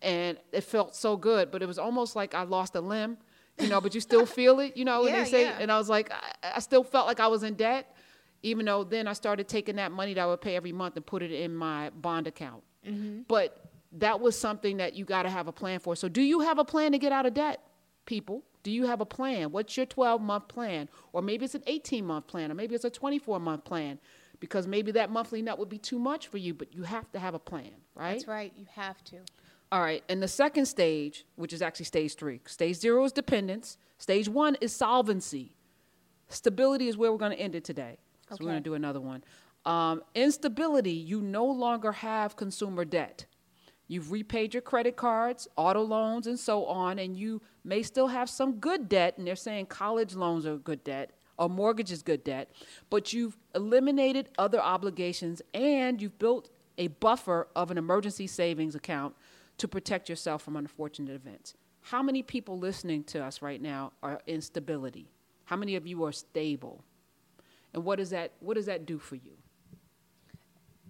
and 0.00 0.38
it 0.50 0.62
felt 0.64 0.96
so 0.96 1.16
good. 1.16 1.50
But 1.50 1.62
it 1.62 1.66
was 1.66 1.78
almost 1.78 2.16
like 2.16 2.34
I 2.34 2.44
lost 2.44 2.74
a 2.74 2.80
limb, 2.80 3.18
you 3.60 3.68
know. 3.68 3.82
but 3.82 3.94
you 3.94 4.00
still 4.00 4.24
feel 4.38 4.60
it, 4.60 4.78
you 4.78 4.86
know. 4.86 5.06
Yeah, 5.06 5.24
they 5.24 5.30
say, 5.30 5.42
yeah. 5.42 5.58
and 5.60 5.70
I 5.70 5.76
was 5.76 5.90
like, 5.90 6.10
I, 6.10 6.52
I 6.56 6.58
still 6.60 6.82
felt 6.82 7.06
like 7.06 7.20
I 7.20 7.26
was 7.26 7.42
in 7.42 7.52
debt, 7.52 7.94
even 8.42 8.64
though 8.64 8.82
then 8.82 9.06
I 9.06 9.12
started 9.12 9.46
taking 9.46 9.76
that 9.76 9.92
money 9.92 10.14
that 10.14 10.22
I 10.22 10.26
would 10.26 10.40
pay 10.40 10.56
every 10.56 10.72
month 10.72 10.96
and 10.96 11.04
put 11.04 11.22
it 11.22 11.32
in 11.32 11.54
my 11.54 11.90
bond 11.90 12.26
account. 12.26 12.62
Mm-hmm. 12.86 13.22
But 13.28 13.58
that 13.98 14.20
was 14.20 14.38
something 14.38 14.78
that 14.78 14.94
you 14.94 15.04
got 15.04 15.24
to 15.24 15.30
have 15.30 15.48
a 15.48 15.52
plan 15.52 15.80
for. 15.80 15.94
So, 15.96 16.08
do 16.08 16.22
you 16.22 16.40
have 16.40 16.58
a 16.58 16.64
plan 16.64 16.92
to 16.92 16.98
get 16.98 17.12
out 17.12 17.26
of 17.26 17.34
debt, 17.34 17.62
people? 18.06 18.42
Do 18.62 18.70
you 18.70 18.86
have 18.86 19.00
a 19.00 19.06
plan? 19.06 19.50
What's 19.50 19.76
your 19.76 19.86
12 19.86 20.20
month 20.20 20.48
plan? 20.48 20.88
Or 21.12 21.22
maybe 21.22 21.44
it's 21.44 21.54
an 21.54 21.64
18 21.66 22.04
month 22.04 22.26
plan, 22.26 22.50
or 22.50 22.54
maybe 22.54 22.74
it's 22.74 22.84
a 22.84 22.90
24 22.90 23.40
month 23.40 23.64
plan, 23.64 23.98
because 24.40 24.66
maybe 24.66 24.92
that 24.92 25.10
monthly 25.10 25.42
nut 25.42 25.58
would 25.58 25.68
be 25.68 25.78
too 25.78 25.98
much 25.98 26.28
for 26.28 26.38
you, 26.38 26.54
but 26.54 26.72
you 26.74 26.84
have 26.84 27.10
to 27.12 27.18
have 27.18 27.34
a 27.34 27.38
plan, 27.38 27.72
right? 27.94 28.12
That's 28.12 28.28
right. 28.28 28.52
You 28.56 28.66
have 28.74 29.02
to. 29.04 29.18
All 29.72 29.80
right. 29.80 30.04
And 30.08 30.22
the 30.22 30.28
second 30.28 30.66
stage, 30.66 31.24
which 31.36 31.52
is 31.52 31.62
actually 31.62 31.86
stage 31.86 32.14
three, 32.14 32.40
stage 32.46 32.76
zero 32.76 33.04
is 33.04 33.12
dependence. 33.12 33.78
Stage 33.98 34.28
one 34.28 34.56
is 34.60 34.72
solvency. 34.72 35.54
Stability 36.28 36.88
is 36.88 36.96
where 36.96 37.10
we're 37.12 37.18
going 37.18 37.32
to 37.32 37.40
end 37.40 37.54
it 37.54 37.64
today. 37.64 37.98
So 38.30 38.38
we're 38.40 38.50
going 38.50 38.62
to 38.62 38.68
do 38.68 38.74
another 38.74 39.00
one. 39.00 39.22
Um, 39.64 40.02
instability, 40.14 40.92
you 40.92 41.20
no 41.20 41.44
longer 41.44 41.92
have 41.92 42.36
consumer 42.36 42.84
debt. 42.84 43.26
You've 43.86 44.10
repaid 44.10 44.54
your 44.54 44.62
credit 44.62 44.96
cards, 44.96 45.48
auto 45.56 45.82
loans, 45.82 46.26
and 46.26 46.38
so 46.38 46.64
on, 46.66 46.98
and 46.98 47.16
you 47.16 47.42
may 47.64 47.82
still 47.82 48.08
have 48.08 48.28
some 48.28 48.54
good 48.54 48.88
debt, 48.88 49.18
and 49.18 49.26
they're 49.26 49.36
saying 49.36 49.66
college 49.66 50.14
loans 50.14 50.46
are 50.46 50.56
good 50.56 50.82
debt 50.84 51.12
or 51.38 51.48
mortgage 51.48 51.90
is 51.90 52.02
good 52.02 52.22
debt, 52.24 52.50
but 52.90 53.12
you've 53.12 53.36
eliminated 53.54 54.28
other 54.38 54.60
obligations 54.60 55.42
and 55.54 56.00
you've 56.00 56.18
built 56.18 56.50
a 56.78 56.88
buffer 56.88 57.48
of 57.56 57.70
an 57.70 57.78
emergency 57.78 58.26
savings 58.26 58.74
account 58.74 59.14
to 59.58 59.68
protect 59.68 60.08
yourself 60.08 60.42
from 60.42 60.56
unfortunate 60.56 61.14
events. 61.14 61.54
How 61.80 62.02
many 62.02 62.22
people 62.22 62.58
listening 62.58 63.04
to 63.04 63.22
us 63.24 63.42
right 63.42 63.60
now 63.60 63.92
are 64.02 64.20
in 64.26 64.40
stability? 64.40 65.10
How 65.44 65.56
many 65.56 65.74
of 65.74 65.86
you 65.86 66.04
are 66.04 66.12
stable? 66.12 66.84
And 67.74 67.84
what 67.84 67.96
does 67.98 68.10
that 68.10 68.32
what 68.40 68.54
does 68.54 68.66
that 68.66 68.86
do 68.86 68.98
for 68.98 69.16
you? 69.16 69.32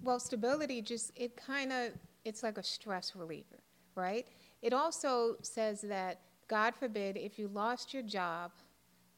Well, 0.03 0.19
stability 0.19 0.83
just 0.83 1.13
it 1.17 1.37
kind 1.37 1.73
of 1.73 1.93
it's 2.25 2.43
like 2.43 2.59
a 2.59 2.63
stress 2.63 3.15
reliever, 3.17 3.63
right? 3.95 4.27
It 4.61 4.73
also 4.73 5.37
says 5.43 5.81
that 5.83 6.21
God 6.49 6.75
forbid 6.75 7.17
if 7.17 7.39
you 7.39 7.49
lost 7.49 7.95
your 7.95 8.03
job 8.03 8.51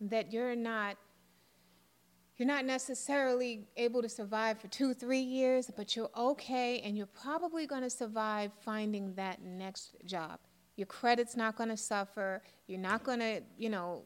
that 0.01 0.33
you're 0.33 0.57
not 0.57 0.97
you're 2.37 2.49
not 2.49 2.65
necessarily 2.65 3.69
able 3.77 4.03
to 4.03 4.09
survive 4.09 4.59
for 4.59 4.67
2 4.67 4.93
3 4.93 5.21
years, 5.21 5.71
but 5.77 5.95
you're 5.95 6.11
okay 6.17 6.81
and 6.81 6.97
you're 6.97 7.07
probably 7.07 7.65
going 7.65 7.83
to 7.83 7.91
survive 7.91 8.51
finding 8.65 9.15
that 9.15 9.41
next 9.43 9.95
job. 10.05 10.41
Your 10.77 10.87
credit's 10.87 11.37
not 11.37 11.55
going 11.57 11.69
to 11.69 11.77
suffer. 11.77 12.43
You're 12.67 12.81
not 12.81 13.05
going 13.05 13.21
to, 13.21 13.41
you 13.57 13.71
know, 13.71 14.03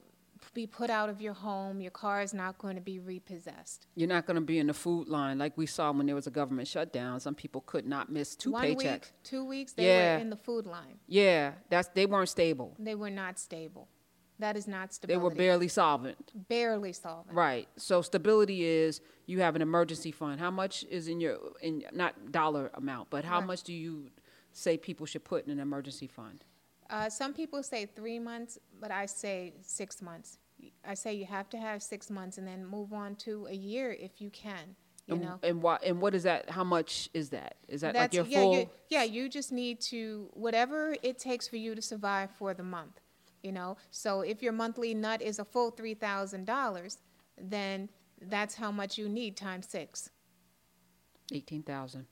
be 0.54 0.66
put 0.66 0.90
out 0.90 1.08
of 1.08 1.20
your 1.20 1.32
home. 1.34 1.80
Your 1.80 1.90
car 1.90 2.22
is 2.22 2.32
not 2.34 2.58
going 2.58 2.74
to 2.76 2.80
be 2.80 2.98
repossessed. 2.98 3.86
You're 3.94 4.08
not 4.08 4.26
going 4.26 4.36
to 4.36 4.40
be 4.40 4.58
in 4.58 4.66
the 4.68 4.74
food 4.74 5.08
line 5.08 5.38
like 5.38 5.56
we 5.56 5.66
saw 5.66 5.92
when 5.92 6.06
there 6.06 6.14
was 6.14 6.26
a 6.26 6.30
government 6.30 6.68
shutdown. 6.68 7.20
Some 7.20 7.34
people 7.34 7.60
could 7.62 7.86
not 7.86 8.10
miss 8.10 8.34
two 8.36 8.52
One 8.52 8.64
paychecks. 8.64 8.76
week, 8.76 9.12
two 9.24 9.44
weeks, 9.44 9.72
they 9.72 9.86
Yeah. 9.86 10.16
were 10.16 10.20
in 10.22 10.30
the 10.30 10.36
food 10.36 10.66
line. 10.66 10.98
Yeah, 11.06 11.52
that's 11.70 11.88
they 11.88 12.06
weren't 12.06 12.28
stable. 12.28 12.74
They 12.78 12.94
were 12.94 13.10
not 13.10 13.38
stable. 13.38 13.88
That 14.40 14.56
is 14.56 14.68
not 14.68 14.94
stability. 14.94 15.18
They 15.18 15.22
were 15.24 15.34
barely 15.34 15.66
solvent. 15.68 16.30
barely 16.48 16.92
solvent. 16.92 17.36
Right. 17.36 17.68
So 17.76 18.02
stability 18.02 18.62
is 18.64 19.00
you 19.26 19.40
have 19.40 19.56
an 19.56 19.62
emergency 19.62 20.12
fund. 20.12 20.38
How 20.38 20.50
much 20.52 20.84
is 20.84 21.08
in 21.08 21.20
your 21.20 21.38
in 21.60 21.82
not 21.92 22.30
dollar 22.30 22.70
amount, 22.74 23.10
but 23.10 23.24
how 23.24 23.38
Right. 23.40 23.46
much 23.48 23.62
do 23.64 23.72
you 23.72 24.10
say 24.52 24.76
people 24.78 25.06
should 25.06 25.24
put 25.24 25.44
in 25.44 25.50
an 25.50 25.58
emergency 25.58 26.06
fund? 26.06 26.44
Uh, 26.90 27.10
some 27.10 27.34
people 27.34 27.62
say 27.62 27.86
three 27.86 28.18
months, 28.18 28.58
but 28.80 28.90
I 28.90 29.06
say 29.06 29.54
six 29.62 30.00
months. 30.00 30.38
I 30.84 30.94
say 30.94 31.14
you 31.14 31.26
have 31.26 31.48
to 31.50 31.58
have 31.58 31.82
six 31.82 32.10
months 32.10 32.38
and 32.38 32.46
then 32.46 32.66
move 32.66 32.92
on 32.92 33.14
to 33.16 33.46
a 33.46 33.54
year 33.54 33.92
if 33.92 34.20
you 34.20 34.30
can. 34.30 34.74
You 35.06 35.14
and, 35.14 35.24
know, 35.24 35.38
and 35.42 35.62
what 35.62 35.84
and 35.84 36.00
what 36.00 36.14
is 36.14 36.24
that? 36.24 36.50
How 36.50 36.64
much 36.64 37.08
is 37.14 37.30
that? 37.30 37.56
Is 37.66 37.80
that 37.80 37.94
like 37.94 38.12
your 38.12 38.26
yeah, 38.26 38.40
full? 38.40 38.54
you, 38.54 38.70
yeah. 38.88 39.04
You 39.04 39.28
just 39.28 39.52
need 39.52 39.80
to 39.82 40.28
whatever 40.34 40.96
it 41.02 41.18
takes 41.18 41.48
for 41.48 41.56
you 41.56 41.74
to 41.74 41.80
survive 41.80 42.30
for 42.38 42.52
the 42.52 42.62
month. 42.62 43.00
You 43.42 43.52
know, 43.52 43.76
so 43.90 44.20
if 44.20 44.42
your 44.42 44.52
monthly 44.52 44.92
nut 44.94 45.22
is 45.22 45.38
a 45.38 45.44
full 45.44 45.70
three 45.70 45.94
thousand 45.94 46.44
dollars, 46.44 46.98
then 47.40 47.88
that's 48.20 48.54
how 48.54 48.70
much 48.70 48.98
you 48.98 49.08
need 49.08 49.36
times 49.36 49.68
six. 49.68 50.10
Eighteen 51.32 51.62
thousand. 51.62 52.06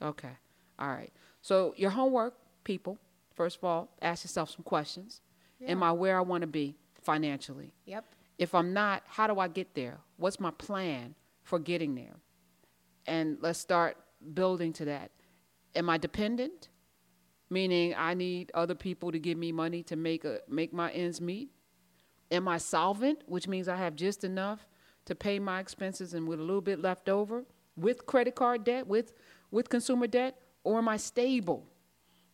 Okay. 0.00 0.36
All 0.78 0.88
right. 0.88 1.12
So 1.42 1.74
your 1.76 1.90
homework, 1.90 2.34
people. 2.62 2.98
First 3.36 3.58
of 3.58 3.64
all, 3.64 3.90
ask 4.02 4.24
yourself 4.24 4.50
some 4.50 4.64
questions. 4.64 5.20
Am 5.66 5.82
I 5.82 5.92
where 5.92 6.18
I 6.18 6.22
want 6.22 6.40
to 6.42 6.46
be 6.46 6.76
financially? 7.02 7.72
Yep. 7.84 8.04
If 8.38 8.54
I'm 8.54 8.72
not, 8.72 9.02
how 9.06 9.26
do 9.26 9.38
I 9.38 9.48
get 9.48 9.74
there? 9.74 9.98
What's 10.16 10.40
my 10.40 10.50
plan 10.50 11.14
for 11.42 11.58
getting 11.58 11.94
there? 11.94 12.16
And 13.06 13.38
let's 13.40 13.58
start 13.58 13.96
building 14.34 14.72
to 14.74 14.86
that. 14.86 15.10
Am 15.74 15.88
I 15.88 15.98
dependent? 15.98 16.68
Meaning 17.48 17.94
I 17.96 18.14
need 18.14 18.50
other 18.54 18.74
people 18.74 19.12
to 19.12 19.18
give 19.18 19.38
me 19.38 19.52
money 19.52 19.82
to 19.84 19.96
make 19.96 20.24
a, 20.24 20.40
make 20.48 20.72
my 20.72 20.90
ends 20.90 21.20
meet? 21.20 21.50
Am 22.30 22.48
I 22.48 22.58
solvent, 22.58 23.20
which 23.26 23.46
means 23.46 23.68
I 23.68 23.76
have 23.76 23.94
just 23.94 24.24
enough 24.24 24.66
to 25.04 25.14
pay 25.14 25.38
my 25.38 25.60
expenses 25.60 26.12
and 26.12 26.26
with 26.26 26.40
a 26.40 26.42
little 26.42 26.60
bit 26.60 26.80
left 26.80 27.08
over 27.08 27.44
with 27.76 28.06
credit 28.06 28.34
card 28.34 28.64
debt, 28.64 28.86
with 28.86 29.12
with 29.50 29.68
consumer 29.68 30.06
debt, 30.06 30.38
or 30.64 30.78
am 30.78 30.88
I 30.88 30.96
stable? 30.96 31.66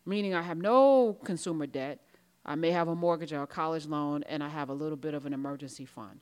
Meaning 0.04 0.34
I 0.34 0.42
have 0.42 0.58
no 0.58 1.18
consumer 1.24 1.66
debt. 1.66 2.00
I 2.44 2.54
may 2.56 2.70
have 2.70 2.88
a 2.88 2.94
mortgage 2.94 3.32
or 3.32 3.42
a 3.42 3.46
college 3.46 3.86
loan 3.86 4.24
and 4.24 4.42
I 4.42 4.48
have 4.48 4.68
a 4.68 4.74
little 4.74 4.96
bit 4.96 5.14
of 5.14 5.26
an 5.26 5.32
emergency 5.32 5.84
fund. 5.84 6.20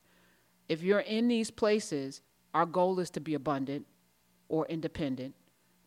If 0.68 0.82
you're 0.82 1.00
in 1.00 1.28
these 1.28 1.50
places, 1.50 2.20
our 2.52 2.66
goal 2.66 3.00
is 3.00 3.10
to 3.10 3.20
be 3.20 3.34
abundant 3.34 3.86
or 4.48 4.66
independent. 4.66 5.34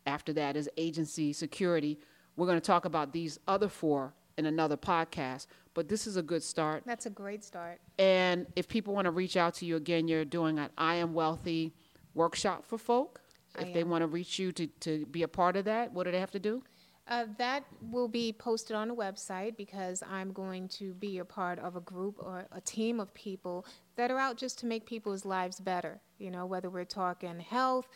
After 0.05 0.33
that 0.33 0.55
is 0.55 0.69
agency 0.75 1.33
security. 1.33 1.99
We're 2.35 2.47
going 2.47 2.59
to 2.59 2.65
talk 2.65 2.85
about 2.85 3.13
these 3.13 3.39
other 3.47 3.69
four 3.69 4.13
in 4.37 4.47
another 4.47 4.75
podcast, 4.75 5.45
but 5.73 5.87
this 5.87 6.07
is 6.07 6.17
a 6.17 6.21
good 6.21 6.41
start. 6.41 6.83
That's 6.85 7.05
a 7.05 7.11
great 7.11 7.43
start. 7.43 7.79
And 7.99 8.47
if 8.55 8.67
people 8.67 8.93
want 8.93 9.05
to 9.05 9.11
reach 9.11 9.37
out 9.37 9.53
to 9.55 9.65
you 9.65 9.75
again, 9.75 10.07
you're 10.07 10.25
doing 10.25 10.57
an 10.57 10.69
I 10.77 10.95
Am 10.95 11.13
Wealthy 11.13 11.73
workshop 12.15 12.65
for 12.65 12.77
folk. 12.77 13.21
I 13.57 13.63
If 13.63 13.73
they 13.73 13.83
want 13.83 14.01
to 14.01 14.07
reach 14.07 14.39
you 14.39 14.51
to, 14.53 14.67
to 14.67 15.05
be 15.05 15.21
a 15.23 15.27
part 15.27 15.55
of 15.55 15.65
that, 15.65 15.91
what 15.93 16.05
do 16.05 16.11
they 16.11 16.19
have 16.19 16.31
to 16.31 16.39
do? 16.39 16.63
Uh, 17.05 17.25
that 17.37 17.65
will 17.91 18.07
be 18.07 18.31
posted 18.31 18.75
on 18.75 18.87
the 18.87 18.95
website 18.95 19.57
because 19.57 20.01
I'm 20.09 20.31
going 20.31 20.69
to 20.69 20.93
be 20.93 21.17
a 21.17 21.25
part 21.25 21.59
of 21.59 21.75
a 21.75 21.81
group 21.81 22.15
or 22.17 22.45
a 22.51 22.61
team 22.61 23.01
of 23.01 23.13
people 23.13 23.65
that 23.97 24.09
are 24.09 24.17
out 24.17 24.37
just 24.37 24.57
to 24.59 24.65
make 24.65 24.85
people's 24.85 25.25
lives 25.25 25.59
better. 25.59 25.99
You 26.17 26.31
know, 26.31 26.45
whether 26.45 26.69
we're 26.69 26.85
talking 26.85 27.39
health, 27.39 27.87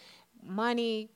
money, 0.44 1.10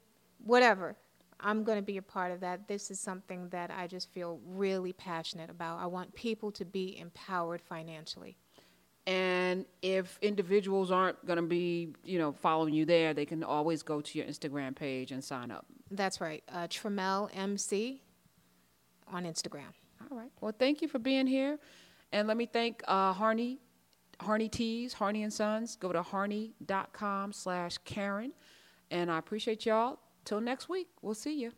whatever. 0.44 0.96
I'm 1.44 1.64
going 1.64 1.80
to 1.80 1.84
be 1.84 1.98
a 1.98 2.02
part 2.02 2.32
of 2.32 2.40
that. 2.42 2.68
This 2.68 2.92
is 2.92 3.00
something 3.00 3.50
that 3.50 3.72
I 3.72 3.88
just 3.88 4.14
feel 4.14 4.40
really 4.46 4.94
passionate 4.94 5.50
about. 5.50 5.80
I 5.80 5.88
want 5.88 6.14
people 6.16 6.52
to 6.54 6.64
be 6.64 6.98
empowered 6.98 7.62
financially. 7.62 8.38
And 9.08 9.66
if 9.82 10.20
individuals 10.22 10.92
aren't 10.92 11.26
going 11.26 11.38
to 11.38 11.44
be, 11.44 11.94
you 12.04 12.20
know, 12.20 12.32
following 12.32 12.74
you 12.74 12.86
there, 12.86 13.14
they 13.14 13.26
can 13.26 13.44
always 13.44 13.82
go 13.82 14.00
to 14.00 14.18
your 14.18 14.28
Instagram 14.28 14.76
page 14.76 15.12
and 15.12 15.24
sign 15.24 15.50
up. 15.50 15.66
That's 15.90 16.22
right. 16.22 16.44
Uh, 16.52 16.68
Tremel 16.68 17.30
MC 17.36 18.02
on 19.12 19.26
Instagram. 19.26 19.74
All 20.10 20.18
right. 20.18 20.32
Well, 20.40 20.54
thank 20.58 20.82
you 20.82 20.88
for 20.88 21.00
being 21.00 21.26
here. 21.26 21.58
And 22.12 22.28
let 22.28 22.38
me 22.38 22.46
thank 22.46 22.84
uh, 22.88 23.14
Harney, 23.14 23.60
Harney 24.20 24.50
Teas, 24.50 24.94
Harney 24.94 25.24
and 25.24 25.34
Sons. 25.34 25.76
Go 25.76 25.92
to 25.92 26.04
harney.com 26.04 27.34
slash 27.34 27.78
Karen. 27.80 28.34
And 28.92 29.10
I 29.12 29.18
appreciate 29.18 29.66
y'all. 29.66 30.00
Till 30.26 30.42
next 30.42 30.70
week. 30.70 30.88
We'll 31.02 31.16
see 31.16 31.40
you. 31.40 31.52